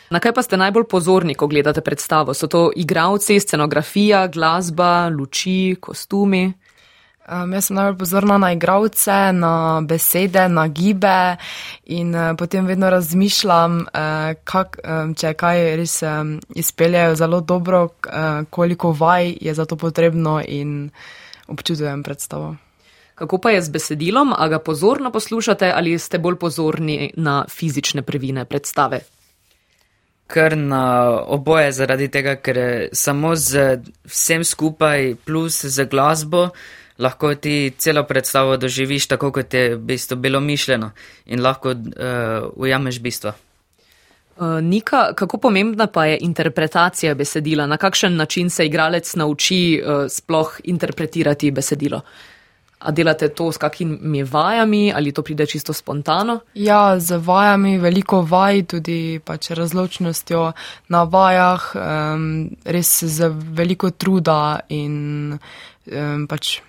Na 0.09 0.19
kaj 0.19 0.33
pa 0.33 0.41
ste 0.41 0.57
najbolj 0.57 0.83
pozorni, 0.89 1.33
ko 1.35 1.47
gledate 1.47 1.81
predstavo? 1.81 2.33
So 2.33 2.47
to 2.47 2.71
igravci, 2.75 3.39
scenografija, 3.39 4.27
glasba, 4.27 5.09
luči, 5.09 5.75
kostumi? 5.79 6.53
Um, 7.25 7.53
jaz 7.57 7.65
sem 7.65 7.73
najbolj 7.73 7.95
pozorna 7.97 8.35
na 8.37 8.51
igravce, 8.53 9.13
na 9.33 9.81
besede, 9.81 10.43
na 10.49 10.67
gibe 10.67 11.37
in 11.89 12.11
uh, 12.13 12.35
potem 12.37 12.67
vedno 12.69 12.89
razmišljam, 12.93 13.79
uh, 13.81 14.35
kak, 14.45 14.77
um, 14.83 15.15
če 15.17 15.31
kaj 15.33 15.61
res 15.79 15.95
um, 16.05 16.35
izpeljajo 16.53 17.15
zelo 17.17 17.39
dobro, 17.41 17.79
uh, 17.85 18.45
koliko 18.49 18.91
vaj 18.93 19.33
je 19.41 19.53
za 19.57 19.65
to 19.65 19.73
potrebno 19.75 20.37
in 20.45 20.91
občudujem 21.47 22.03
predstavo. 22.03 22.55
Kako 23.15 23.41
pa 23.41 23.55
je 23.55 23.61
z 23.61 23.73
besedilom, 23.73 24.33
a 24.37 24.47
ga 24.47 24.59
pozorno 24.59 25.11
poslušate 25.11 25.71
ali 25.75 25.97
ste 25.99 26.21
bolj 26.21 26.37
pozorni 26.37 27.11
na 27.17 27.45
fizične 27.49 28.05
prvine 28.05 28.45
predstave? 28.45 29.01
Ker 30.27 30.57
na 30.57 31.09
oboje 31.25 31.71
zaradi 31.71 32.07
tega, 32.07 32.35
ker 32.35 32.89
samo 32.93 33.35
z 33.35 33.79
vsem 34.05 34.43
skupaj 34.43 35.15
plus 35.25 35.65
z 35.65 35.89
glasbo 35.89 36.49
lahko 36.97 37.35
ti 37.35 37.73
celo 37.77 38.03
predstavo 38.03 38.57
doživiš 38.57 39.07
tako, 39.07 39.31
kot 39.31 39.53
je 39.53 39.75
v 39.75 39.79
bistvu 39.79 40.17
bilo 40.17 40.39
mišljeno 40.39 40.91
in 41.25 41.41
lahko 41.41 41.71
uh, 41.71 42.49
ujameš 42.55 42.99
bistvo. 42.99 43.33
Uh, 44.37 44.59
Nika, 44.61 45.13
kako 45.15 45.37
pomembna 45.37 45.87
pa 45.87 46.05
je 46.05 46.17
interpretacija 46.21 47.15
besedila? 47.15 47.67
Na 47.67 47.77
kakšen 47.77 48.15
način 48.15 48.49
se 48.49 48.65
igralec 48.65 49.15
nauči 49.15 49.81
uh, 49.81 50.05
sploh 50.09 50.59
interpretirati 50.63 51.51
besedilo? 51.51 52.01
A 52.79 52.91
delate 52.91 53.29
to 53.29 53.51
s 53.51 53.57
kakimi 53.57 54.23
vajami 54.23 54.93
ali 54.95 55.11
to 55.11 55.23
pride 55.23 55.45
čisto 55.45 55.73
spontano? 55.73 56.39
Ja, 56.53 56.99
z 56.99 57.17
vajami, 57.17 57.77
veliko 57.77 58.21
vaj, 58.21 58.63
tudi 58.63 59.19
pač 59.25 59.49
razločnostjo 59.49 60.51
na 60.89 61.03
vajah, 61.03 61.71
um, 61.75 62.49
res 62.65 63.03
z 63.03 63.31
veliko 63.31 63.89
truda 63.89 64.59
in 64.69 65.31
um, 65.33 66.27
pač 66.27 66.59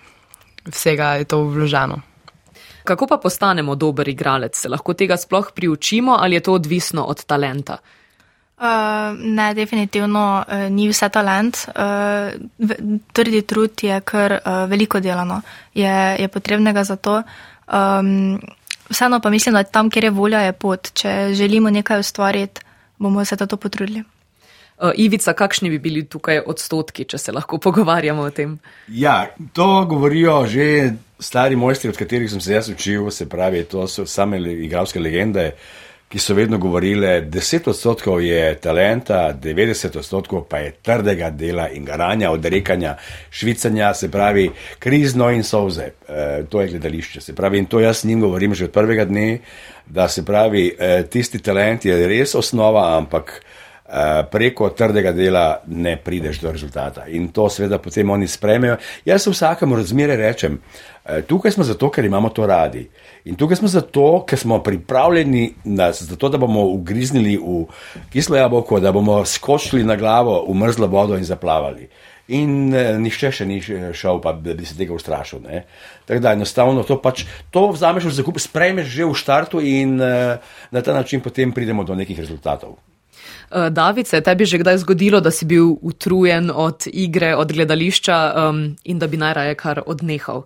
vsega 0.71 1.13
je 1.13 1.25
to 1.25 1.43
vloženo. 1.43 2.01
Kako 2.83 3.07
pa 3.07 3.17
postanemo 3.17 3.75
dober 3.75 4.07
igralec? 4.07 4.55
Se 4.55 4.69
lahko 4.69 4.93
tega 4.93 5.17
sploh 5.17 5.51
priučimo 5.55 6.17
ali 6.19 6.35
je 6.35 6.39
to 6.39 6.53
odvisno 6.53 7.03
od 7.03 7.25
talenta? 7.25 7.77
Uh, 8.57 8.63
ne, 9.19 9.53
definitivno 9.53 10.43
uh, 10.47 10.71
ni 10.71 10.87
vse 10.89 11.09
talent. 11.09 11.57
Uh, 11.67 12.73
trdi 13.13 13.41
trud 13.41 13.83
je 13.83 13.99
kar 14.01 14.39
uh, 14.39 14.69
veliko 14.69 14.99
delano, 14.99 15.41
je, 15.73 16.15
je 16.19 16.27
potrebnega 16.27 16.83
za 16.83 16.95
to. 16.95 17.21
Um, 17.67 18.39
vseeno 18.89 19.19
pa 19.19 19.29
mislim, 19.29 19.53
da 19.53 19.63
tam, 19.63 19.89
kjer 19.89 20.03
je 20.03 20.11
volja, 20.11 20.39
je 20.41 20.53
pot. 20.53 20.89
Če 20.93 21.33
želimo 21.33 21.69
nekaj 21.69 21.99
ustvariti, 21.99 22.61
bomo 22.97 23.25
se 23.25 23.35
za 23.35 23.45
to 23.45 23.57
potrudili. 23.57 24.03
Uh, 24.77 24.91
Ivica, 24.95 25.33
kakšni 25.33 25.69
bi 25.73 25.79
bili 25.81 26.05
tukaj 26.05 26.43
odstotki, 26.45 27.07
če 27.09 27.17
se 27.17 27.33
lahko 27.33 27.57
pogovarjamo 27.57 28.21
o 28.21 28.29
tem? 28.29 28.59
Ja, 28.87 29.27
to 29.53 29.85
govorijo 29.89 30.43
že 30.45 30.93
stari 31.19 31.55
mojstri, 31.55 31.89
od 31.89 31.97
katerih 31.97 32.29
sem 32.29 32.41
se 32.41 32.53
jaz 32.53 32.69
učil, 32.69 33.09
se 33.11 33.25
pravi, 33.29 33.63
to 33.65 33.87
so 33.87 34.05
same 34.05 34.37
igralske 34.37 34.99
legende. 34.99 35.51
Uh, 35.53 35.87
ki 36.07 36.19
so 36.19 36.33
vedno 36.33 36.57
govorile, 36.57 37.21
da 37.21 37.39
10 37.39 37.67
odstotkov 37.69 38.21
je 38.23 38.55
talenta, 38.63 39.33
90 39.43 39.97
odstotkov 39.99 40.45
pa 40.47 40.61
je 40.63 40.71
trdega 40.71 41.29
dela 41.29 41.67
in 41.69 41.85
garanja, 41.85 42.31
odrekanja, 42.31 42.95
švicanja, 43.29 43.93
se 43.93 44.11
pravi, 44.11 44.49
krizno 44.79 45.29
in 45.31 45.43
solze. 45.43 45.89
E, 46.07 46.43
to 46.49 46.61
je 46.61 46.67
gledališče. 46.67 47.21
Se 47.21 47.35
pravi, 47.35 47.59
in 47.59 47.65
to 47.65 47.79
jaz 47.79 48.05
njim 48.05 48.21
govorim 48.21 48.55
že 48.55 48.65
od 48.65 48.71
prvega 48.71 49.05
dne, 49.05 49.39
da 49.85 50.07
se 50.07 50.25
pravi, 50.25 50.75
e, 50.79 51.03
tisti 51.09 51.39
talent 51.39 51.85
je 51.85 52.07
res 52.07 52.35
osnova, 52.35 52.97
ampak. 52.97 53.41
Uh, 53.87 54.25
preko 54.27 54.67
trdega 54.75 55.13
dela 55.15 55.61
ne 55.71 55.93
prideš 55.95 56.41
do 56.41 56.51
rezultata. 56.51 57.05
In 57.07 57.29
to 57.31 57.45
seveda 57.49 57.77
potem 57.79 58.09
oni 58.11 58.27
spremejo. 58.27 58.75
Jaz 59.07 59.29
vsakemu 59.31 59.77
razmere 59.79 60.17
rečem, 60.19 60.57
uh, 60.59 61.21
tukaj 61.27 61.55
smo 61.55 61.63
zato, 61.63 61.87
ker 61.89 62.05
imamo 62.05 62.29
to 62.35 62.45
radi. 62.45 62.83
In 63.31 63.39
tukaj 63.39 63.61
smo 63.61 63.71
zato, 63.71 64.25
ker 64.27 64.39
smo 64.39 64.59
pripravljeni 64.63 65.53
na 65.63 65.93
to, 65.93 66.29
da 66.29 66.37
bomo 66.37 66.65
ugriznili 66.67 67.37
v 67.37 67.63
kislo 68.11 68.35
jabolko, 68.35 68.79
da 68.83 68.91
bomo 68.91 69.25
skočili 69.25 69.83
na 69.87 69.95
glavo 69.95 70.41
v 70.49 70.55
mrzlo 70.55 70.87
vodo 70.87 71.15
in 71.15 71.23
zaplavali. 71.23 71.87
In 72.27 72.73
eh, 72.75 72.97
nišče 72.99 73.31
še 73.31 73.47
ni 73.47 73.61
šel, 73.63 74.19
pa 74.23 74.33
bi 74.35 74.65
se 74.67 74.75
tega 74.75 74.95
ustrašil. 74.95 75.39
Ne? 75.47 75.63
Tako 76.05 76.23
da 76.23 76.35
enostavno 76.35 76.83
to 76.83 76.99
pač, 76.99 77.23
to 77.55 77.69
vzameš 77.71 78.09
v 78.09 78.15
zakup, 78.19 78.39
sprejmeš 78.43 78.91
že 78.91 79.07
v 79.07 79.15
štartu 79.15 79.63
in 79.63 79.95
eh, 80.01 80.35
na 80.71 80.83
ta 80.83 80.95
način 80.95 81.23
potem 81.23 81.55
pridemo 81.55 81.87
do 81.87 81.95
nekih 81.95 82.19
rezultatov. 82.19 82.75
Eh, 83.51 83.69
David, 83.69 84.07
se 84.07 84.17
je 84.17 84.21
tebi 84.21 84.45
že 84.45 84.57
kdaj 84.57 84.77
zgodilo, 84.77 85.19
da 85.19 85.31
si 85.31 85.45
bil 85.45 85.75
utrujen 85.81 86.51
od 86.53 86.87
igre, 86.93 87.35
od 87.35 87.53
gledališča 87.53 88.33
um, 88.49 88.75
in 88.83 88.99
da 88.99 89.07
bi 89.07 89.17
najraje 89.17 89.55
kar 89.55 89.81
odnehal? 89.85 90.43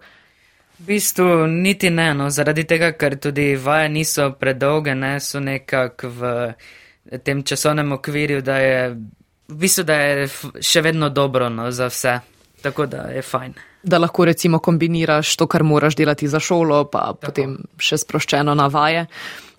V 0.79 0.85
bistvu 0.85 1.47
niti 1.47 1.89
ne, 1.89 2.13
no, 2.13 2.29
zaradi 2.29 2.63
tega, 2.63 2.91
ker 2.91 3.17
tudi 3.21 3.55
vaje 3.55 3.89
niso 3.89 4.31
predolge, 4.39 4.95
ne 4.95 5.19
so 5.19 5.39
nekako 5.39 6.09
v 6.09 6.53
tem 7.23 7.43
časovnem 7.43 7.91
okvirju, 7.91 8.41
da 8.41 8.57
je 8.57 8.77
v 9.51 9.57
bistvu 9.57 9.83
da 9.83 9.95
je 9.95 10.27
še 10.61 10.81
vedno 10.81 11.09
dobro 11.09 11.49
no, 11.49 11.71
za 11.71 11.89
vse. 11.91 12.19
Tako 12.61 12.85
da 12.85 13.07
je 13.09 13.21
fajn. 13.21 13.53
Da 13.83 13.97
lahko 13.97 14.25
recimo 14.25 14.59
kombiniraš 14.59 15.35
to, 15.35 15.47
kar 15.47 15.63
moraš 15.63 15.95
delati 15.95 16.27
za 16.27 16.39
šolo, 16.39 16.83
pa 16.85 16.99
Tako. 16.99 17.21
potem 17.25 17.55
še 17.81 17.97
sproščeno 17.97 18.53
na 18.55 18.67
vaje. 18.67 19.07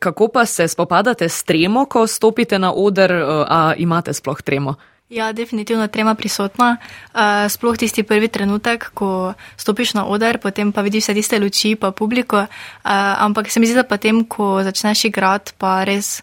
Kako 0.03 0.29
pa 0.29 0.47
se 0.47 0.69
spopadate 0.69 1.29
s 1.29 1.45
tremo, 1.47 1.85
ko 1.87 2.07
stopite 2.07 2.59
na 2.59 2.73
oder, 2.75 3.13
eh, 3.13 3.45
a 3.49 3.75
imate 3.79 4.13
sploh 4.13 4.43
tremo? 4.43 4.75
Ja, 5.13 5.33
definitivno 5.33 5.87
trema 5.87 6.15
prisotna. 6.15 6.77
Uh, 7.15 7.21
sploh 7.49 7.77
tisti 7.77 8.03
prvi 8.03 8.29
trenutek, 8.29 8.91
ko 8.95 9.35
stopiš 9.57 9.93
na 9.95 10.07
oder, 10.09 10.39
potem 10.41 10.73
pa 10.73 10.81
vidiš 10.81 11.05
vse 11.05 11.15
tiste 11.15 11.39
luči, 11.39 11.75
pa 11.77 11.91
publiko. 11.93 12.39
Uh, 12.39 12.49
ampak 13.21 13.51
se 13.51 13.61
mi 13.61 13.67
zdi, 13.67 13.77
da 13.77 13.85
potem, 13.85 14.25
ko 14.25 14.63
začneš 14.65 15.05
igrati, 15.05 15.53
pa 15.59 15.85
res 15.85 16.23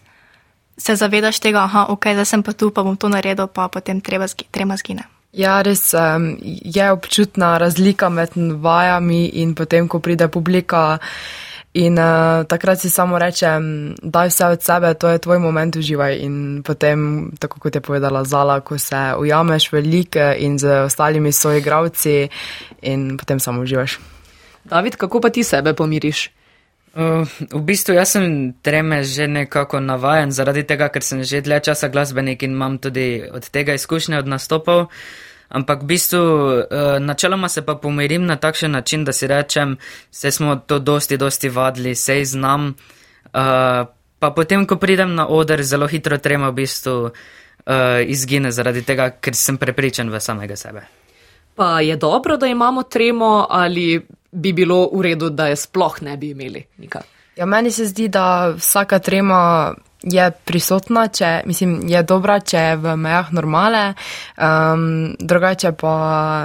se 0.76 0.96
zavedaš 0.96 1.38
tega, 1.38 1.68
da 1.72 1.86
okay, 1.88 2.24
sem 2.24 2.42
pa 2.42 2.52
tu, 2.52 2.70
pa 2.70 2.82
bom 2.82 2.96
to 2.96 3.08
naredil, 3.08 3.46
pa 3.46 3.68
potem 3.68 4.00
treba, 4.00 4.26
trema 4.50 4.76
zgine. 4.76 5.06
Ja, 5.32 5.62
res 5.62 5.94
um, 5.94 6.34
je 6.42 6.90
občutna 6.90 7.58
razlika 7.58 8.08
med 8.08 8.34
vajami 8.34 9.26
in 9.38 9.54
potem, 9.54 9.88
ko 9.88 10.00
pride 10.02 10.28
publika. 10.28 10.98
In 11.70 11.94
uh, 11.94 12.42
takrat 12.50 12.82
si 12.82 12.90
samo 12.90 13.14
rečem, 13.14 13.94
daj 14.02 14.28
vse 14.34 14.46
od 14.58 14.60
sebe, 14.62 14.90
to 14.98 15.06
je 15.06 15.22
tvoj 15.22 15.38
moment, 15.38 15.76
uživaj. 15.76 16.18
In 16.18 16.34
potem, 16.66 17.30
tako 17.38 17.62
kot 17.62 17.74
je 17.74 17.80
povedala 17.80 18.24
Zala, 18.26 18.58
ko 18.60 18.74
se 18.78 19.14
ujameš 19.14 19.70
velike 19.72 20.34
in 20.42 20.58
z 20.58 20.90
ostalimi 20.90 21.30
soigravci, 21.32 22.26
in 22.82 23.14
potem 23.14 23.38
samo 23.38 23.62
uživaš. 23.62 24.02
David, 24.66 24.98
kako 24.98 25.20
pa 25.22 25.30
ti 25.30 25.46
sebe 25.46 25.70
pomiriš? 25.74 26.30
Uh, 26.90 27.22
v 27.54 27.62
bistvu 27.62 27.94
jaz 27.94 28.18
sem 28.18 28.50
treme 28.66 29.06
že 29.06 29.30
nekako 29.30 29.78
navajen, 29.78 30.34
zaradi 30.34 30.66
tega, 30.66 30.90
ker 30.90 31.06
sem 31.06 31.22
že 31.22 31.38
dlje 31.38 31.70
časa 31.70 31.86
glasbenik 31.86 32.42
in 32.42 32.50
imam 32.50 32.82
tudi 32.82 33.22
od 33.30 33.46
tega 33.46 33.78
izkušnje 33.78 34.18
od 34.18 34.26
nastopov. 34.26 34.90
Ampak 35.50 35.82
v 35.82 35.86
bistvu 35.86 36.18
uh, 36.22 36.62
načeloma 37.02 37.48
se 37.48 37.62
pa 37.66 37.74
pomirim 37.74 38.26
na 38.26 38.36
takšen 38.36 38.70
način, 38.70 39.04
da 39.04 39.12
si 39.12 39.26
rečem, 39.26 39.76
se 40.10 40.30
smo 40.30 40.56
to 40.56 40.78
dosti, 40.78 41.16
dosti 41.16 41.48
vadili, 41.48 41.94
sej 41.94 42.24
znam. 42.24 42.74
Uh, 43.34 43.90
pa 44.18 44.30
potem, 44.30 44.66
ko 44.66 44.76
pridem 44.76 45.14
na 45.14 45.26
oder, 45.28 45.62
zelo 45.62 45.88
hitro 45.90 46.18
trema 46.18 46.50
v 46.50 46.62
bistvu 46.62 46.96
uh, 47.04 47.12
izgine 48.06 48.52
zaradi 48.52 48.82
tega, 48.86 49.10
ker 49.10 49.34
sem 49.34 49.58
prepričan 49.58 50.10
v 50.10 50.20
samega 50.20 50.56
sebe. 50.56 50.86
Pa 51.54 51.80
je 51.80 51.96
dobro, 51.96 52.36
da 52.36 52.46
imamo 52.46 52.82
tremo 52.82 53.46
ali 53.50 54.00
bi 54.30 54.52
bilo 54.52 54.88
v 54.92 55.02
redu, 55.02 55.30
da 55.30 55.50
je 55.50 55.56
sploh 55.56 56.02
ne 56.02 56.16
bi 56.16 56.30
imeli 56.30 56.64
nikar? 56.78 57.02
Ja, 57.36 57.46
meni 57.46 57.70
se 57.70 57.86
zdi, 57.86 58.08
da 58.08 58.54
vsaka 58.56 58.98
trema 58.98 59.74
je 60.02 60.30
prisotna, 60.44 61.08
če, 61.08 61.30
mislim, 61.46 61.80
je 61.88 62.02
dobra, 62.02 62.38
če 62.40 62.58
je 62.58 62.76
v 62.80 62.94
mejah 62.96 63.32
normale. 63.36 63.82
Um, 64.36 65.16
drugače 65.20 65.72
pa 65.78 65.94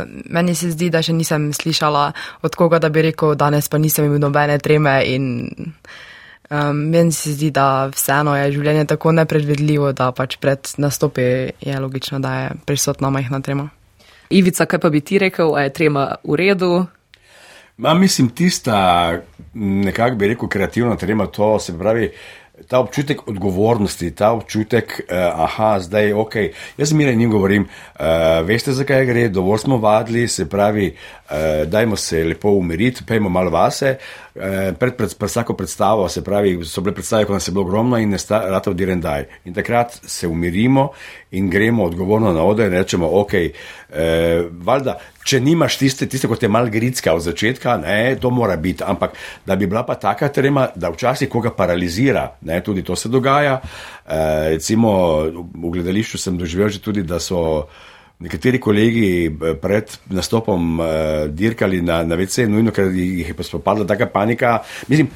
meni 0.05 0.55
se 0.55 0.71
zdi, 0.73 0.89
da 0.91 1.01
še 1.05 1.15
nisem 1.15 1.51
slišala 1.55 2.09
od 2.43 2.55
koga, 2.55 2.79
da 2.83 2.89
bi 2.89 3.05
rekel, 3.09 3.35
danes 3.39 3.69
pa 3.71 3.79
nisem 3.79 4.09
imel 4.09 4.19
nobene 4.27 4.57
treme 4.59 4.97
in 5.07 5.29
um, 5.55 6.83
meni 6.91 7.15
se 7.15 7.35
zdi, 7.37 7.51
da 7.55 7.87
vseeno 7.93 8.35
je 8.37 8.51
življenje 8.57 8.89
tako 8.91 9.15
nepredvidljivo, 9.15 9.93
da 9.95 10.11
pač 10.15 10.37
pred 10.41 10.75
nastopi 10.77 11.55
je 11.63 11.79
logično, 11.79 12.19
da 12.19 12.35
je 12.39 12.51
prisotna 12.67 13.09
majhna 13.13 13.39
trema. 13.45 13.69
Ivica, 14.29 14.65
kaj 14.65 14.81
pa 14.81 14.89
bi 14.89 15.03
ti 15.05 15.21
rekel, 15.21 15.53
a 15.55 15.67
je 15.67 15.73
trema 15.73 16.15
v 16.25 16.37
redu? 16.41 16.71
Ma, 17.77 17.93
mislim, 17.93 18.29
tista 18.35 19.19
nekako 19.53 20.15
bi 20.15 20.27
rekel 20.27 20.49
kreativna 20.49 20.95
trema, 20.95 21.27
to 21.27 21.59
se 21.59 21.77
pravi 21.77 22.09
ta 22.67 22.79
občutek 22.79 23.27
odgovornosti, 23.27 24.11
ta 24.11 24.31
občutek, 24.31 25.01
uh, 25.09 25.15
aha, 25.43 25.79
zdaj 25.79 26.07
je 26.07 26.15
ok. 26.15 26.35
Jaz 26.77 26.89
zmeraj 26.89 27.15
njim 27.15 27.31
govorim, 27.31 27.67
uh, 27.67 28.05
veste, 28.47 28.71
zakaj 28.71 29.05
gre, 29.05 29.27
dovolj 29.29 29.57
smo 29.57 29.77
vadili, 29.77 30.27
se 30.27 30.49
pravi, 30.49 30.95
uh, 30.95 31.35
dajmo 31.67 31.95
se 31.95 32.23
lepo 32.23 32.49
umiriti, 32.49 33.05
pejmo 33.05 33.29
malo 33.29 33.49
vase. 33.49 33.97
Uh, 34.35 34.41
pred, 34.79 34.95
pred, 34.95 35.17
pred 35.17 35.29
vsako 35.29 35.53
predstavo, 35.53 36.09
se 36.09 36.23
pravi, 36.23 36.57
so 36.65 36.81
bile 36.81 36.93
predstave, 36.93 37.25
ko 37.25 37.33
nas 37.33 37.47
je 37.47 37.51
bilo 37.51 37.65
ogromno 37.65 37.97
in 37.97 38.13
je 38.13 38.19
rado 38.29 38.73
direndaj. 38.73 39.25
In 39.45 39.53
takrat 39.53 39.99
se 40.03 40.27
umirimo 40.27 40.89
in 41.35 41.49
gremo 41.51 41.85
odgovorno 41.85 42.33
na 42.33 42.43
oder 42.43 42.69
in 42.69 42.77
rečemo, 42.77 43.09
ok, 43.21 43.33
uh, 43.35 43.97
valjda, 44.65 44.97
če 45.25 45.39
nimaš 45.41 45.79
tiste, 45.81 46.07
tiste 46.09 46.29
kot 46.29 46.43
je 46.43 46.49
mal 46.51 46.69
gritska 46.69 47.15
od 47.17 47.23
začetka, 47.25 47.77
ne, 47.81 48.15
to 48.21 48.29
mora 48.29 48.57
biti, 48.61 48.83
ampak 48.85 49.17
da 49.45 49.55
bi 49.55 49.67
bila 49.67 49.85
pa 49.85 49.95
taka 49.99 50.29
trema, 50.29 50.67
da 50.75 50.91
včasih 50.93 51.29
koga 51.29 51.51
paralizira, 51.55 52.27
ne, 52.45 52.61
tudi 52.63 52.83
to 52.85 52.95
se 52.95 53.09
dogaja. 53.09 53.57
E, 53.59 54.21
recimo 54.53 54.93
v 55.25 55.73
gledališču 55.73 56.21
sem 56.21 56.37
doživel 56.37 56.69
že 56.69 56.81
tudi, 56.81 57.03
da 57.03 57.19
so 57.19 57.65
nekateri 58.19 58.59
kolegi 58.59 59.07
eh, 59.27 59.55
pred 59.61 59.91
nastopom 60.15 60.79
e, 60.79 60.87
dirkali 61.35 61.81
na, 61.81 62.03
na 62.07 62.15
WC, 62.15 62.47
nujno, 62.47 62.71
ker 62.71 62.87
jih 62.95 63.27
je 63.27 63.35
pa 63.35 63.43
spopadla 63.43 63.87
taka 63.87 64.07
panika. 64.11 64.59
Mislim, 64.87 65.09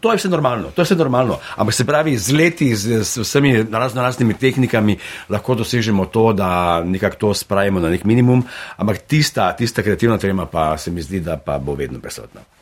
to 0.00 0.12
je 0.12 0.20
vse 0.20 0.30
normalno, 0.32 0.72
to 0.72 0.82
je 0.82 0.88
vse 0.88 0.96
normalno. 0.96 1.38
Ampak 1.56 1.74
se 1.74 1.86
pravi, 1.86 2.16
z 2.18 2.32
leti, 2.32 2.72
z, 2.74 3.02
z 3.04 3.24
vsemi 3.24 3.54
razno 3.70 4.02
raznimi 4.02 4.34
tehnikami 4.34 4.96
lahko 5.28 5.54
dosežemo 5.54 6.08
to, 6.12 6.32
da 6.32 6.82
nekako 6.84 7.16
to 7.16 7.34
spravimo 7.34 7.80
na 7.80 7.92
nek 7.92 8.04
minimum, 8.04 8.44
ampak 8.76 9.04
tista, 9.06 9.52
tista 9.56 9.82
kreativna 9.82 10.18
tema 10.18 10.46
pa 10.46 10.76
se 10.78 10.90
mi 10.90 11.02
zdi, 11.02 11.20
da 11.20 11.36
pa 11.36 11.58
bo 11.58 11.74
vedno 11.74 12.00
prisotna. 12.00 12.55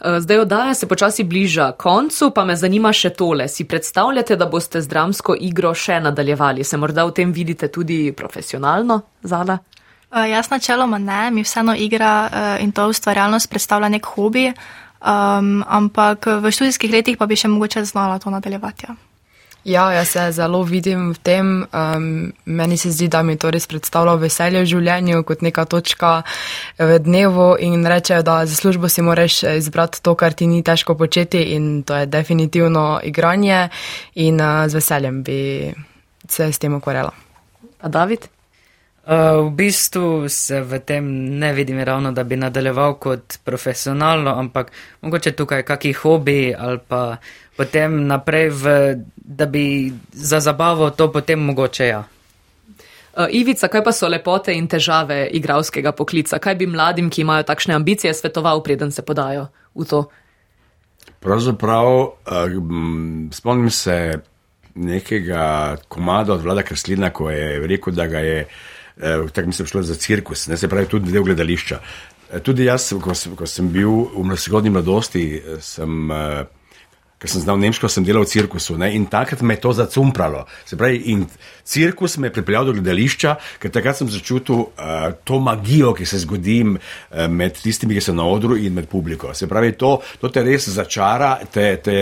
Eh, 0.00 0.20
zdaj 0.20 0.38
oddaja 0.38 0.74
se 0.74 0.88
počasi 0.88 1.24
bliža 1.24 1.72
koncu, 1.72 2.30
pa 2.30 2.44
me 2.44 2.56
zanima 2.56 2.92
še 2.92 3.10
tole. 3.10 3.48
Si 3.48 3.64
predstavljate, 3.64 4.36
da 4.36 4.46
boste 4.46 4.80
z 4.80 4.88
dramsko 4.88 5.36
igro 5.40 5.72
še 5.74 6.00
nadaljevali? 6.00 6.64
Se 6.64 6.76
morda 6.76 7.06
v 7.08 7.14
tem 7.16 7.32
vidite 7.32 7.68
tudi 7.68 8.12
profesionalno, 8.12 9.00
Zala? 9.22 9.58
Uh, 10.10 10.22
jaz 10.28 10.50
načeloma 10.50 10.98
ne, 10.98 11.30
mi 11.30 11.42
vseeno 11.42 11.74
igra 11.74 12.12
uh, 12.26 12.62
in 12.62 12.72
to 12.72 12.86
ustvarjalnost 12.92 13.50
predstavlja 13.50 13.88
nek 13.88 14.04
hobi, 14.06 14.46
um, 15.00 15.64
ampak 15.66 16.28
v 16.44 16.52
študijskih 16.52 16.92
letih 16.92 17.18
pa 17.18 17.26
bi 17.26 17.36
še 17.36 17.48
mogoče 17.48 17.84
znala 17.84 18.20
to 18.22 18.30
nadaljevati. 18.30 18.86
Ja. 18.88 19.05
Ja, 19.66 19.92
jaz 19.92 20.12
se 20.14 20.32
zelo 20.32 20.62
vidim 20.62 21.10
v 21.10 21.18
tem. 21.18 21.46
Um, 21.74 22.32
meni 22.44 22.76
se 22.78 22.90
zdi, 22.94 23.08
da 23.10 23.24
mi 23.26 23.34
to 23.34 23.50
res 23.50 23.64
predstavlja 23.66 24.12
veselje 24.22 24.60
v 24.62 24.68
življenju 24.70 25.24
kot 25.26 25.40
neka 25.42 25.64
točka 25.66 26.10
v 26.78 27.00
dnevu 27.02 27.48
in 27.58 27.82
rečejo, 27.82 28.22
da 28.22 28.36
za 28.46 28.54
službo 28.54 28.86
si 28.86 29.02
moraš 29.02 29.40
izbrati 29.56 29.98
to, 30.06 30.14
kar 30.14 30.38
ti 30.38 30.46
ni 30.46 30.62
težko 30.62 30.94
početi 30.94 31.42
in 31.56 31.82
to 31.82 31.98
je 31.98 32.06
definitivno 32.06 33.00
igranje 33.02 33.66
in 34.14 34.38
uh, 34.38 34.68
z 34.70 34.78
veseljem 34.78 35.22
bi 35.26 35.40
se 36.30 36.46
s 36.52 36.62
tem 36.62 36.78
ukvarjala. 36.78 37.10
A 37.82 37.90
David? 37.90 38.28
Uh, 39.06 39.48
v 39.48 39.50
bistvu 39.50 40.28
se 40.30 40.60
v 40.62 40.78
tem 40.78 41.10
ne 41.42 41.50
vidim 41.52 41.82
ravno, 41.82 42.12
da 42.12 42.22
bi 42.22 42.38
nadaljeval 42.38 42.94
kot 43.02 43.38
profesionalno, 43.42 44.30
ampak 44.38 44.70
mogoče 45.02 45.34
tukaj 45.34 45.66
kakšni 45.66 45.92
hobi 45.92 46.54
ali 46.54 46.78
pa 46.78 47.18
potem 47.56 48.04
naprej, 48.06 48.52
v, 48.52 48.64
da 49.26 49.46
bi 49.46 49.92
za 50.12 50.40
zabavo 50.40 50.90
to 50.90 51.10
potem 51.12 51.40
mogoče 51.40 51.86
ja. 51.86 52.04
Uh, 53.16 53.24
Ivica, 53.30 53.68
kaj 53.68 53.82
pa 53.84 53.92
so 53.92 54.08
lepote 54.08 54.52
in 54.54 54.68
težave 54.68 55.24
igralskega 55.32 55.92
poklica? 55.96 56.38
Kaj 56.38 56.54
bi 56.54 56.66
mladim, 56.68 57.10
ki 57.10 57.24
imajo 57.24 57.46
takšne 57.48 57.74
ambicije, 57.74 58.12
svetoval, 58.14 58.62
preden 58.62 58.92
se 58.92 59.02
podajo 59.02 59.48
v 59.74 59.86
to? 59.88 60.04
Pravzaprav 61.20 61.88
uh, 61.96 62.12
spomnim 63.32 63.70
se 63.70 64.20
nekega 64.74 65.76
komada 65.88 66.36
od 66.36 66.44
vlada 66.44 66.62
Kreslina, 66.62 67.10
ko 67.10 67.30
je 67.30 67.66
rekel, 67.66 67.96
da 67.96 68.06
ga 68.06 68.20
je 68.20 68.44
uh, 68.44 69.30
tako 69.32 69.46
mislim, 69.46 69.66
šlo 69.66 69.82
za 69.82 69.94
cirkus, 69.94 70.46
ne 70.46 70.56
se 70.56 70.68
pravi 70.68 70.86
tudi 70.86 71.12
del 71.12 71.24
gledališča. 71.24 71.80
Tudi 72.42 72.64
jaz, 72.64 72.90
ko 73.02 73.14
sem, 73.14 73.36
ko 73.38 73.46
sem 73.46 73.68
bil 73.70 74.10
v 74.10 74.36
zgodnji 74.36 74.70
mladosti, 74.74 75.24
eh, 75.36 75.60
sem, 75.60 76.10
eh, 76.10 76.44
ker 77.18 77.30
sem 77.32 77.40
znal 77.40 77.58
nemško, 77.60 77.88
sem 77.88 78.04
delal 78.04 78.26
v 78.26 78.30
cirkusu 78.30 78.76
ne, 78.80 78.90
in 78.96 79.06
takrat 79.08 79.40
me 79.42 79.56
je 79.56 79.62
to 79.64 79.72
zacumpralo. 79.76 80.44
Se 80.68 80.76
pravi, 80.76 81.00
in 81.12 81.24
cirkus 81.64 82.18
me 82.20 82.28
je 82.28 82.36
pripeljal 82.36 82.68
do 82.68 82.74
gledališča, 82.76 83.36
ker 83.62 83.72
takrat 83.72 84.00
sem 84.00 84.10
začutil 84.12 84.66
uh, 84.66 85.08
to 85.24 85.40
magijo, 85.40 85.94
ki 85.96 86.06
se 86.08 86.20
zgodi 86.24 86.58
uh, 86.66 86.76
med 87.32 87.56
tistimi, 87.56 87.96
ki 87.96 88.04
so 88.04 88.16
na 88.16 88.26
odru 88.28 88.58
in 88.60 88.76
med 88.76 88.90
publiko. 88.92 89.32
Se 89.34 89.48
pravi, 89.48 89.72
to, 89.80 89.96
to 90.20 90.32
te 90.32 90.44
res 90.46 90.68
začara, 90.76 91.38
te. 91.52 91.72
te 91.82 91.96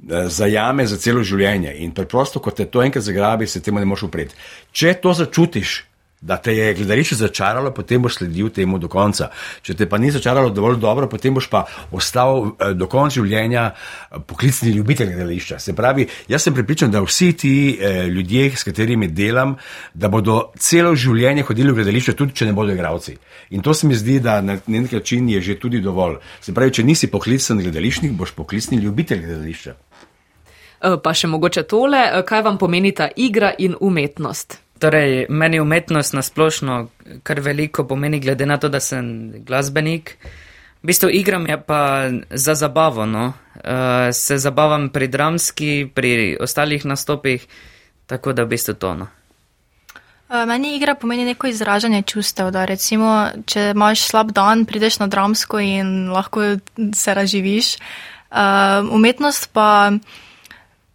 Zajame 0.00 0.86
za 0.88 0.96
celo 0.96 1.20
življenje 1.20 1.74
in 1.84 1.90
preprosto, 1.92 2.40
ko 2.40 2.54
te 2.56 2.64
to 2.72 2.80
enkrat 2.80 3.04
zagrabi, 3.04 3.44
se 3.44 3.60
temu 3.60 3.82
ne 3.82 3.84
moreš 3.84 4.06
upreti. 4.06 4.38
Če 4.72 4.94
to 4.96 5.12
začutiš, 5.12 5.74
da 6.20 6.36
te 6.36 6.52
je 6.56 6.74
gledališče 6.74 7.16
začaralo, 7.16 7.70
potem 7.74 8.02
boš 8.02 8.18
sledil 8.18 8.50
temu 8.52 8.78
do 8.78 8.88
konca. 8.92 9.30
Če 9.64 9.74
te 9.74 9.86
pa 9.88 9.98
ni 9.98 10.10
začaralo 10.12 10.50
dovolj 10.52 10.76
dobro, 10.80 11.08
potem 11.08 11.34
boš 11.34 11.48
pa 11.48 11.64
ostal 11.96 12.52
eh, 12.52 12.74
do 12.76 12.88
konca 12.92 13.14
življenja 13.16 13.70
eh, 13.70 14.20
poklicni 14.28 14.74
ljubitelj 14.76 15.14
gledališča. 15.14 15.58
Se 15.58 15.74
pravi, 15.76 16.06
jaz 16.28 16.44
sem 16.44 16.54
pripričan, 16.54 16.92
da 16.92 17.00
vsi 17.00 17.32
ti 17.32 17.54
eh, 17.72 18.04
ljudje, 18.12 18.50
s 18.56 18.68
katerimi 18.68 19.08
delam, 19.08 19.56
da 19.94 20.12
bodo 20.12 20.52
celo 20.60 20.92
življenje 20.94 21.48
hodili 21.48 21.72
v 21.72 21.80
gledališče, 21.80 22.16
tudi 22.18 22.36
če 22.36 22.50
ne 22.50 22.56
bodo 22.56 22.76
igravci. 22.76 23.16
In 23.56 23.64
to 23.64 23.74
se 23.74 23.88
mi 23.88 23.96
zdi, 23.96 24.20
da 24.20 24.40
na 24.44 24.58
nek 24.66 24.92
način 24.92 25.28
je 25.28 25.40
že 25.40 25.58
tudi 25.58 25.80
dovolj. 25.80 26.20
Se 26.40 26.52
pravi, 26.54 26.76
če 26.76 26.84
nisi 26.84 27.08
poklicni 27.08 27.62
gledališčnik, 27.64 28.12
boš 28.12 28.36
poklicni 28.36 28.78
ljubitelj 28.78 29.24
gledališča. 29.24 29.76
Pa 30.80 31.12
še 31.12 31.28
mogoče 31.28 31.64
tole, 31.68 32.00
kaj 32.28 32.42
vam 32.44 32.58
pomenita 32.58 33.08
igra 33.16 33.52
in 33.58 33.74
umetnost? 33.80 34.60
Torej, 34.80 35.26
meni 35.28 35.60
umetnost 35.60 36.14
na 36.16 36.22
splošno 36.22 36.88
kar 37.22 37.40
veliko 37.40 37.84
pomeni, 37.84 38.20
glede 38.20 38.46
na 38.46 38.56
to, 38.56 38.68
da 38.68 38.80
sem 38.80 39.32
glasbenik. 39.44 40.16
V 40.82 40.88
bistvu 40.88 41.10
igram 41.12 41.44
je 41.46 41.58
pa 41.60 42.08
za 42.30 42.54
zabavo, 42.54 43.04
no. 43.06 43.32
Uh, 43.54 44.08
se 44.12 44.38
zabavam 44.38 44.88
pri 44.88 45.08
dramski, 45.08 45.90
pri 45.94 46.38
ostalih 46.40 46.84
nastopih, 46.84 47.44
tako 48.06 48.32
da 48.32 48.44
v 48.44 48.54
bistvu 48.54 48.74
to. 48.74 48.94
No. 48.94 49.08
Uh, 50.30 50.46
meni 50.48 50.76
igra 50.76 50.94
pomeni 50.94 51.24
neko 51.28 51.46
izražanje 51.46 52.02
čustev, 52.02 52.48
da 52.50 52.64
recimo, 52.64 53.26
če 53.46 53.74
imaš 53.74 54.06
slab 54.08 54.32
dan, 54.32 54.64
prideš 54.64 54.96
na 55.02 55.10
dramsko 55.12 55.60
in 55.60 56.08
lahko 56.08 56.54
se 56.96 57.14
razživiš. 57.14 57.74
Uh, 58.30 58.88
umetnost 58.96 59.50
pa, 59.52 59.92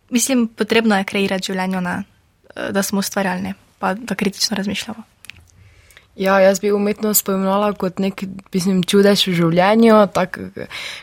mislim, 0.10 0.48
potrebno 0.48 0.98
je 0.98 1.06
kreirati 1.06 1.52
življenje, 1.52 1.82
ne, 1.86 1.96
da 2.72 2.84
smo 2.84 3.06
ustvarjalni 3.06 3.54
pa 3.86 3.94
da 3.94 4.16
kritično 4.16 4.58
razmišljamo. 4.58 5.04
Ja, 6.16 6.40
jaz 6.40 6.60
bi 6.60 6.72
umetnost 6.72 7.26
pojmenovala 7.26 7.74
kot 7.74 8.00
nek 8.00 8.24
mislim, 8.54 8.80
čudež 8.88 9.28
v 9.28 9.34
življenju, 9.36 9.98
tak, 10.16 10.40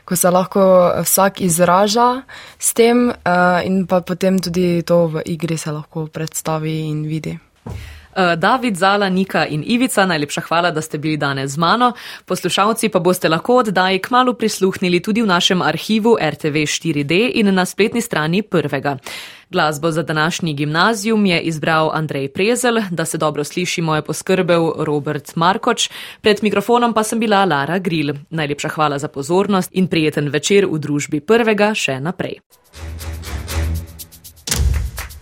ko 0.08 0.16
se 0.16 0.30
lahko 0.32 0.64
vsak 1.04 1.42
izraža 1.44 2.24
s 2.58 2.72
tem 2.74 3.10
uh, 3.12 3.60
in 3.62 3.84
pa 3.86 4.00
potem 4.00 4.40
tudi 4.42 4.80
to 4.88 5.04
v 5.12 5.22
igri 5.36 5.58
se 5.60 5.70
lahko 5.70 6.06
predstavi 6.08 6.78
in 6.88 7.04
vidi. 7.06 7.36
Eh, 8.16 8.36
David, 8.36 8.76
Zala, 8.76 9.08
Nika 9.08 9.46
in 9.46 9.64
Ivica, 9.66 10.06
najlepša 10.06 10.40
hvala, 10.40 10.70
da 10.70 10.80
ste 10.80 10.98
bili 10.98 11.16
danes 11.16 11.50
z 11.50 11.58
mano. 11.58 11.92
Poslušalci 12.24 12.88
pa 12.88 12.98
boste 12.98 13.28
lahko 13.28 13.56
oddaji 13.56 13.98
k 13.98 14.10
malu 14.10 14.34
prisluhnili 14.34 15.00
tudi 15.00 15.22
v 15.22 15.26
našem 15.26 15.62
arhivu 15.62 16.16
RTV 16.20 16.66
4D 16.68 17.30
in 17.34 17.54
na 17.54 17.64
spletni 17.64 18.00
strani 18.00 18.42
prvega. 18.42 18.96
Glasbo 19.50 19.90
za 19.90 20.02
današnji 20.02 20.54
gimnazijum 20.54 21.26
je 21.26 21.40
izbral 21.40 21.90
Andrej 21.92 22.28
Prezel, 22.28 22.80
da 22.90 23.04
se 23.04 23.18
dobro 23.18 23.44
slišimo, 23.44 23.94
je 23.94 24.02
poskrbel 24.02 24.72
Robert 24.78 25.36
Markoč, 25.36 25.90
pred 26.20 26.42
mikrofonom 26.42 26.94
pa 26.94 27.02
sem 27.02 27.20
bila 27.20 27.44
Lara 27.44 27.78
Grill. 27.78 28.14
Najlepša 28.30 28.68
hvala 28.68 28.98
za 28.98 29.08
pozornost 29.08 29.70
in 29.72 29.86
prijeten 29.86 30.28
večer 30.28 30.66
v 30.66 30.78
družbi 30.78 31.20
prvega 31.20 31.74
še 31.74 32.00
naprej. 32.00 32.40